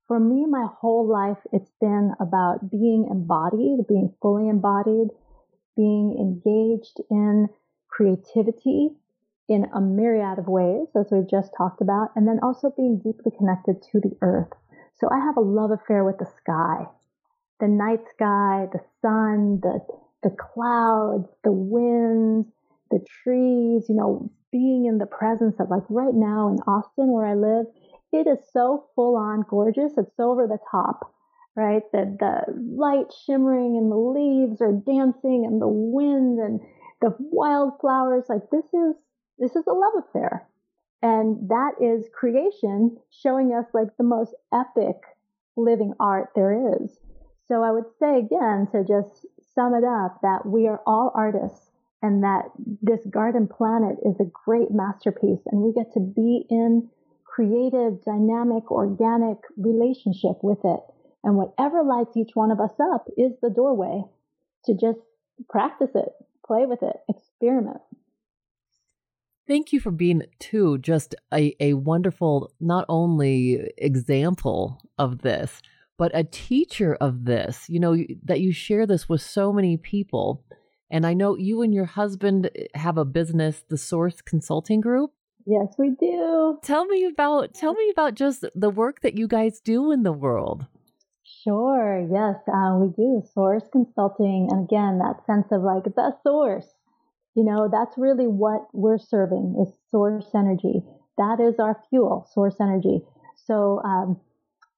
For 0.09 0.19
me, 0.19 0.47
my 0.47 0.65
whole 0.65 1.07
life, 1.07 1.37
it's 1.53 1.69
been 1.79 2.13
about 2.19 2.71
being 2.71 3.07
embodied, 3.11 3.85
being 3.87 4.11
fully 4.23 4.49
embodied, 4.49 5.09
being 5.77 6.17
engaged 6.17 6.99
in 7.11 7.47
creativity 7.89 8.89
in 9.47 9.67
a 9.71 9.79
myriad 9.79 10.39
of 10.39 10.47
ways, 10.47 10.87
as 10.95 11.11
we've 11.11 11.29
just 11.29 11.51
talked 11.55 11.79
about, 11.81 12.09
and 12.15 12.27
then 12.27 12.39
also 12.41 12.73
being 12.75 12.97
deeply 12.97 13.31
connected 13.37 13.83
to 13.83 13.99
the 13.99 14.17
earth. 14.23 14.49
So 14.95 15.07
I 15.11 15.19
have 15.19 15.37
a 15.37 15.41
love 15.41 15.69
affair 15.69 16.03
with 16.03 16.17
the 16.17 16.25
sky, 16.25 16.87
the 17.59 17.67
night 17.67 18.01
sky, 18.09 18.67
the 18.73 18.81
sun, 19.03 19.59
the, 19.61 19.79
the 20.23 20.31
clouds, 20.31 21.29
the 21.43 21.51
winds, 21.51 22.47
the 22.89 23.05
trees, 23.21 23.85
you 23.87 23.95
know, 23.95 24.31
being 24.51 24.85
in 24.85 24.97
the 24.97 25.05
presence 25.05 25.59
of 25.59 25.69
like 25.69 25.83
right 25.87 26.15
now 26.15 26.49
in 26.49 26.57
Austin 26.65 27.11
where 27.11 27.27
I 27.27 27.35
live, 27.35 27.67
it 28.11 28.27
is 28.27 28.39
so 28.51 28.85
full 28.95 29.15
on 29.15 29.45
gorgeous. 29.49 29.93
It's 29.97 30.15
so 30.17 30.31
over 30.31 30.47
the 30.47 30.59
top, 30.71 31.13
right? 31.55 31.83
The, 31.91 32.17
the 32.19 32.53
light 32.75 33.13
shimmering 33.25 33.77
and 33.77 33.91
the 33.91 33.97
leaves 33.97 34.61
are 34.61 34.71
dancing 34.71 35.45
and 35.45 35.61
the 35.61 35.67
wind 35.67 36.39
and 36.39 36.59
the 37.01 37.15
wildflowers. 37.19 38.25
Like 38.29 38.49
this 38.51 38.65
is, 38.65 38.95
this 39.37 39.55
is 39.55 39.67
a 39.67 39.73
love 39.73 40.03
affair. 40.09 40.47
And 41.01 41.49
that 41.49 41.75
is 41.81 42.09
creation 42.13 42.97
showing 43.09 43.53
us 43.53 43.65
like 43.73 43.95
the 43.97 44.03
most 44.03 44.33
epic 44.53 44.97
living 45.55 45.93
art 45.99 46.29
there 46.35 46.75
is. 46.81 46.99
So 47.47 47.63
I 47.63 47.71
would 47.71 47.85
say 47.99 48.19
again, 48.19 48.67
to 48.71 48.83
just 48.83 49.25
sum 49.55 49.73
it 49.73 49.83
up, 49.83 50.19
that 50.21 50.45
we 50.45 50.67
are 50.67 50.81
all 50.85 51.11
artists 51.15 51.71
and 52.01 52.23
that 52.23 52.45
this 52.81 53.01
garden 53.09 53.47
planet 53.47 53.97
is 54.05 54.19
a 54.19 54.31
great 54.45 54.71
masterpiece 54.71 55.41
and 55.47 55.61
we 55.61 55.73
get 55.73 55.91
to 55.93 55.99
be 55.99 56.45
in 56.49 56.89
creative, 57.39 58.03
dynamic, 58.03 58.69
organic 58.69 59.37
relationship 59.55 60.43
with 60.43 60.59
it. 60.65 60.81
And 61.23 61.37
whatever 61.37 61.83
lights 61.83 62.17
each 62.17 62.31
one 62.33 62.51
of 62.51 62.59
us 62.59 62.73
up 62.93 63.07
is 63.17 63.31
the 63.41 63.49
doorway 63.49 64.03
to 64.65 64.73
just 64.73 64.99
practice 65.49 65.91
it, 65.95 66.09
play 66.45 66.65
with 66.65 66.83
it, 66.83 66.97
experiment. 67.07 67.79
Thank 69.47 69.71
you 69.71 69.79
for 69.79 69.89
being, 69.91 70.23
too, 70.39 70.79
just 70.79 71.15
a, 71.33 71.55
a 71.61 71.75
wonderful, 71.75 72.51
not 72.59 72.83
only 72.89 73.71
example 73.77 74.81
of 74.97 75.21
this, 75.21 75.61
but 75.97 76.11
a 76.13 76.25
teacher 76.25 76.97
of 76.99 77.23
this. 77.23 77.67
You 77.69 77.79
know, 77.79 77.95
that 78.25 78.41
you 78.41 78.51
share 78.51 78.85
this 78.85 79.07
with 79.07 79.21
so 79.21 79.53
many 79.53 79.77
people 79.77 80.43
and 80.91 81.05
I 81.05 81.13
know 81.13 81.37
you 81.37 81.61
and 81.61 81.71
your 81.71 81.85
husband 81.85 82.49
have 82.73 82.97
a 82.97 83.05
business, 83.05 83.63
the 83.69 83.77
Source 83.77 84.21
Consulting 84.21 84.81
Group. 84.81 85.11
Yes, 85.49 85.73
we 85.79 85.89
do. 85.99 86.59
Tell 86.61 86.85
me 86.85 87.05
about 87.05 87.55
tell 87.55 87.73
me 87.73 87.89
about 87.89 88.13
just 88.13 88.45
the 88.53 88.69
work 88.69 89.01
that 89.01 89.17
you 89.17 89.27
guys 89.27 89.59
do 89.59 89.91
in 89.91 90.03
the 90.03 90.13
world. 90.13 90.67
Sure. 91.43 92.07
Yes, 92.11 92.35
uh, 92.47 92.77
we 92.77 92.89
do 92.89 93.23
Source 93.33 93.63
Consulting, 93.71 94.47
and 94.51 94.65
again, 94.65 94.99
that 94.99 95.25
sense 95.25 95.47
of 95.51 95.63
like 95.63 95.85
the 95.85 96.13
source. 96.21 96.67
You 97.33 97.43
know, 97.43 97.67
that's 97.71 97.97
really 97.97 98.27
what 98.27 98.67
we're 98.73 98.99
serving 98.99 99.55
is 99.59 99.73
source 99.89 100.27
energy. 100.35 100.83
That 101.17 101.39
is 101.39 101.55
our 101.57 101.81
fuel, 101.89 102.29
source 102.31 102.57
energy. 102.61 103.01
So 103.35 103.81
um, 103.83 104.19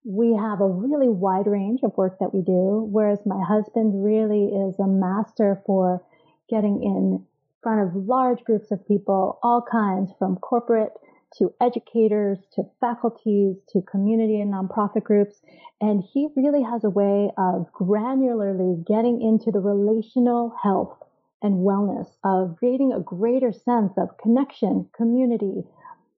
we 0.05 0.38
have 0.39 0.61
a 0.61 0.67
really 0.69 1.09
wide 1.09 1.47
range 1.47 1.82
of 1.84 1.97
work 1.97 2.17
that 2.19 2.34
we 2.34 2.43
do, 2.43 2.88
whereas 2.89 3.19
my 3.26 3.43
husband 3.45 4.05
really 4.05 4.45
is 4.45 4.80
a 4.80 4.88
master 4.88 5.61
for 5.65 6.01
getting 6.49 6.82
in 6.82 7.26
front 7.62 7.82
of 7.82 7.95
large 8.07 8.43
groups 8.43 8.72
of 8.72 8.88
people, 8.88 9.39
all 9.43 9.64
kinds 9.70 10.12
from 10.18 10.38
corporate 10.38 10.93
to 11.38 11.53
educators 11.62 12.39
to 12.53 12.64
faculties 12.82 13.55
to 13.70 13.82
community 13.89 14.41
and 14.41 14.53
nonprofit 14.53 15.03
groups. 15.03 15.41
And 15.80 16.03
he 16.14 16.28
really 16.36 16.64
has 16.64 16.84
a 16.84 16.89
way 16.89 17.32
of 17.38 17.68
granularly 17.74 18.86
getting 18.86 19.22
into 19.22 19.51
the 19.51 19.59
relational 19.59 20.53
health 20.62 20.97
and 21.41 21.66
wellness 21.66 22.07
of 22.24 22.57
creating 22.57 22.91
a 22.93 22.99
greater 22.99 23.51
sense 23.51 23.93
of 23.97 24.18
connection, 24.22 24.89
community, 24.95 25.64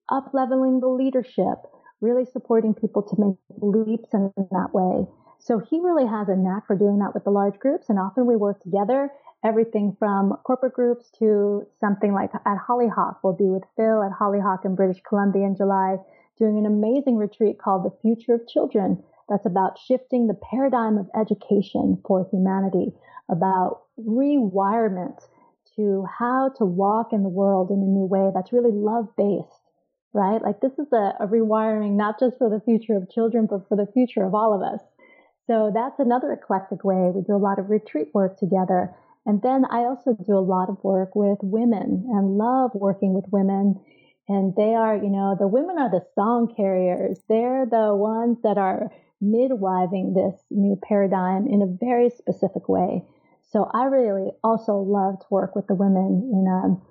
up 0.09 0.31
leveling 0.33 0.79
the 0.79 0.87
leadership, 0.87 1.59
really 2.01 2.25
supporting 2.25 2.73
people 2.73 3.03
to 3.03 3.15
make 3.17 3.37
leaps 3.61 4.09
in 4.13 4.31
that 4.51 4.73
way. 4.73 5.05
So 5.39 5.59
he 5.59 5.79
really 5.79 6.07
has 6.07 6.27
a 6.29 6.35
knack 6.35 6.67
for 6.67 6.75
doing 6.75 6.99
that 6.99 7.13
with 7.13 7.23
the 7.23 7.29
large 7.29 7.59
groups, 7.59 7.89
and 7.89 7.99
often 7.99 8.25
we 8.25 8.35
work 8.35 8.61
together. 8.63 9.09
Everything 9.43 9.95
from 9.99 10.37
corporate 10.43 10.73
groups 10.73 11.11
to 11.19 11.67
something 11.79 12.13
like 12.13 12.31
at 12.33 12.57
Hollyhock. 12.57 13.23
We'll 13.23 13.33
be 13.33 13.49
with 13.49 13.63
Phil 13.75 14.01
at 14.03 14.11
Hollyhock 14.11 14.65
in 14.65 14.75
British 14.75 15.01
Columbia 15.07 15.45
in 15.45 15.55
July, 15.55 15.97
doing 16.37 16.57
an 16.57 16.65
amazing 16.65 17.17
retreat 17.17 17.59
called 17.59 17.83
The 17.83 17.97
Future 18.01 18.35
of 18.35 18.47
Children. 18.47 19.03
That's 19.29 19.45
about 19.45 19.79
shifting 19.79 20.27
the 20.27 20.33
paradigm 20.49 20.97
of 20.97 21.09
education 21.19 22.01
for 22.05 22.27
humanity, 22.31 22.93
about 23.29 23.83
rewirement 23.97 25.19
to 25.75 26.05
how 26.19 26.49
to 26.57 26.65
walk 26.65 27.13
in 27.13 27.23
the 27.23 27.29
world 27.29 27.69
in 27.69 27.77
a 27.77 27.85
new 27.85 28.05
way 28.05 28.31
that's 28.33 28.53
really 28.53 28.71
love 28.71 29.07
based 29.17 29.63
right? 30.13 30.41
Like 30.41 30.61
this 30.61 30.73
is 30.73 30.87
a, 30.93 31.13
a 31.19 31.27
rewiring, 31.27 31.93
not 31.93 32.19
just 32.19 32.37
for 32.37 32.49
the 32.49 32.61
future 32.61 32.95
of 32.95 33.09
children, 33.09 33.47
but 33.49 33.67
for 33.67 33.75
the 33.75 33.91
future 33.91 34.23
of 34.23 34.33
all 34.35 34.53
of 34.53 34.61
us. 34.61 34.79
So 35.47 35.71
that's 35.73 35.99
another 35.99 36.31
eclectic 36.31 36.83
way. 36.83 37.11
We 37.13 37.21
do 37.21 37.35
a 37.35 37.37
lot 37.37 37.59
of 37.59 37.69
retreat 37.69 38.09
work 38.13 38.37
together. 38.37 38.93
And 39.25 39.41
then 39.41 39.65
I 39.65 39.85
also 39.85 40.17
do 40.25 40.37
a 40.37 40.43
lot 40.43 40.69
of 40.69 40.83
work 40.83 41.15
with 41.15 41.39
women 41.41 42.05
and 42.09 42.37
love 42.37 42.71
working 42.73 43.13
with 43.13 43.25
women. 43.31 43.79
And 44.27 44.53
they 44.55 44.73
are, 44.73 44.95
you 44.95 45.09
know, 45.09 45.35
the 45.37 45.47
women 45.47 45.77
are 45.79 45.89
the 45.89 46.05
song 46.15 46.53
carriers. 46.55 47.19
They're 47.29 47.65
the 47.65 47.95
ones 47.95 48.37
that 48.43 48.57
are 48.57 48.91
midwiving 49.23 50.13
this 50.13 50.43
new 50.51 50.77
paradigm 50.87 51.47
in 51.47 51.61
a 51.61 51.77
very 51.79 52.09
specific 52.09 52.67
way. 52.67 53.03
So 53.51 53.69
I 53.73 53.85
really 53.85 54.31
also 54.43 54.77
love 54.77 55.19
to 55.19 55.25
work 55.29 55.55
with 55.55 55.67
the 55.67 55.75
women 55.75 56.29
in 56.31 56.47
um, 56.47 56.81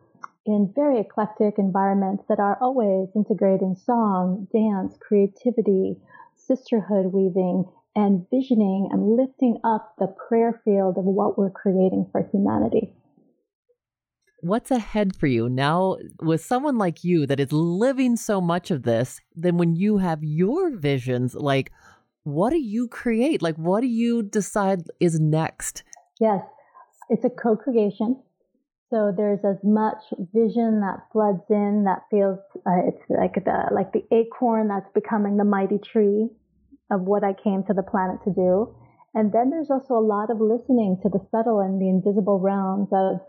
in 0.45 0.72
very 0.74 0.99
eclectic 0.99 1.59
environments 1.59 2.24
that 2.28 2.41
are 2.41 2.59
always 2.61 3.09
integrating 3.14 3.76
song, 3.76 4.49
dance, 4.53 4.97
creativity, 5.01 5.97
sisterhood 6.37 7.12
weaving, 7.12 7.64
and 7.95 8.26
visioning 8.30 8.88
and 8.90 9.16
lifting 9.16 9.59
up 9.64 9.95
the 9.99 10.07
prayer 10.28 10.61
field 10.64 10.97
of 10.99 11.05
what 11.05 11.38
we're 11.38 11.51
creating 11.51 12.09
for 12.11 12.26
humanity. 12.32 12.95
What's 14.40 14.70
ahead 14.70 15.14
for 15.16 15.26
you 15.26 15.49
now 15.49 15.99
with 16.20 16.45
someone 16.45 16.76
like 16.76 17.05
you 17.05 17.26
that 17.26 17.38
is 17.38 17.53
living 17.53 18.16
so 18.16 18.40
much 18.40 18.70
of 18.70 18.82
this? 18.82 19.20
Then, 19.36 19.57
when 19.57 19.76
you 19.76 19.99
have 19.99 20.24
your 20.24 20.70
visions, 20.76 21.34
like 21.34 21.70
what 22.24 22.51
do 22.51 22.59
you 22.59 22.88
create? 22.88 23.43
Like, 23.43 23.57
what 23.57 23.80
do 23.80 23.86
you 23.86 24.22
decide 24.22 24.84
is 25.01 25.18
next? 25.18 25.82
Yes, 26.20 26.43
it's 27.09 27.24
a 27.24 27.30
co 27.30 27.57
creation. 27.57 28.22
So 28.90 29.12
there's 29.16 29.40
as 29.45 29.57
much 29.64 30.03
vision 30.34 30.80
that 30.80 31.07
floods 31.12 31.43
in 31.49 31.84
that 31.84 32.03
feels 32.11 32.38
uh, 32.66 32.86
it's 32.86 33.03
like 33.09 33.43
the 33.45 33.68
like 33.72 33.93
the 33.93 34.05
acorn 34.14 34.68
that's 34.68 34.90
becoming 34.93 35.38
the 35.38 35.45
mighty 35.45 35.78
tree 35.78 36.28
of 36.93 37.01
what 37.01 37.24
I 37.24 37.32
came 37.32 37.64
to 37.64 37.74
the 37.74 37.82
planet 37.82 38.22
to 38.24 38.30
do. 38.30 38.74
And 39.14 39.32
then 39.32 39.51
there's 39.51 39.70
also 39.70 39.95
a 39.95 40.05
lot 40.05 40.30
of 40.30 40.40
listening 40.40 40.99
to 41.03 41.09
the 41.09 41.24
subtle 41.30 41.61
and 41.61 41.80
the 41.80 41.88
invisible 41.88 42.38
realms 42.38 42.88
of, 42.93 43.20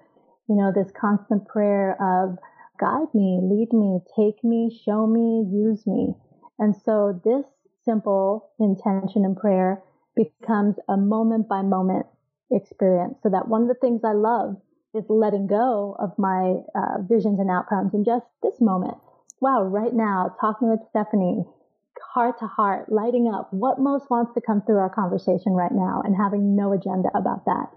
you 0.47 0.55
know, 0.55 0.71
this 0.71 0.91
constant 0.91 1.47
prayer 1.47 1.95
of 1.99 2.37
guide 2.79 3.13
me, 3.13 3.39
lead 3.41 3.71
me, 3.73 3.99
take 4.15 4.43
me, 4.43 4.69
show 4.85 5.07
me, 5.07 5.47
use 5.49 5.87
me. 5.87 6.13
And 6.59 6.75
so 6.85 7.19
this 7.23 7.45
simple 7.85 8.51
intention 8.59 9.25
and 9.25 9.35
prayer 9.35 9.81
becomes 10.15 10.75
a 10.87 10.97
moment 10.97 11.47
by 11.47 11.61
moment 11.61 12.05
experience. 12.51 13.15
So 13.23 13.29
that 13.29 13.47
one 13.47 13.63
of 13.63 13.67
the 13.67 13.79
things 13.81 14.01
I 14.03 14.13
love 14.13 14.57
is 14.93 15.03
letting 15.09 15.47
go 15.47 15.95
of 15.99 16.11
my 16.17 16.61
uh, 16.75 17.01
visions 17.09 17.39
and 17.39 17.49
outcomes 17.49 17.93
and 17.93 18.05
just 18.05 18.25
this 18.43 18.61
moment. 18.61 18.97
Wow, 19.41 19.63
right 19.63 19.93
now, 19.93 20.35
talking 20.39 20.69
with 20.69 20.79
Stephanie, 20.89 21.43
heart 22.13 22.39
to 22.39 22.47
heart, 22.47 22.91
lighting 22.91 23.31
up 23.33 23.47
what 23.51 23.79
most 23.79 24.09
wants 24.09 24.33
to 24.33 24.41
come 24.41 24.61
through 24.61 24.77
our 24.77 24.93
conversation 24.93 25.53
right 25.53 25.71
now 25.71 26.01
and 26.03 26.15
having 26.15 26.55
no 26.55 26.73
agenda 26.73 27.09
about 27.15 27.45
that 27.45 27.67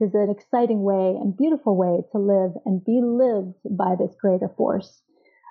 is 0.00 0.14
an 0.14 0.30
exciting 0.30 0.82
way 0.82 1.16
and 1.20 1.36
beautiful 1.36 1.76
way 1.76 2.02
to 2.12 2.18
live 2.18 2.52
and 2.66 2.84
be 2.84 3.00
lived 3.02 3.54
by 3.70 3.94
this 3.98 4.14
greater 4.20 4.48
force. 4.56 5.02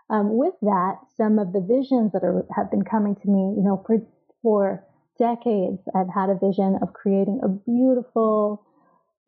Um, 0.09 0.35
with 0.37 0.55
that, 0.61 0.97
some 1.15 1.39
of 1.39 1.53
the 1.53 1.61
visions 1.61 2.11
that 2.11 2.23
are, 2.23 2.45
have 2.55 2.69
been 2.69 2.83
coming 2.83 3.15
to 3.15 3.27
me, 3.29 3.55
you 3.55 3.63
know, 3.63 3.81
for, 3.87 3.97
for 4.41 4.83
decades, 5.17 5.79
I've 5.95 6.13
had 6.13 6.29
a 6.29 6.35
vision 6.35 6.79
of 6.81 6.93
creating 6.93 7.39
a 7.43 7.47
beautiful, 7.47 8.65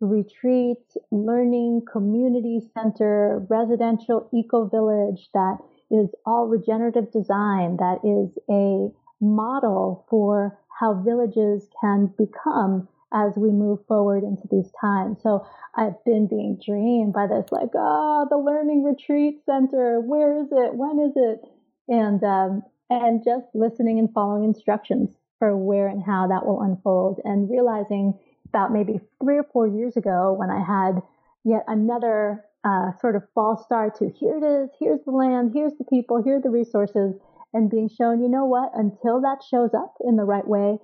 retreat, 0.01 0.83
learning, 1.11 1.83
community 1.89 2.59
center, 2.73 3.45
residential 3.49 4.27
eco 4.33 4.67
village 4.67 5.29
that 5.33 5.57
is 5.91 6.09
all 6.25 6.47
regenerative 6.47 7.11
design, 7.11 7.77
that 7.77 7.99
is 8.03 8.37
a 8.49 8.89
model 9.23 10.05
for 10.09 10.57
how 10.79 10.93
villages 10.93 11.67
can 11.79 12.07
become 12.17 12.87
as 13.13 13.33
we 13.37 13.51
move 13.51 13.79
forward 13.87 14.23
into 14.23 14.47
these 14.49 14.71
times. 14.81 15.19
So 15.21 15.45
I've 15.75 16.03
been 16.03 16.27
being 16.27 16.59
dreamed 16.65 17.13
by 17.13 17.27
this, 17.27 17.51
like, 17.51 17.69
ah, 17.75 18.23
oh, 18.23 18.27
the 18.29 18.37
learning 18.37 18.83
retreat 18.83 19.41
center, 19.45 20.01
where 20.01 20.39
is 20.39 20.47
it? 20.51 20.73
When 20.73 20.99
is 20.99 21.13
it? 21.15 21.41
And 21.87 22.23
um, 22.23 22.63
and 22.89 23.23
just 23.23 23.45
listening 23.53 23.99
and 23.99 24.11
following 24.13 24.43
instructions 24.43 25.09
for 25.39 25.55
where 25.55 25.87
and 25.87 26.03
how 26.03 26.27
that 26.27 26.45
will 26.45 26.61
unfold 26.61 27.19
and 27.23 27.49
realizing 27.49 28.17
about 28.49 28.71
maybe 28.71 28.99
three 29.21 29.37
or 29.37 29.43
four 29.51 29.67
years 29.67 29.97
ago 29.97 30.33
when 30.33 30.49
I 30.49 30.63
had 30.63 31.01
yet 31.43 31.63
another 31.67 32.45
uh, 32.63 32.91
sort 32.99 33.15
of 33.15 33.23
false 33.35 33.63
start 33.65 33.95
to 33.99 34.09
here 34.19 34.37
it 34.37 34.45
is, 34.45 34.69
here's 34.79 35.03
the 35.05 35.11
land, 35.11 35.51
here's 35.53 35.73
the 35.77 35.83
people, 35.85 36.23
here 36.23 36.37
are 36.37 36.41
the 36.41 36.49
resources, 36.49 37.15
and 37.53 37.69
being 37.69 37.89
shown, 37.89 38.21
you 38.21 38.29
know 38.29 38.45
what, 38.45 38.71
until 38.73 39.21
that 39.21 39.43
shows 39.49 39.73
up 39.73 39.93
in 40.01 40.15
the 40.15 40.23
right 40.23 40.47
way, 40.47 40.77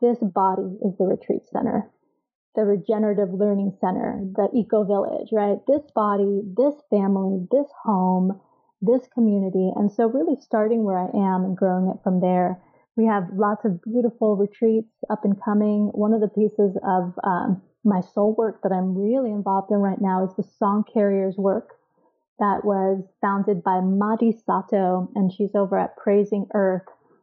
this 0.00 0.18
body 0.18 0.78
is 0.82 0.96
the 0.98 1.04
retreat 1.04 1.42
center, 1.52 1.90
the 2.54 2.64
regenerative 2.64 3.32
learning 3.32 3.76
center, 3.80 4.20
the 4.34 4.48
eco 4.54 4.84
village, 4.84 5.28
right? 5.32 5.58
This 5.66 5.82
body, 5.94 6.42
this 6.56 6.74
family, 6.90 7.46
this 7.50 7.66
home, 7.82 8.40
this 8.80 9.06
community. 9.12 9.70
And 9.76 9.90
so, 9.90 10.06
really 10.06 10.36
starting 10.40 10.84
where 10.84 10.98
I 10.98 11.08
am 11.14 11.44
and 11.44 11.56
growing 11.56 11.88
it 11.88 12.02
from 12.02 12.20
there. 12.20 12.60
We 12.96 13.06
have 13.06 13.24
lots 13.34 13.64
of 13.64 13.82
beautiful 13.82 14.36
retreats 14.36 14.92
up 15.10 15.24
and 15.24 15.34
coming. 15.42 15.90
One 15.92 16.12
of 16.12 16.20
the 16.20 16.28
pieces 16.28 16.76
of 16.86 17.14
um, 17.24 17.62
my 17.84 18.00
soul 18.00 18.34
work 18.36 18.62
that 18.62 18.72
I'm 18.72 18.96
really 18.96 19.30
involved 19.30 19.70
in 19.70 19.78
right 19.78 20.00
now 20.00 20.24
is 20.24 20.34
the 20.36 20.48
Song 20.58 20.84
Carriers 20.92 21.36
work 21.36 21.76
that 22.38 22.64
was 22.64 23.04
founded 23.20 23.62
by 23.62 23.80
Madi 23.80 24.32
Sato, 24.32 25.08
and 25.14 25.32
she's 25.32 25.54
over 25.54 25.78
at 25.78 25.96
Praising 25.96 26.46
Earth, 26.54 26.82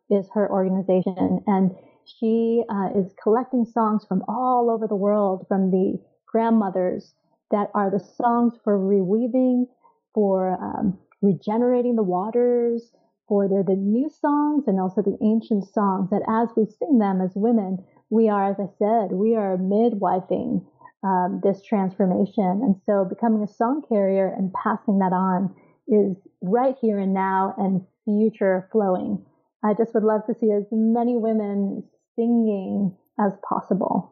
is 0.10 0.28
her 0.34 0.50
organization. 0.50 1.42
And 1.48 1.72
she 2.06 2.64
uh, 2.70 2.90
is 2.96 3.14
collecting 3.22 3.66
songs 3.66 4.06
from 4.08 4.24
all 4.28 4.70
over 4.70 4.88
the 4.88 4.96
world 4.96 5.46
from 5.48 5.72
the 5.72 6.00
grandmothers 6.26 7.14
that 7.52 7.70
are 7.74 7.92
the 7.92 8.00
songs 8.00 8.54
for 8.64 8.80
reweaving, 8.80 9.66
for 10.14 10.52
um, 10.62 10.98
regenerating 11.22 11.96
the 11.96 12.04
waters, 12.04 12.92
for 13.28 13.48
they're 13.48 13.64
the 13.64 13.76
new 13.76 14.10
songs 14.10 14.66
and 14.68 14.80
also 14.80 15.02
the 15.02 15.18
ancient 15.22 15.66
songs 15.66 16.10
that 16.10 16.22
as 16.28 16.50
we 16.56 16.66
sing 16.66 17.00
them 17.00 17.22
as 17.22 17.32
women, 17.36 17.78
we 18.12 18.30
are, 18.30 18.52
as 18.52 18.58
I 18.60 18.68
said, 18.78 19.14
we 19.14 19.36
are 19.36 19.58
midwifing 19.58 20.66
um, 21.04 21.42
this 21.44 21.64
transformation. 21.64 22.62
And 22.62 22.76
so 22.86 23.06
becoming 23.10 23.42
a 23.42 23.48
song 23.48 23.82
carrier 23.90 24.32
and 24.38 24.54
passing 24.54 25.00
that 25.00 25.14
on 25.14 25.56
is 25.88 26.16
right 26.42 26.76
here 26.80 27.00
and 27.00 27.14
now 27.14 27.56
and 27.58 27.82
future 28.06 28.68
flowing. 28.72 29.26
I 29.64 29.74
just 29.74 29.94
would 29.94 30.04
love 30.04 30.22
to 30.28 30.36
see 30.40 30.52
as 30.52 30.66
many 30.72 31.18
women 31.18 31.84
singing 32.16 32.96
as 33.20 33.32
possible. 33.48 34.12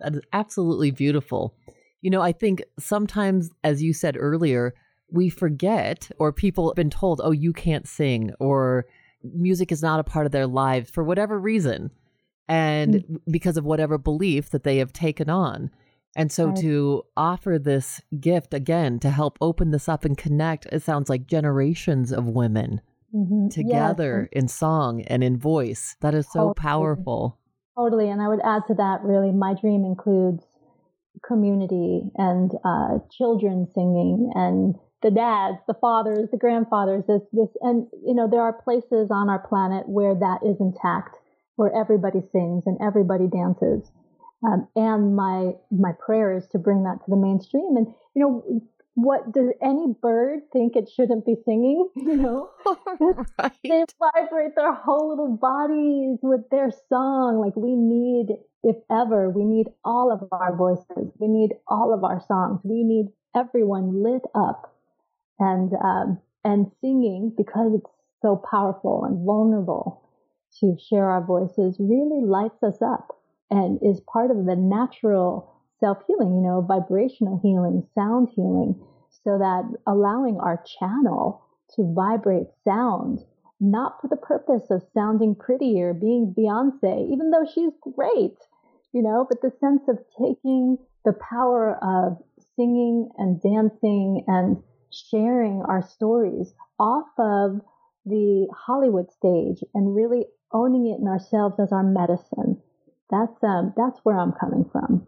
That 0.00 0.14
is 0.14 0.22
absolutely 0.32 0.90
beautiful. 0.90 1.54
You 2.00 2.10
know, 2.10 2.22
I 2.22 2.32
think 2.32 2.62
sometimes, 2.78 3.50
as 3.62 3.82
you 3.82 3.92
said 3.92 4.16
earlier, 4.18 4.74
we 5.12 5.28
forget, 5.28 6.10
or 6.18 6.32
people 6.32 6.70
have 6.70 6.76
been 6.76 6.88
told, 6.88 7.20
oh, 7.22 7.32
you 7.32 7.52
can't 7.52 7.86
sing, 7.86 8.30
or 8.40 8.86
music 9.22 9.70
is 9.70 9.82
not 9.82 10.00
a 10.00 10.04
part 10.04 10.24
of 10.24 10.32
their 10.32 10.46
lives 10.46 10.88
for 10.88 11.04
whatever 11.04 11.38
reason, 11.38 11.90
and 12.50 12.94
mm-hmm. 12.94 13.16
because 13.30 13.56
of 13.56 13.64
whatever 13.64 13.96
belief 13.96 14.50
that 14.50 14.64
they 14.64 14.78
have 14.78 14.92
taken 14.92 15.30
on. 15.30 15.70
And 16.16 16.32
so 16.32 16.46
right. 16.46 16.56
to 16.56 17.04
offer 17.16 17.58
this 17.58 18.00
gift 18.18 18.52
again 18.52 18.98
to 18.98 19.10
help 19.10 19.38
open 19.40 19.70
this 19.70 19.88
up 19.88 20.04
and 20.04 20.18
connect, 20.18 20.66
it 20.66 20.82
sounds 20.82 21.08
like 21.08 21.28
generations 21.28 22.12
of 22.12 22.26
women 22.26 22.80
mm-hmm. 23.14 23.48
together 23.48 24.28
yes. 24.32 24.42
in 24.42 24.48
song 24.48 25.02
and 25.02 25.22
in 25.22 25.38
voice. 25.38 25.94
That 26.00 26.14
is 26.14 26.26
so 26.26 26.40
totally. 26.40 26.54
powerful. 26.56 27.38
Totally. 27.78 28.10
And 28.10 28.20
I 28.20 28.26
would 28.26 28.40
add 28.44 28.62
to 28.66 28.74
that 28.74 29.02
really, 29.04 29.30
my 29.30 29.54
dream 29.54 29.84
includes 29.84 30.44
community 31.24 32.02
and 32.16 32.50
uh, 32.64 32.98
children 33.16 33.68
singing 33.72 34.32
and 34.34 34.74
the 35.02 35.10
dads, 35.12 35.58
the 35.68 35.74
fathers, 35.80 36.28
the 36.32 36.36
grandfathers, 36.36 37.04
this, 37.06 37.22
this, 37.32 37.48
and 37.62 37.86
you 38.04 38.14
know, 38.14 38.28
there 38.28 38.42
are 38.42 38.52
places 38.52 39.08
on 39.10 39.30
our 39.30 39.38
planet 39.38 39.88
where 39.88 40.14
that 40.14 40.40
is 40.44 40.56
intact, 40.60 41.16
where 41.60 41.76
everybody 41.76 42.20
sings 42.32 42.64
and 42.64 42.78
everybody 42.80 43.26
dances. 43.28 43.92
Um, 44.42 44.66
and 44.74 45.14
my 45.14 45.52
my 45.70 45.92
prayer 46.04 46.34
is 46.34 46.46
to 46.52 46.58
bring 46.58 46.84
that 46.84 47.04
to 47.04 47.10
the 47.10 47.16
mainstream. 47.16 47.76
And 47.76 47.86
you 48.14 48.22
know, 48.22 48.62
what 48.94 49.30
does 49.32 49.50
any 49.62 49.94
bird 50.00 50.40
think 50.54 50.74
it 50.74 50.88
shouldn't 50.88 51.26
be 51.26 51.36
singing? 51.44 51.86
You 51.96 52.16
know, 52.16 52.48
right. 53.38 53.52
they 53.62 53.84
vibrate 54.00 54.56
their 54.56 54.72
whole 54.72 55.10
little 55.10 55.36
bodies 55.36 56.18
with 56.22 56.48
their 56.50 56.70
song. 56.88 57.38
Like 57.44 57.56
we 57.56 57.76
need, 57.76 58.38
if 58.62 58.76
ever, 58.90 59.28
we 59.28 59.44
need 59.44 59.66
all 59.84 60.10
of 60.10 60.26
our 60.32 60.56
voices. 60.56 61.12
We 61.18 61.28
need 61.28 61.50
all 61.68 61.92
of 61.92 62.04
our 62.04 62.22
songs. 62.26 62.60
We 62.64 62.84
need 62.84 63.08
everyone 63.36 64.02
lit 64.02 64.22
up 64.34 64.74
and 65.38 65.72
um, 65.74 66.20
and 66.42 66.72
singing 66.80 67.34
because 67.36 67.72
it's 67.74 67.92
so 68.22 68.42
powerful 68.50 69.04
and 69.04 69.26
vulnerable 69.26 70.00
to 70.58 70.76
share 70.88 71.08
our 71.10 71.24
voices 71.24 71.76
really 71.78 72.24
lights 72.24 72.62
us 72.62 72.82
up 72.82 73.16
and 73.50 73.78
is 73.82 74.00
part 74.00 74.30
of 74.30 74.44
the 74.46 74.56
natural 74.56 75.54
self 75.78 75.98
healing, 76.06 76.34
you 76.34 76.42
know, 76.42 76.60
vibrational 76.60 77.38
healing, 77.42 77.86
sound 77.94 78.28
healing, 78.34 78.80
so 79.24 79.38
that 79.38 79.64
allowing 79.86 80.38
our 80.38 80.62
channel 80.78 81.42
to 81.74 81.92
vibrate 81.94 82.48
sound, 82.64 83.20
not 83.60 84.00
for 84.00 84.08
the 84.08 84.16
purpose 84.16 84.70
of 84.70 84.82
sounding 84.94 85.34
pretty 85.34 85.80
or 85.80 85.94
being 85.94 86.34
Beyonce, 86.36 87.10
even 87.12 87.30
though 87.30 87.46
she's 87.46 87.72
great, 87.94 88.36
you 88.92 89.02
know, 89.02 89.26
but 89.28 89.40
the 89.40 89.52
sense 89.60 89.82
of 89.88 89.98
taking 90.18 90.78
the 91.04 91.12
power 91.12 91.78
of 91.82 92.18
singing 92.56 93.08
and 93.16 93.40
dancing 93.40 94.24
and 94.26 94.62
sharing 94.90 95.62
our 95.62 95.82
stories 95.82 96.52
off 96.78 97.08
of 97.18 97.60
the 98.04 98.48
Hollywood 98.54 99.10
stage 99.10 99.62
and 99.74 99.94
really 99.94 100.26
owning 100.52 100.86
it 100.86 101.00
in 101.00 101.08
ourselves 101.08 101.56
as 101.60 101.72
our 101.72 101.82
medicine 101.82 102.60
that's 103.10 103.42
um, 103.42 103.74
that's 103.76 103.98
where 104.04 104.18
I'm 104.18 104.32
coming 104.32 104.64
from. 104.70 105.06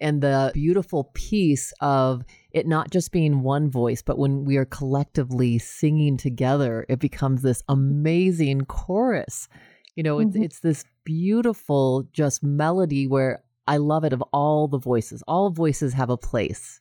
And 0.00 0.20
the 0.22 0.50
beautiful 0.52 1.10
piece 1.14 1.72
of 1.80 2.22
it 2.50 2.66
not 2.66 2.90
just 2.90 3.12
being 3.12 3.42
one 3.42 3.70
voice, 3.70 4.02
but 4.02 4.18
when 4.18 4.44
we 4.44 4.56
are 4.56 4.64
collectively 4.64 5.58
singing 5.58 6.16
together, 6.16 6.84
it 6.88 6.98
becomes 6.98 7.42
this 7.42 7.62
amazing 7.68 8.62
chorus. 8.62 9.48
You 9.94 10.02
know, 10.02 10.18
it's 10.18 10.32
mm-hmm. 10.32 10.42
it's 10.42 10.60
this 10.60 10.84
beautiful 11.04 12.08
just 12.12 12.42
melody 12.42 13.06
where 13.06 13.42
I 13.66 13.78
love 13.78 14.04
it 14.04 14.12
of 14.12 14.22
all 14.32 14.68
the 14.68 14.78
voices. 14.78 15.22
All 15.26 15.50
voices 15.50 15.94
have 15.94 16.10
a 16.10 16.16
place. 16.16 16.80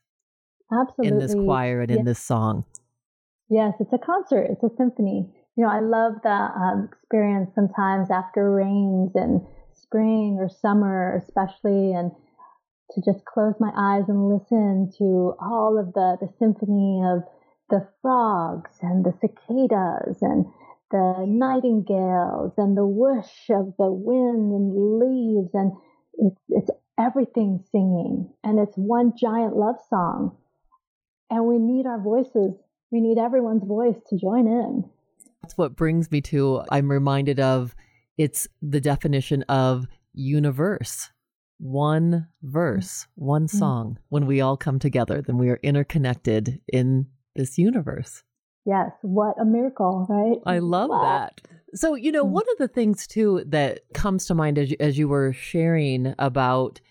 Absolutely. 0.71 1.07
In 1.07 1.19
this 1.19 1.33
choir 1.33 1.81
and 1.81 1.89
yes. 1.89 1.99
in 1.99 2.05
this 2.05 2.19
song. 2.19 2.65
Yes, 3.49 3.73
it's 3.79 3.93
a 3.93 3.99
concert. 3.99 4.47
It's 4.49 4.63
a 4.63 4.75
symphony. 4.75 5.29
You 5.55 5.63
know, 5.63 5.69
I 5.69 5.79
love 5.79 6.15
the 6.21 6.29
um, 6.29 6.89
experience 6.91 7.51
sometimes 7.55 8.11
after 8.11 8.51
rains 8.51 9.11
and 9.15 9.39
spring 9.73 10.37
or 10.37 10.49
summer, 10.49 11.15
especially, 11.15 11.93
and 11.93 12.11
to 12.91 13.01
just 13.01 13.23
close 13.23 13.55
my 13.59 13.71
eyes 13.75 14.09
and 14.09 14.29
listen 14.29 14.91
to 14.97 15.33
all 15.39 15.77
of 15.79 15.93
the, 15.93 16.17
the 16.19 16.27
symphony 16.39 17.01
of 17.05 17.23
the 17.69 17.87
frogs 18.01 18.71
and 18.81 19.05
the 19.05 19.13
cicadas 19.21 20.17
and 20.21 20.45
the 20.91 21.25
nightingales 21.25 22.53
and 22.57 22.77
the 22.77 22.85
whoosh 22.85 23.49
of 23.49 23.73
the 23.77 23.91
wind 23.91 24.51
and 24.53 24.99
leaves 24.99 25.49
and 25.53 25.71
it's, 26.13 26.41
it's 26.49 26.69
everything 26.99 27.63
singing 27.71 28.29
and 28.43 28.59
it's 28.59 28.75
one 28.75 29.13
giant 29.17 29.55
love 29.55 29.77
song. 29.89 30.37
And 31.29 31.45
we 31.45 31.57
need 31.57 31.85
our 31.85 31.99
voices. 31.99 32.53
We 32.91 32.99
need 32.99 33.17
everyone's 33.17 33.63
voice 33.63 33.97
to 34.09 34.17
join 34.17 34.47
in 34.47 34.89
that's 35.45 35.57
what 35.57 35.75
brings 35.75 36.11
me 36.11 36.21
to 36.21 36.63
i'm 36.71 36.89
reminded 36.89 37.39
of 37.39 37.75
it's 38.17 38.47
the 38.61 38.81
definition 38.81 39.43
of 39.43 39.87
universe. 40.15 41.09
One 41.57 42.27
verse, 42.41 43.07
one 43.15 43.45
mm-hmm. 43.45 43.57
song. 43.57 43.99
When 44.09 44.25
we 44.25 44.41
all 44.41 44.57
come 44.57 44.79
together, 44.79 45.21
then 45.21 45.37
we 45.37 45.49
are 45.49 45.59
interconnected 45.63 46.61
in 46.71 47.07
this 47.35 47.57
universe. 47.57 48.23
Yes, 48.65 48.91
what 49.01 49.39
a 49.39 49.45
miracle, 49.45 50.05
right? 50.09 50.39
I 50.45 50.59
love 50.59 50.89
what? 50.89 51.03
that. 51.03 51.41
So, 51.75 51.93
you 51.93 52.11
know, 52.11 52.25
mm. 52.25 52.31
one 52.31 52.45
of 52.53 52.57
the 52.57 52.67
things 52.67 53.05
too 53.05 53.43
that 53.47 53.81
comes 53.93 54.25
to 54.25 54.35
mind 54.35 54.57
as, 54.57 54.73
as 54.79 54.97
you 54.97 55.07
were 55.07 55.33
sharing 55.33 56.15
about 56.17 56.81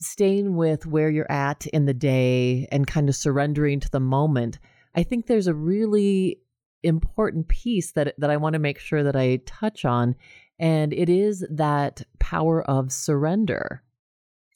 staying 0.00 0.56
with 0.56 0.84
where 0.84 1.08
you're 1.08 1.30
at 1.30 1.66
in 1.66 1.86
the 1.86 1.94
day 1.94 2.66
and 2.72 2.86
kind 2.86 3.08
of 3.08 3.14
surrendering 3.14 3.78
to 3.80 3.90
the 3.90 4.00
moment, 4.00 4.58
I 4.96 5.04
think 5.04 5.26
there's 5.26 5.46
a 5.46 5.54
really 5.54 6.41
important 6.82 7.48
piece 7.48 7.92
that 7.92 8.14
that 8.18 8.30
I 8.30 8.36
want 8.36 8.54
to 8.54 8.58
make 8.58 8.78
sure 8.78 9.02
that 9.02 9.16
I 9.16 9.40
touch 9.46 9.84
on 9.84 10.16
and 10.58 10.92
it 10.92 11.08
is 11.08 11.44
that 11.50 12.02
power 12.20 12.62
of 12.62 12.92
surrender. 12.92 13.82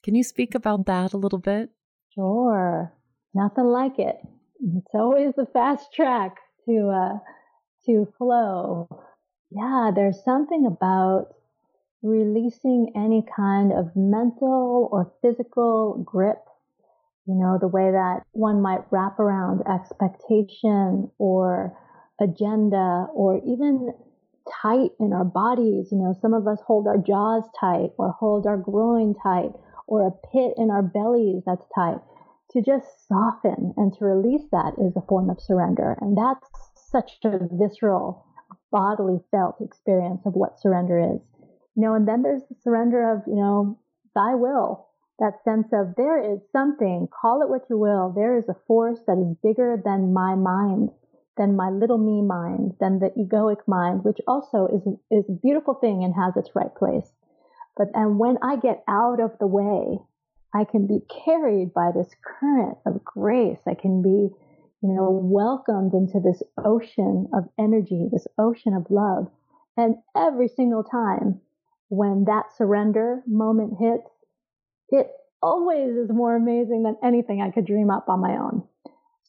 Can 0.04 0.14
you 0.14 0.22
speak 0.22 0.54
about 0.54 0.86
that 0.86 1.12
a 1.12 1.18
little 1.18 1.40
bit? 1.40 1.70
Sure. 2.14 2.92
Nothing 3.34 3.64
like 3.64 3.98
it. 3.98 4.16
It's 4.60 4.94
always 4.94 5.34
the 5.36 5.46
fast 5.52 5.92
track 5.92 6.36
to 6.66 6.88
uh, 6.88 7.18
to 7.86 8.06
flow. 8.16 8.88
Yeah, 9.50 9.90
there's 9.94 10.22
something 10.24 10.66
about 10.66 11.34
releasing 12.02 12.92
any 12.94 13.24
kind 13.34 13.72
of 13.72 13.94
mental 13.96 14.88
or 14.92 15.12
physical 15.22 16.02
grip. 16.06 16.38
You 17.26 17.34
know, 17.34 17.58
the 17.60 17.68
way 17.68 17.90
that 17.90 18.20
one 18.30 18.62
might 18.62 18.84
wrap 18.92 19.18
around 19.18 19.62
expectation 19.66 21.10
or 21.18 21.76
agenda 22.20 23.06
or 23.12 23.40
even 23.46 23.92
tight 24.62 24.90
in 25.00 25.12
our 25.12 25.24
bodies. 25.24 25.88
You 25.90 25.98
know, 25.98 26.14
some 26.20 26.34
of 26.34 26.46
us 26.46 26.58
hold 26.66 26.86
our 26.86 26.98
jaws 26.98 27.44
tight 27.58 27.90
or 27.98 28.12
hold 28.18 28.46
our 28.46 28.56
groin 28.56 29.14
tight 29.22 29.52
or 29.86 30.06
a 30.06 30.28
pit 30.32 30.54
in 30.56 30.70
our 30.70 30.82
bellies 30.82 31.42
that's 31.46 31.66
tight. 31.74 31.98
To 32.52 32.62
just 32.62 32.86
soften 33.08 33.74
and 33.76 33.92
to 33.98 34.04
release 34.04 34.46
that 34.52 34.74
is 34.78 34.96
a 34.96 35.06
form 35.08 35.28
of 35.28 35.40
surrender. 35.40 35.96
And 36.00 36.16
that's 36.16 36.46
such 36.90 37.18
a 37.24 37.38
visceral, 37.52 38.24
bodily 38.70 39.18
felt 39.30 39.60
experience 39.60 40.22
of 40.24 40.34
what 40.34 40.60
surrender 40.60 40.98
is. 40.98 41.20
You 41.74 41.82
know, 41.82 41.94
and 41.94 42.08
then 42.08 42.22
there's 42.22 42.44
the 42.48 42.54
surrender 42.62 43.12
of, 43.12 43.22
you 43.26 43.34
know, 43.34 43.78
thy 44.14 44.34
will, 44.34 44.86
that 45.18 45.42
sense 45.44 45.68
of 45.72 45.94
there 45.96 46.18
is 46.18 46.40
something, 46.52 47.08
call 47.20 47.42
it 47.42 47.50
what 47.50 47.66
you 47.68 47.76
will, 47.78 48.12
there 48.14 48.36
is 48.38 48.48
a 48.48 48.56
force 48.66 49.00
that 49.06 49.18
is 49.18 49.36
bigger 49.42 49.80
than 49.84 50.14
my 50.14 50.34
mind, 50.34 50.90
than 51.36 51.56
my 51.56 51.70
little 51.70 51.98
me 51.98 52.22
mind, 52.22 52.74
than 52.80 52.98
the 52.98 53.10
egoic 53.10 53.66
mind, 53.66 54.04
which 54.04 54.18
also 54.26 54.66
is, 54.68 54.82
is 55.10 55.28
a 55.28 55.40
beautiful 55.40 55.74
thing 55.74 56.02
and 56.02 56.14
has 56.14 56.36
its 56.36 56.54
right 56.54 56.74
place. 56.74 57.10
But, 57.76 57.88
and 57.94 58.18
when 58.18 58.38
I 58.42 58.56
get 58.56 58.82
out 58.88 59.20
of 59.20 59.32
the 59.38 59.46
way, 59.46 59.98
I 60.54 60.64
can 60.64 60.86
be 60.86 61.00
carried 61.24 61.74
by 61.74 61.92
this 61.92 62.14
current 62.24 62.78
of 62.86 63.04
grace. 63.04 63.60
I 63.66 63.74
can 63.74 64.00
be, 64.00 64.08
you 64.82 64.94
know, 64.94 65.10
welcomed 65.10 65.92
into 65.92 66.20
this 66.20 66.42
ocean 66.64 67.28
of 67.34 67.44
energy, 67.58 68.08
this 68.10 68.26
ocean 68.38 68.72
of 68.74 68.86
love. 68.90 69.28
And 69.76 69.96
every 70.16 70.48
single 70.48 70.84
time 70.84 71.40
when 71.88 72.24
that 72.24 72.56
surrender 72.56 73.22
moment 73.26 73.74
hits, 73.78 74.10
it 74.88 75.08
always 75.42 75.90
is 75.96 76.10
more 76.10 76.34
amazing 76.34 76.82
than 76.82 76.96
anything 77.02 77.42
I 77.42 77.50
could 77.50 77.66
dream 77.66 77.90
up 77.90 78.08
on 78.08 78.20
my 78.20 78.36
own. 78.36 78.64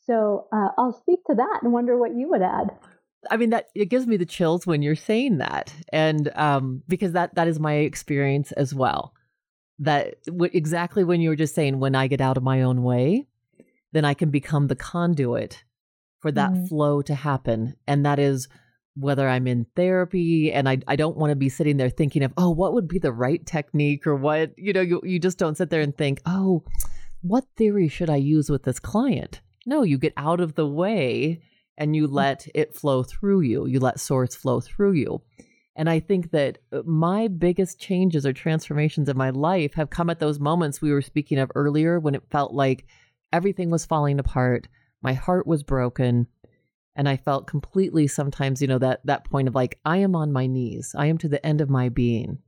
So 0.08 0.48
uh, 0.52 0.70
I'll 0.78 0.94
speak 0.94 1.20
to 1.28 1.36
that 1.36 1.60
and 1.62 1.74
wonder 1.74 1.98
what 1.98 2.16
you 2.16 2.30
would 2.30 2.42
add. 2.42 2.72
I 3.30 3.38
mean 3.38 3.50
that 3.50 3.68
it 3.76 3.90
gives 3.90 4.08
me 4.08 4.18
the 4.18 4.26
chills 4.26 4.66
when 4.66 4.82
you're 4.82 4.96
saying 4.96 5.40
that, 5.40 5.74
and 5.92 6.32
um, 6.36 6.84
because 6.88 7.12
that 7.12 7.36
that 7.36 7.48
is 7.48 7.60
my 7.60 7.74
experience 7.74 8.52
as 8.54 8.74
well. 8.74 9.14
That 9.80 10.24
w- 10.26 10.52
exactly 10.54 11.04
when 11.04 11.20
you 11.20 11.30
were 11.30 11.36
just 11.36 11.54
saying, 11.54 11.80
when 11.80 11.96
I 11.96 12.08
get 12.08 12.22
out 12.22 12.38
of 12.38 12.44
my 12.44 12.62
own 12.62 12.84
way, 12.84 13.28
then 13.92 14.06
I 14.06 14.14
can 14.14 14.30
become 14.30 14.68
the 14.68 14.76
conduit 14.76 15.64
for 16.20 16.32
that 16.32 16.52
mm. 16.52 16.68
flow 16.70 17.02
to 17.02 17.16
happen, 17.16 17.76
and 17.86 18.06
that 18.06 18.18
is 18.18 18.48
whether 19.00 19.30
I'm 19.30 19.48
in 19.48 19.66
therapy 19.76 20.52
and 20.52 20.68
I, 20.68 20.80
I 20.88 20.96
don't 20.96 21.18
want 21.18 21.30
to 21.30 21.36
be 21.36 21.50
sitting 21.50 21.78
there 21.78 21.90
thinking 21.90 22.24
of, 22.24 22.34
oh, 22.36 22.50
what 22.50 22.74
would 22.74 22.88
be 22.88 22.98
the 22.98 23.12
right 23.12 23.46
technique 23.46 24.08
or 24.08 24.16
what, 24.16 24.58
you 24.58 24.74
know, 24.74 24.82
you, 24.82 25.02
you 25.04 25.20
just 25.20 25.38
don't 25.38 25.56
sit 25.56 25.70
there 25.70 25.82
and 25.82 25.96
think, 25.96 26.20
oh, 26.26 26.64
what 27.22 27.46
theory 27.56 27.90
should 27.90 28.10
I 28.10 28.16
use 28.16 28.50
with 28.50 28.64
this 28.64 28.80
client? 28.80 29.42
No, 29.68 29.84
you 29.84 29.98
get 29.98 30.14
out 30.16 30.40
of 30.40 30.56
the 30.56 30.66
way 30.66 31.42
and 31.78 31.94
you 31.94 32.08
let 32.08 32.48
it 32.56 32.74
flow 32.74 33.04
through 33.04 33.42
you. 33.42 33.68
You 33.68 33.82
let 33.82 34.00
source 34.00 34.34
flow 34.34 34.62
through 34.62 34.94
you. 34.94 35.22
And 35.76 35.90
I 35.90 36.00
think 36.00 36.32
that 36.32 36.60
uh, 36.72 36.82
my 36.86 37.28
biggest 37.28 37.80
changes 37.80 38.26
or 38.26 38.32
transformations 38.32 39.10
in 39.10 39.18
my 39.18 39.30
life 39.30 39.74
have 39.74 39.90
come 39.90 40.10
at 40.10 40.20
those 40.20 40.40
moments 40.40 40.82
we 40.82 40.92
were 40.92 41.02
speaking 41.02 41.38
of 41.38 41.52
earlier 41.54 42.00
when 42.00 42.16
it 42.16 42.24
felt 42.32 42.54
like 42.54 42.86
everything 43.34 43.70
was 43.70 43.86
falling 43.86 44.20
apart. 44.20 44.70
My 45.04 45.14
heart 45.14 45.46
was 45.46 45.64
broken 45.64 46.28
and 46.96 47.10
I 47.10 47.18
felt 47.18 47.46
completely 47.46 48.08
sometimes, 48.08 48.62
you 48.62 48.68
know, 48.70 48.80
that 48.80 49.02
that 49.06 49.26
point 49.26 49.50
of 49.50 49.54
like 49.54 49.80
I 49.84 49.98
am 49.98 50.16
on 50.16 50.32
my 50.32 50.48
knees. 50.48 50.96
I 50.98 51.08
am 51.08 51.18
to 51.20 51.28
the 51.28 51.46
end 51.46 51.60
of 51.60 51.70
my 51.70 51.90
being. 51.90 52.40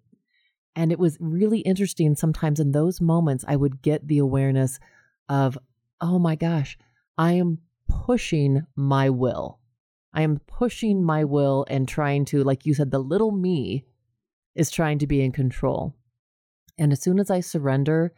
And 0.73 0.91
it 0.93 0.99
was 0.99 1.17
really 1.19 1.59
interesting 1.59 2.15
sometimes 2.15 2.61
in 2.61 2.71
those 2.71 3.01
moments 3.01 3.43
I 3.45 3.57
would 3.57 3.81
get 3.81 4.07
the 4.07 4.19
awareness 4.19 4.79
of 5.27 5.57
oh 6.01 6.17
my 6.17 6.35
gosh, 6.35 6.77
I 7.19 7.33
am 7.33 7.59
pushing 7.87 8.65
my 8.75 9.11
will. 9.11 9.59
I 10.11 10.23
am 10.23 10.39
pushing 10.47 11.03
my 11.03 11.23
will 11.23 11.67
and 11.69 11.87
trying 11.87 12.25
to 12.25 12.43
like 12.43 12.65
you 12.65 12.73
said 12.73 12.89
the 12.89 12.97
little 12.97 13.31
me 13.31 13.85
is 14.55 14.71
trying 14.71 14.97
to 14.99 15.07
be 15.07 15.21
in 15.21 15.31
control. 15.31 15.95
And 16.79 16.91
as 16.91 17.01
soon 17.01 17.19
as 17.19 17.29
I 17.29 17.41
surrender 17.41 18.13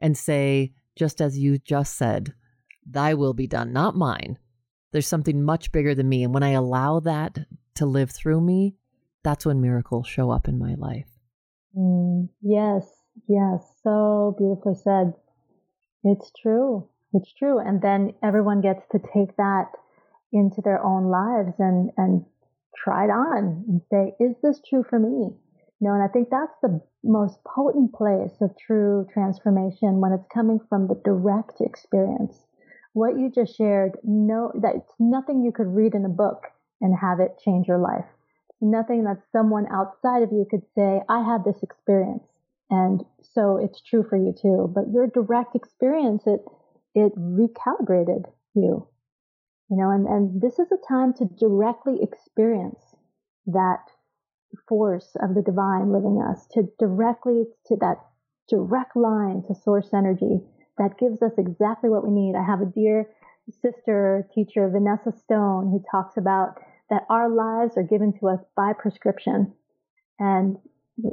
and 0.00 0.18
say 0.18 0.72
just 0.96 1.20
as 1.20 1.38
you 1.38 1.58
just 1.58 1.96
said, 1.96 2.34
thy 2.84 3.14
will 3.14 3.34
be 3.34 3.46
done, 3.46 3.72
not 3.72 3.94
mine 3.94 4.38
there's 4.96 5.06
something 5.06 5.42
much 5.42 5.72
bigger 5.72 5.94
than 5.94 6.08
me. 6.08 6.24
And 6.24 6.32
when 6.32 6.42
I 6.42 6.52
allow 6.52 7.00
that 7.00 7.38
to 7.74 7.84
live 7.84 8.10
through 8.10 8.40
me, 8.40 8.76
that's 9.22 9.44
when 9.44 9.60
miracles 9.60 10.06
show 10.06 10.30
up 10.30 10.48
in 10.48 10.58
my 10.58 10.74
life. 10.74 11.08
Mm, 11.76 12.30
yes, 12.40 12.88
yes. 13.28 13.62
So 13.82 14.34
beautifully 14.38 14.74
said. 14.82 15.12
It's 16.02 16.32
true. 16.40 16.88
It's 17.16 17.32
true. 17.32 17.58
And 17.58 17.80
then 17.80 18.14
everyone 18.22 18.60
gets 18.60 18.82
to 18.92 18.98
take 18.98 19.36
that 19.36 19.72
into 20.32 20.60
their 20.60 20.82
own 20.84 21.06
lives 21.06 21.54
and, 21.58 21.90
and 21.96 22.24
try 22.76 23.04
it 23.04 23.10
on 23.10 23.64
and 23.68 23.80
say, 23.90 24.14
is 24.20 24.36
this 24.42 24.60
true 24.68 24.84
for 24.88 24.98
me? 24.98 25.34
You 25.80 25.88
know, 25.88 25.94
and 25.94 26.02
I 26.02 26.08
think 26.08 26.28
that's 26.30 26.56
the 26.62 26.80
most 27.02 27.38
potent 27.44 27.92
place 27.94 28.32
of 28.40 28.56
true 28.58 29.06
transformation 29.12 30.00
when 30.00 30.12
it's 30.12 30.26
coming 30.32 30.60
from 30.68 30.88
the 30.88 31.00
direct 31.04 31.60
experience 31.60 32.46
what 32.96 33.18
you 33.18 33.30
just 33.30 33.54
shared, 33.54 33.98
no, 34.04 34.50
that's 34.54 34.90
nothing 34.98 35.44
you 35.44 35.52
could 35.52 35.66
read 35.66 35.94
in 35.94 36.06
a 36.06 36.08
book 36.08 36.44
and 36.80 36.96
have 36.98 37.20
it 37.20 37.38
change 37.44 37.68
your 37.68 37.76
life. 37.76 38.06
Nothing 38.62 39.04
that 39.04 39.20
someone 39.32 39.66
outside 39.70 40.22
of 40.22 40.32
you 40.32 40.46
could 40.50 40.62
say, 40.74 41.02
I 41.06 41.20
had 41.20 41.44
this 41.44 41.62
experience. 41.62 42.24
And 42.70 43.04
so 43.20 43.58
it's 43.58 43.82
true 43.82 44.02
for 44.08 44.16
you 44.16 44.32
too. 44.32 44.72
But 44.74 44.90
your 44.90 45.08
direct 45.08 45.54
experience, 45.54 46.22
it, 46.26 46.40
it 46.96 47.14
recalibrated 47.14 48.24
you. 48.54 48.88
You 49.70 49.76
know, 49.76 49.90
and, 49.90 50.06
and 50.06 50.40
this 50.40 50.58
is 50.58 50.68
a 50.72 50.88
time 50.88 51.12
to 51.14 51.28
directly 51.38 51.98
experience 52.02 52.80
that 53.46 53.82
force 54.68 55.16
of 55.20 55.34
the 55.34 55.42
divine 55.42 55.92
living 55.92 56.22
us, 56.22 56.46
to 56.52 56.68
directly 56.78 57.44
to 57.66 57.76
that 57.76 57.98
direct 58.48 58.96
line 58.96 59.42
to 59.46 59.54
source 59.54 59.92
energy 59.92 60.40
that 60.78 60.98
gives 60.98 61.20
us 61.20 61.32
exactly 61.36 61.90
what 61.90 62.06
we 62.06 62.10
need. 62.10 62.34
I 62.36 62.44
have 62.44 62.60
a 62.60 62.72
dear 62.72 63.10
sister 63.50 64.26
teacher, 64.34 64.68
Vanessa 64.68 65.12
Stone, 65.12 65.70
who 65.70 65.82
talks 65.90 66.16
about 66.16 66.58
that 66.90 67.04
our 67.10 67.28
lives 67.28 67.76
are 67.76 67.82
given 67.82 68.12
to 68.20 68.28
us 68.28 68.40
by 68.56 68.72
prescription. 68.72 69.52
And 70.18 70.56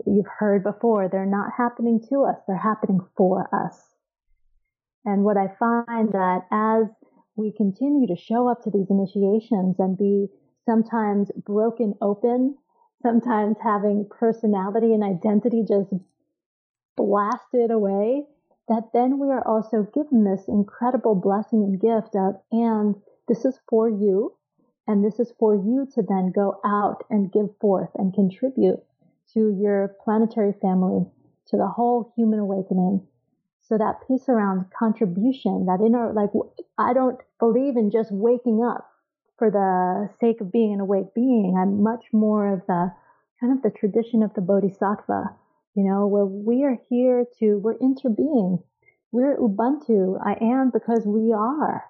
you've 0.06 0.28
heard 0.40 0.64
before, 0.64 1.10
they're 1.10 1.26
not 1.26 1.52
happening 1.58 2.00
to 2.10 2.24
us, 2.24 2.38
they're 2.48 2.58
happening 2.58 3.02
for 3.18 3.50
us. 3.54 3.93
And 5.06 5.24
what 5.24 5.38
I 5.38 5.48
find 5.60 6.12
that 6.14 6.42
as 6.52 6.88
we 7.36 7.52
continue 7.52 8.08
to 8.08 8.16
show 8.16 8.48
up 8.48 8.64
to 8.64 8.72
these 8.72 8.90
initiations 8.90 9.76
and 9.80 9.98
be 9.98 10.28
sometimes 10.66 11.30
broken 11.36 11.96
open, 12.02 12.56
sometimes 13.02 13.58
having 13.62 14.08
personality 14.10 14.94
and 14.94 15.04
identity 15.04 15.64
just 15.68 15.94
blasted 16.96 17.72
away, 17.72 18.26
that 18.70 18.92
then 18.94 19.20
we 19.20 19.28
are 19.28 19.46
also 19.46 19.86
given 19.94 20.24
this 20.24 20.48
incredible 20.48 21.16
blessing 21.16 21.64
and 21.64 21.82
gift 21.82 22.16
of, 22.16 22.36
and 22.52 22.96
this 23.28 23.44
is 23.44 23.60
for 23.70 23.90
you, 23.90 24.34
and 24.88 25.04
this 25.04 25.20
is 25.20 25.34
for 25.38 25.56
you 25.56 25.88
to 25.94 26.02
then 26.08 26.32
go 26.34 26.60
out 26.64 27.04
and 27.10 27.32
give 27.32 27.50
forth 27.60 27.90
and 27.96 28.14
contribute 28.14 28.80
to 29.34 29.58
your 29.60 29.96
planetary 30.04 30.54
family, 30.62 31.06
to 31.48 31.58
the 31.58 31.68
whole 31.68 32.14
human 32.16 32.40
awakening. 32.40 33.06
So 33.68 33.78
that 33.78 34.08
piece 34.08 34.28
around 34.28 34.66
contribution, 34.78 35.66
that 35.68 35.80
inner, 35.84 36.12
like, 36.14 36.32
I 36.78 36.94
don't 36.94 37.20
believe 37.40 37.78
in 37.78 37.92
just 37.92 38.12
waking 38.12 38.64
up 38.64 38.90
for 39.38 39.50
the 39.50 40.10
sake 40.20 40.42
of 40.42 40.52
being 40.52 40.74
an 40.74 40.80
awake 40.80 41.14
being. 41.16 41.56
I'm 41.58 41.82
much 41.82 42.06
more 42.12 42.54
of 42.54 42.62
the 42.68 42.92
kind 43.40 43.54
of 43.54 43.62
the 43.64 43.72
tradition 43.72 44.22
of 44.22 44.34
the 44.34 44.42
Bodhisattva 44.42 45.36
you 45.76 45.84
know, 45.84 46.06
where 46.06 46.26
we 46.26 46.64
are 46.64 46.78
here 46.90 47.26
to, 47.40 47.58
we're 47.58 47.78
interbeing. 47.78 48.64
We're 49.12 49.38
Ubuntu. 49.38 50.20
I 50.24 50.38
am 50.42 50.72
because 50.72 51.06
we 51.06 51.34
are. 51.34 51.84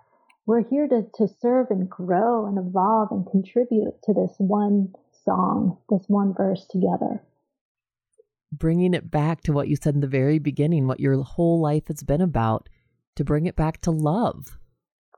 We're 0.46 0.64
here 0.64 0.88
to, 0.88 1.06
to 1.16 1.28
serve 1.42 1.68
and 1.70 1.90
grow 1.90 2.46
and 2.46 2.58
evolve 2.58 3.10
and 3.12 3.30
contribute 3.30 4.02
to 4.04 4.14
this 4.14 4.34
one 4.38 4.94
song, 5.26 5.78
this 5.90 6.04
one 6.08 6.34
verse 6.34 6.66
together. 6.70 7.22
Bringing 8.58 8.94
it 8.94 9.10
back 9.10 9.42
to 9.42 9.54
what 9.54 9.68
you 9.68 9.76
said 9.76 9.96
in 9.96 10.02
the 10.02 10.08
very 10.08 10.40
beginning, 10.40 10.88
what 10.88 11.00
your 11.00 11.22
whole 11.24 11.62
life 11.62 11.88
has 11.88 12.04
been 12.04 12.22
about, 12.22 12.70
to 13.16 13.24
bring 13.24 13.46
it 13.46 13.56
back 13.56 13.82
to 13.82 13.92
love. 13.92 14.58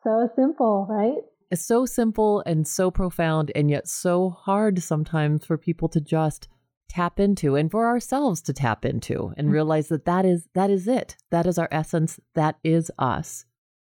So 0.03 0.29
simple, 0.35 0.87
right? 0.89 1.23
It's 1.51 1.65
so 1.65 1.85
simple 1.85 2.43
and 2.45 2.67
so 2.67 2.91
profound, 2.91 3.51
and 3.55 3.69
yet 3.69 3.87
so 3.87 4.29
hard 4.29 4.81
sometimes 4.81 5.45
for 5.45 5.57
people 5.57 5.89
to 5.89 6.01
just 6.01 6.47
tap 6.89 7.19
into 7.19 7.55
and 7.55 7.71
for 7.71 7.87
ourselves 7.87 8.41
to 8.43 8.53
tap 8.53 8.85
into 8.85 9.33
and 9.37 9.47
mm-hmm. 9.47 9.53
realize 9.53 9.87
that 9.89 10.05
that 10.05 10.25
is 10.25 10.47
that 10.53 10.69
is 10.69 10.87
it 10.87 11.15
that 11.31 11.45
is 11.45 11.57
our 11.57 11.67
essence 11.71 12.19
that 12.35 12.57
is 12.63 12.91
us 12.99 13.45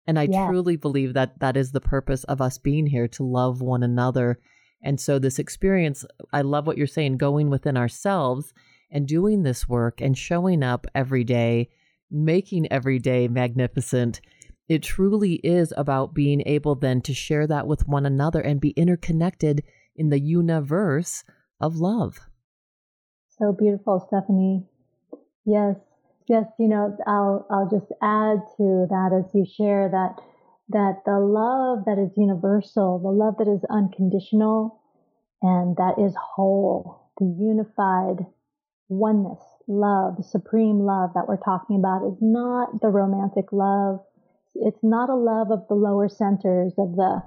and 0.07 0.17
i 0.17 0.25
truly 0.25 0.75
believe 0.75 1.13
that 1.13 1.37
that 1.39 1.57
is 1.57 1.71
the 1.71 1.81
purpose 1.81 2.23
of 2.25 2.41
us 2.41 2.57
being 2.57 2.87
here 2.87 3.07
to 3.07 3.23
love 3.23 3.61
one 3.61 3.83
another 3.83 4.39
and 4.81 4.99
so 4.99 5.19
this 5.19 5.39
experience 5.39 6.05
i 6.31 6.41
love 6.41 6.65
what 6.65 6.77
you're 6.77 6.87
saying 6.87 7.17
going 7.17 7.49
within 7.49 7.75
ourselves 7.75 8.53
and 8.91 9.07
doing 9.07 9.43
this 9.43 9.67
work 9.67 10.01
and 10.01 10.17
showing 10.17 10.63
up 10.63 10.87
every 10.93 11.23
day 11.23 11.69
making 12.11 12.71
every 12.71 12.99
day 12.99 13.27
magnificent 13.27 14.21
it 14.67 14.81
truly 14.81 15.33
is 15.35 15.73
about 15.77 16.13
being 16.13 16.41
able 16.45 16.75
then 16.75 17.01
to 17.01 17.13
share 17.13 17.45
that 17.47 17.67
with 17.67 17.87
one 17.87 18.05
another 18.05 18.41
and 18.41 18.59
be 18.59 18.71
interconnected 18.71 19.63
in 19.95 20.09
the 20.09 20.19
universe 20.19 21.23
of 21.61 21.75
love. 21.75 22.19
So 23.37 23.51
beautiful, 23.51 24.03
Stephanie. 24.07 24.65
Yes, 25.45 25.75
yes. 26.27 26.45
you 26.57 26.67
know, 26.67 26.97
I'll 27.05 27.45
I'll 27.51 27.69
just 27.69 27.91
add 28.01 28.39
to 28.57 28.87
that 28.89 29.11
as 29.13 29.29
you 29.35 29.45
share 29.45 29.89
that 29.89 30.15
that 30.69 31.03
the 31.05 31.19
love 31.19 31.85
that 31.85 31.99
is 31.99 32.17
universal, 32.17 32.97
the 32.97 33.09
love 33.09 33.35
that 33.37 33.47
is 33.47 33.63
unconditional, 33.69 34.81
and 35.43 35.75
that 35.77 35.99
is 35.99 36.15
whole, 36.15 37.11
the 37.19 37.25
unified 37.25 38.25
oneness, 38.89 39.39
love, 39.67 40.17
the 40.17 40.23
supreme 40.23 40.79
love 40.79 41.11
that 41.15 41.27
we're 41.27 41.37
talking 41.37 41.77
about 41.77 42.05
is 42.05 42.17
not 42.21 42.81
the 42.81 42.89
romantic 42.89 43.51
love. 43.51 43.99
It's 44.55 44.83
not 44.83 45.09
a 45.09 45.15
love 45.15 45.51
of 45.51 45.67
the 45.67 45.75
lower 45.75 46.07
centers 46.07 46.73
of 46.77 46.95
the 46.95 47.21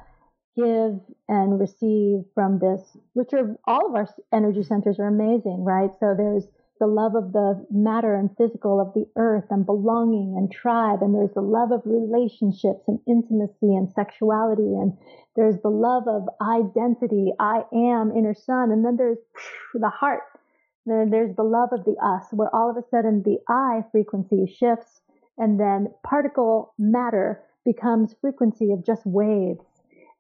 give 0.57 1.01
and 1.29 1.61
receive 1.61 2.25
from 2.35 2.59
this, 2.59 2.97
which 3.13 3.33
are 3.33 3.57
all 3.67 3.89
of 3.89 3.95
our 3.95 4.09
energy 4.33 4.63
centers 4.63 4.99
are 4.99 5.07
amazing, 5.07 5.65
right? 5.65 5.91
So 6.01 6.15
there's 6.17 6.45
the 6.81 6.87
love 6.87 7.15
of 7.15 7.33
the 7.33 7.67
matter 7.71 8.15
and 8.15 8.31
physical 8.37 8.81
of 8.81 8.95
the 8.95 9.07
earth 9.17 9.45
and 9.51 9.67
belonging 9.67 10.35
and 10.37 10.51
tribe. 10.51 11.03
And 11.03 11.15
there's 11.15 11.35
the 11.35 11.43
love 11.43 11.73
of 11.73 11.83
relationships 11.85 12.85
and 12.87 12.99
intimacy 13.07 13.75
and 13.75 13.91
sexuality. 13.93 14.63
And 14.63 14.97
there's 15.37 15.61
the 15.63 15.71
love 15.71 16.05
of 16.07 16.29
identity. 16.41 17.33
I 17.39 17.63
am 17.73 18.13
inner 18.17 18.35
sun. 18.35 18.71
And 18.71 18.85
then 18.85 18.97
there's 18.97 19.19
the 19.75 19.91
heart. 19.91 20.23
Then 20.89 21.11
there's 21.11 21.37
the 21.37 21.43
love 21.43 21.71
of 21.73 21.85
the 21.85 21.97
us, 22.03 22.27
where 22.33 22.55
all 22.55 22.71
of 22.71 22.77
a 22.77 22.89
sudden 22.89 23.23
the 23.23 23.39
I 23.49 23.85
frequency 23.93 24.47
shifts 24.47 25.03
and 25.37 25.61
then 25.61 25.93
particle 26.03 26.75
matter 26.79 27.43
becomes 27.65 28.15
frequency 28.21 28.73
of 28.73 28.85
just 28.85 29.05
waves. 29.07 29.65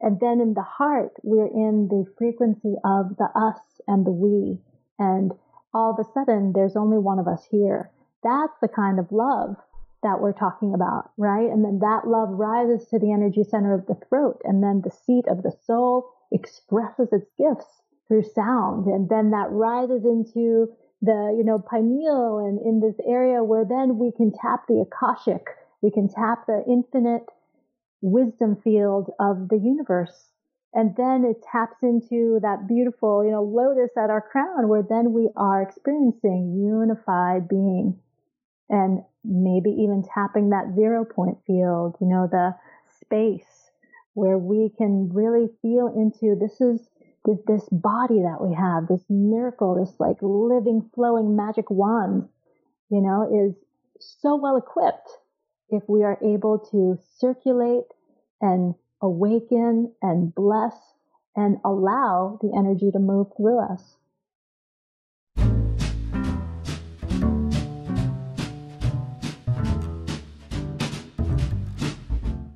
And 0.01 0.21
then 0.21 0.41
in 0.41 0.55
the 0.55 0.62
heart, 0.62 1.14
we're 1.23 1.47
in 1.47 1.89
the 1.89 2.05
frequency 2.16 2.75
of 2.85 3.16
the 3.16 3.29
us 3.35 3.81
and 3.89 4.07
the 4.07 4.12
we. 4.12 4.59
And 4.99 5.33
all 5.75 5.91
of 5.91 5.99
a 5.99 6.12
sudden 6.12 6.53
there's 6.53 6.77
only 6.77 6.99
one 6.99 7.19
of 7.19 7.27
us 7.27 7.45
here. 7.51 7.91
That's 8.23 8.55
the 8.61 8.69
kind 8.69 8.99
of 8.99 9.11
love 9.11 9.57
that 10.03 10.21
we're 10.21 10.33
talking 10.33 10.75
about, 10.75 11.11
right? 11.16 11.51
And 11.51 11.64
then 11.64 11.81
that 11.81 12.07
love 12.07 12.29
rises 12.31 12.87
to 12.89 12.99
the 12.99 13.12
energy 13.12 13.43
center 13.43 13.75
of 13.75 13.87
the 13.87 13.99
throat, 14.09 14.41
and 14.45 14.62
then 14.62 14.83
the 14.85 14.91
seat 14.91 15.27
of 15.29 15.43
the 15.43 15.53
soul 15.64 16.11
expresses 16.31 17.09
its 17.12 17.31
gifts 17.37 17.83
through 18.09 18.25
sound, 18.35 18.87
and 18.87 19.09
then 19.09 19.31
that 19.31 19.49
rises 19.51 20.05
into 20.05 20.69
the, 21.01 21.35
you 21.37 21.45
know, 21.45 21.59
pineal 21.59 22.39
and 22.39 22.59
in 22.67 22.81
this 22.81 22.99
area 23.07 23.45
where 23.45 23.65
then 23.65 23.99
we 23.99 24.11
can 24.11 24.33
tap 24.33 24.67
the 24.67 24.85
Akashic, 24.85 25.47
we 25.83 25.91
can 25.91 26.09
tap 26.09 26.47
the 26.47 26.65
infinite 26.67 27.27
wisdom 28.01 28.57
field 28.57 29.11
of 29.21 29.49
the 29.49 29.59
universe. 29.59 30.31
And 30.75 30.95
then 30.97 31.25
it 31.25 31.43
taps 31.51 31.77
into 31.83 32.41
that 32.43 32.69
beautiful, 32.69 33.25
you 33.25 33.31
know, 33.31 33.43
lotus 33.43 33.91
at 33.97 34.11
our 34.11 34.21
crown 34.21 34.69
where 34.69 34.83
then 34.83 35.13
we 35.13 35.31
are 35.37 35.63
experiencing 35.63 36.55
unified 36.59 37.49
being. 37.49 37.99
And 38.69 39.03
maybe 39.25 39.71
even 39.71 40.05
tapping 40.15 40.51
that 40.51 40.75
zero 40.75 41.05
point 41.05 41.39
field, 41.47 41.97
you 42.01 42.07
know, 42.07 42.29
the 42.31 42.55
space 43.01 43.71
where 44.13 44.37
we 44.37 44.71
can 44.77 45.11
really 45.13 45.49
feel 45.63 45.89
into 45.89 46.37
this 46.39 46.61
is 46.61 46.89
this, 47.25 47.39
this 47.47 47.69
body 47.71 48.23
that 48.23 48.39
we 48.41 48.55
have, 48.55 48.89
this 48.89 49.05
miracle, 49.09 49.75
this 49.75 49.95
like 49.99 50.16
living, 50.21 50.89
flowing 50.95 51.37
magic 51.37 51.71
wand, 51.71 52.29
you 52.91 53.01
know, 53.01 53.29
is 53.47 53.55
so 54.01 54.37
well 54.37 54.57
equipped 54.57 55.11
if 55.71 55.83
we 55.89 56.03
are 56.03 56.19
able 56.23 56.59
to 56.71 56.99
circulate 57.19 57.85
and 58.41 58.75
awaken 59.03 59.93
and 60.03 60.35
bless 60.35 60.75
and 61.37 61.59
allow 61.64 62.39
the 62.43 62.53
energy 62.57 62.91
to 62.91 62.99
move 62.99 63.29
through 63.37 63.61
us. 63.61 63.97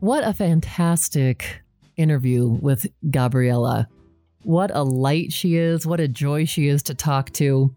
What 0.01 0.27
a 0.27 0.33
fantastic 0.33 1.63
interview 1.97 2.49
with 2.49 2.89
Gabriela. 3.09 3.89
What 4.45 4.71
a 4.75 4.83
light 4.83 5.33
she 5.33 5.57
is. 5.57 5.87
What 5.87 6.01
a 6.01 6.09
joy 6.09 6.45
she 6.45 6.69
is 6.69 6.83
to 6.85 6.95
talk 6.95 7.31
to. 7.33 7.75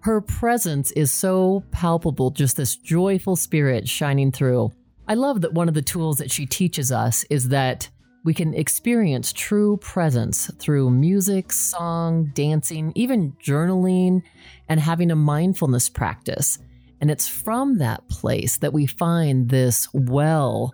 Her 0.00 0.20
presence 0.20 0.90
is 0.92 1.12
so 1.12 1.62
palpable, 1.70 2.30
just 2.30 2.56
this 2.56 2.76
joyful 2.76 3.36
spirit 3.36 3.88
shining 3.88 4.32
through. 4.32 4.72
I 5.06 5.14
love 5.14 5.42
that 5.42 5.52
one 5.52 5.68
of 5.68 5.74
the 5.74 5.82
tools 5.82 6.16
that 6.16 6.30
she 6.30 6.46
teaches 6.46 6.90
us 6.90 7.24
is 7.30 7.48
that 7.50 7.88
we 8.24 8.34
can 8.34 8.54
experience 8.54 9.32
true 9.32 9.76
presence 9.78 10.50
through 10.58 10.90
music, 10.90 11.52
song, 11.52 12.30
dancing, 12.34 12.92
even 12.94 13.32
journaling, 13.44 14.22
and 14.68 14.80
having 14.80 15.10
a 15.10 15.16
mindfulness 15.16 15.88
practice. 15.88 16.58
And 17.00 17.10
it's 17.10 17.28
from 17.28 17.78
that 17.78 18.08
place 18.08 18.58
that 18.58 18.72
we 18.72 18.86
find 18.86 19.48
this 19.48 19.88
well 19.92 20.72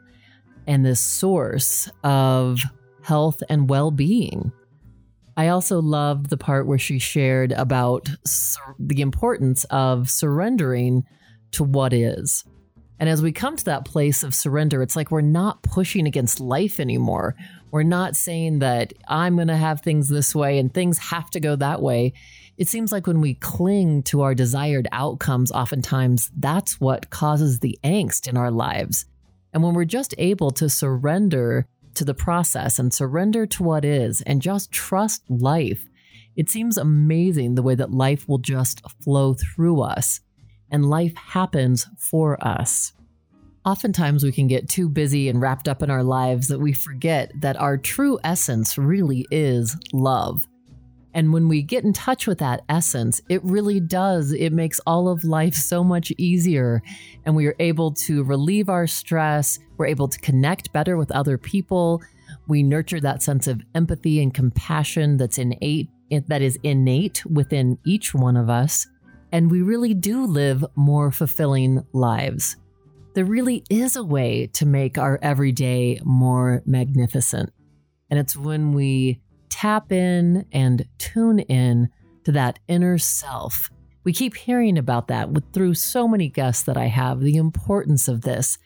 and 0.66 0.85
this 0.85 1.01
source 1.01 1.91
of 2.05 2.61
health 3.03 3.43
and 3.49 3.68
well 3.68 3.91
being. 3.91 4.53
I 5.39 5.49
also 5.49 5.80
loved 5.80 6.30
the 6.30 6.36
part 6.36 6.66
where 6.66 6.80
she 6.80 6.99
shared 6.99 7.53
about 7.53 8.09
sur- 8.26 8.74
the 8.76 9.01
importance 9.01 9.62
of 9.70 10.11
surrendering 10.11 11.05
to 11.53 11.62
what 11.62 11.93
is. 11.93 12.43
And 12.99 13.09
as 13.09 13.22
we 13.22 13.30
come 13.30 13.55
to 13.55 13.64
that 13.66 13.84
place 13.84 14.24
of 14.24 14.34
surrender, 14.34 14.82
it's 14.82 14.97
like 14.97 15.12
we're 15.12 15.20
not 15.20 15.62
pushing 15.62 16.09
against 16.09 16.41
life 16.41 16.80
anymore. 16.80 17.36
We're 17.70 17.84
not 17.84 18.16
saying 18.16 18.59
that 18.59 18.93
I'm 19.07 19.36
going 19.36 19.47
to 19.47 19.57
have 19.57 19.80
things 19.80 20.09
this 20.09 20.34
way 20.34 20.59
and 20.59 20.74
things 20.74 20.99
have 20.99 21.30
to 21.30 21.39
go 21.39 21.55
that 21.55 21.80
way. 21.80 22.14
It 22.57 22.66
seems 22.66 22.91
like 22.91 23.07
when 23.07 23.20
we 23.20 23.34
cling 23.34 24.03
to 24.05 24.22
our 24.22 24.34
desired 24.34 24.89
outcomes, 24.91 25.53
oftentimes 25.53 26.32
that's 26.36 26.80
what 26.80 27.11
causes 27.11 27.61
the 27.61 27.78
angst 27.84 28.26
in 28.26 28.36
our 28.36 28.51
lives. 28.51 29.07
And 29.53 29.62
when 29.62 29.74
we're 29.74 29.84
just 29.84 30.16
able 30.18 30.51
to 30.51 30.68
surrender 30.68 31.68
to 31.95 32.05
the 32.05 32.14
process 32.14 32.78
and 32.78 32.93
surrender 32.93 33.47
to 33.47 33.62
what 33.62 33.84
is 33.84 34.22
and 34.22 34.43
just 34.43 34.72
trust 34.72 35.22
life, 35.28 35.89
it 36.36 36.49
seems 36.49 36.76
amazing 36.76 37.55
the 37.55 37.62
way 37.62 37.74
that 37.74 37.91
life 37.91 38.28
will 38.28 38.39
just 38.39 38.80
flow 39.03 39.34
through 39.34 39.80
us 39.80 40.20
and 40.70 40.89
life 40.89 41.14
happens 41.16 41.86
for 41.97 42.43
us. 42.47 42.93
Oftentimes, 43.64 44.24
we 44.24 44.32
can 44.32 44.47
get 44.47 44.68
too 44.68 44.89
busy 44.89 45.28
and 45.28 45.41
wrapped 45.41 45.68
up 45.68 45.82
in 45.82 45.91
our 45.91 46.03
lives 46.03 46.49
that 46.49 46.61
we 46.61 46.72
forget 46.72 47.32
that 47.41 47.61
our 47.61 47.76
true 47.76 48.18
essence 48.24 48.78
really 48.78 49.26
is 49.30 49.76
love. 49.93 50.47
And 51.14 51.32
when 51.32 51.48
we 51.48 51.62
get 51.62 51.84
in 51.84 51.92
touch 51.92 52.26
with 52.26 52.38
that 52.38 52.62
essence, 52.68 53.20
it 53.28 53.42
really 53.42 53.80
does. 53.80 54.32
It 54.32 54.52
makes 54.52 54.80
all 54.86 55.09
of 55.09 55.24
life 55.24 55.54
so 55.54 55.82
much 55.82 56.12
easier. 56.18 56.82
And 57.24 57.34
we 57.34 57.46
are 57.46 57.56
able 57.59 57.92
to 57.92 58.22
relieve 58.24 58.68
our 58.68 58.86
stress. 58.86 59.59
We're 59.76 59.86
able 59.86 60.09
to 60.09 60.18
connect 60.20 60.72
better 60.72 60.96
with 60.96 61.11
other 61.11 61.38
people. 61.38 62.02
We 62.46 62.62
nurture 62.62 63.00
that 63.00 63.22
sense 63.22 63.46
of 63.46 63.62
empathy 63.74 64.22
and 64.22 64.32
compassion 64.32 65.16
that's 65.16 65.38
innate, 65.38 65.88
that 66.11 66.42
is 66.42 66.59
innate 66.62 67.24
within 67.26 67.78
each 67.84 68.14
one 68.14 68.36
of 68.36 68.50
us 68.50 68.86
and 69.32 69.50
we 69.50 69.62
really 69.62 69.94
do 69.94 70.24
live 70.24 70.64
more 70.74 71.11
fulfilling 71.12 71.84
lives. 71.92 72.56
There 73.14 73.24
really 73.24 73.64
is 73.68 73.96
a 73.96 74.04
way 74.04 74.46
to 74.54 74.66
make 74.66 74.96
our 74.96 75.18
everyday 75.22 76.00
more 76.04 76.62
magnificent. 76.66 77.52
And 78.11 78.18
it's 78.18 78.36
when 78.36 78.72
we 78.72 79.20
tap 79.59 79.90
in 79.90 80.46
and 80.52 80.86
tune 80.98 81.40
in 81.40 81.88
to 82.22 82.30
that 82.30 82.61
inner 82.68 82.96
self. 82.96 83.72
We 84.04 84.12
keep 84.12 84.36
hearing 84.36 84.78
about 84.78 85.09
that 85.09 85.30
with, 85.30 85.42
through 85.52 85.74
so 85.74 86.06
many 86.06 86.28
guests 86.28 86.62
that 86.62 86.76
I 86.76 86.86
have, 86.86 87.18
the 87.18 87.36
importance 87.36 88.06
of 88.06 88.20
this. 88.20 88.56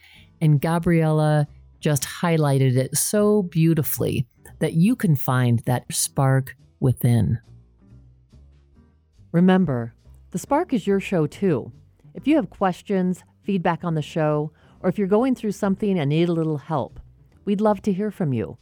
And 0.42 0.60
Gabriela 0.60 1.48
just 1.80 2.02
highlighted 2.02 2.76
it 2.76 2.94
so 2.94 3.44
beautifully 3.44 4.26
that 4.58 4.74
you 4.74 4.94
can 4.94 5.16
find 5.16 5.60
that 5.60 5.86
spark 5.90 6.56
within. 6.78 7.40
Remember, 9.32 9.94
the 10.32 10.38
Spark 10.38 10.74
is 10.74 10.86
your 10.86 11.00
show 11.00 11.26
too. 11.26 11.72
If 12.12 12.26
you 12.26 12.36
have 12.36 12.50
questions, 12.50 13.24
feedback 13.44 13.82
on 13.82 13.94
the 13.94 14.02
show, 14.02 14.52
or 14.80 14.90
if 14.90 14.98
you're 14.98 15.08
going 15.08 15.36
through 15.36 15.52
something 15.52 15.98
and 15.98 16.10
need 16.10 16.28
a 16.28 16.34
little 16.34 16.58
help, 16.58 17.00
we'd 17.46 17.62
love 17.62 17.80
to 17.82 17.94
hear 17.94 18.10
from 18.10 18.34
you. 18.34 18.58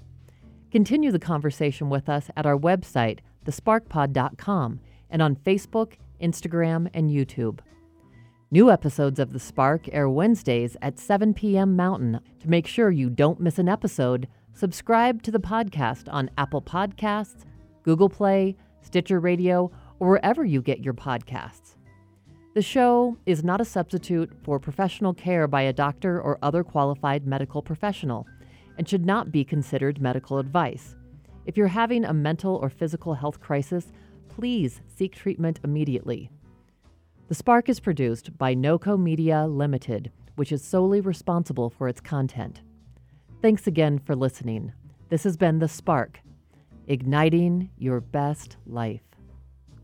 Continue 0.71 1.11
the 1.11 1.19
conversation 1.19 1.91
with 1.91 2.09
us 2.09 2.31
at 2.37 2.47
our 2.47 2.57
website, 2.57 3.19
thesparkpod.com, 3.45 4.81
and 5.11 5.21
on 5.21 5.35
Facebook, 5.35 5.95
Instagram, 6.23 6.89
and 6.95 7.11
YouTube. 7.11 7.59
New 8.53 8.71
episodes 8.71 9.19
of 9.19 9.33
The 9.33 9.41
Spark 9.41 9.89
air 9.93 10.09
Wednesdays 10.09 10.77
at 10.81 10.99
7 10.99 11.35
p.m. 11.35 11.75
Mountain. 11.75 12.21
To 12.41 12.49
make 12.49 12.69
sure 12.69 12.91
you 12.91 13.11
don't 13.11 13.41
miss 13.41 13.59
an 13.59 13.69
episode, 13.69 14.29
subscribe 14.53 15.23
to 15.23 15.33
the 15.33 15.41
podcast 15.41 16.13
on 16.13 16.31
Apple 16.39 16.63
Podcasts, 16.63 17.45
Google 17.83 18.09
Play, 18.09 18.57
Stitcher 18.81 19.19
Radio, 19.19 19.73
or 19.99 20.09
wherever 20.09 20.45
you 20.45 20.63
get 20.63 20.85
your 20.85 20.95
podcasts. 20.95 21.77
The 22.55 22.63
show 22.63 23.17
is 23.27 23.43
not 23.45 23.61
a 23.61 23.65
substitute 23.65 24.33
for 24.43 24.59
professional 24.59 25.15
care 25.15 25.47
by 25.49 25.63
a 25.63 25.73
doctor 25.73 26.21
or 26.21 26.39
other 26.43 26.63
qualified 26.63 27.27
medical 27.27 27.63
professional 27.63 28.27
and 28.81 28.89
should 28.89 29.05
not 29.05 29.31
be 29.31 29.45
considered 29.45 30.01
medical 30.01 30.39
advice. 30.39 30.97
If 31.45 31.59
you're 31.59 31.67
having 31.67 32.03
a 32.03 32.15
mental 32.15 32.57
or 32.57 32.71
physical 32.71 33.13
health 33.13 33.39
crisis, 33.39 33.93
please 34.31 34.81
seek 34.87 35.15
treatment 35.15 35.61
immediately. 35.63 36.31
The 37.29 37.35
Spark 37.35 37.69
is 37.69 37.79
produced 37.79 38.39
by 38.39 38.55
NOCO 38.55 38.97
Media 38.99 39.47
Limited, 39.47 40.11
which 40.37 40.51
is 40.51 40.65
solely 40.65 41.03
responsible 41.03 41.69
for 41.69 41.89
its 41.89 42.01
content. 42.01 42.63
Thanks 43.43 43.67
again 43.67 43.99
for 43.99 44.17
listening. 44.17 44.73
This 45.11 45.25
has 45.25 45.37
been 45.37 45.59
The 45.59 45.69
Spark, 45.69 46.19
igniting 46.87 47.69
your 47.77 48.01
best 48.01 48.57
life. 48.67 49.03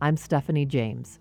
I'm 0.01 0.16
Stephanie 0.16 0.64
James. 0.64 1.20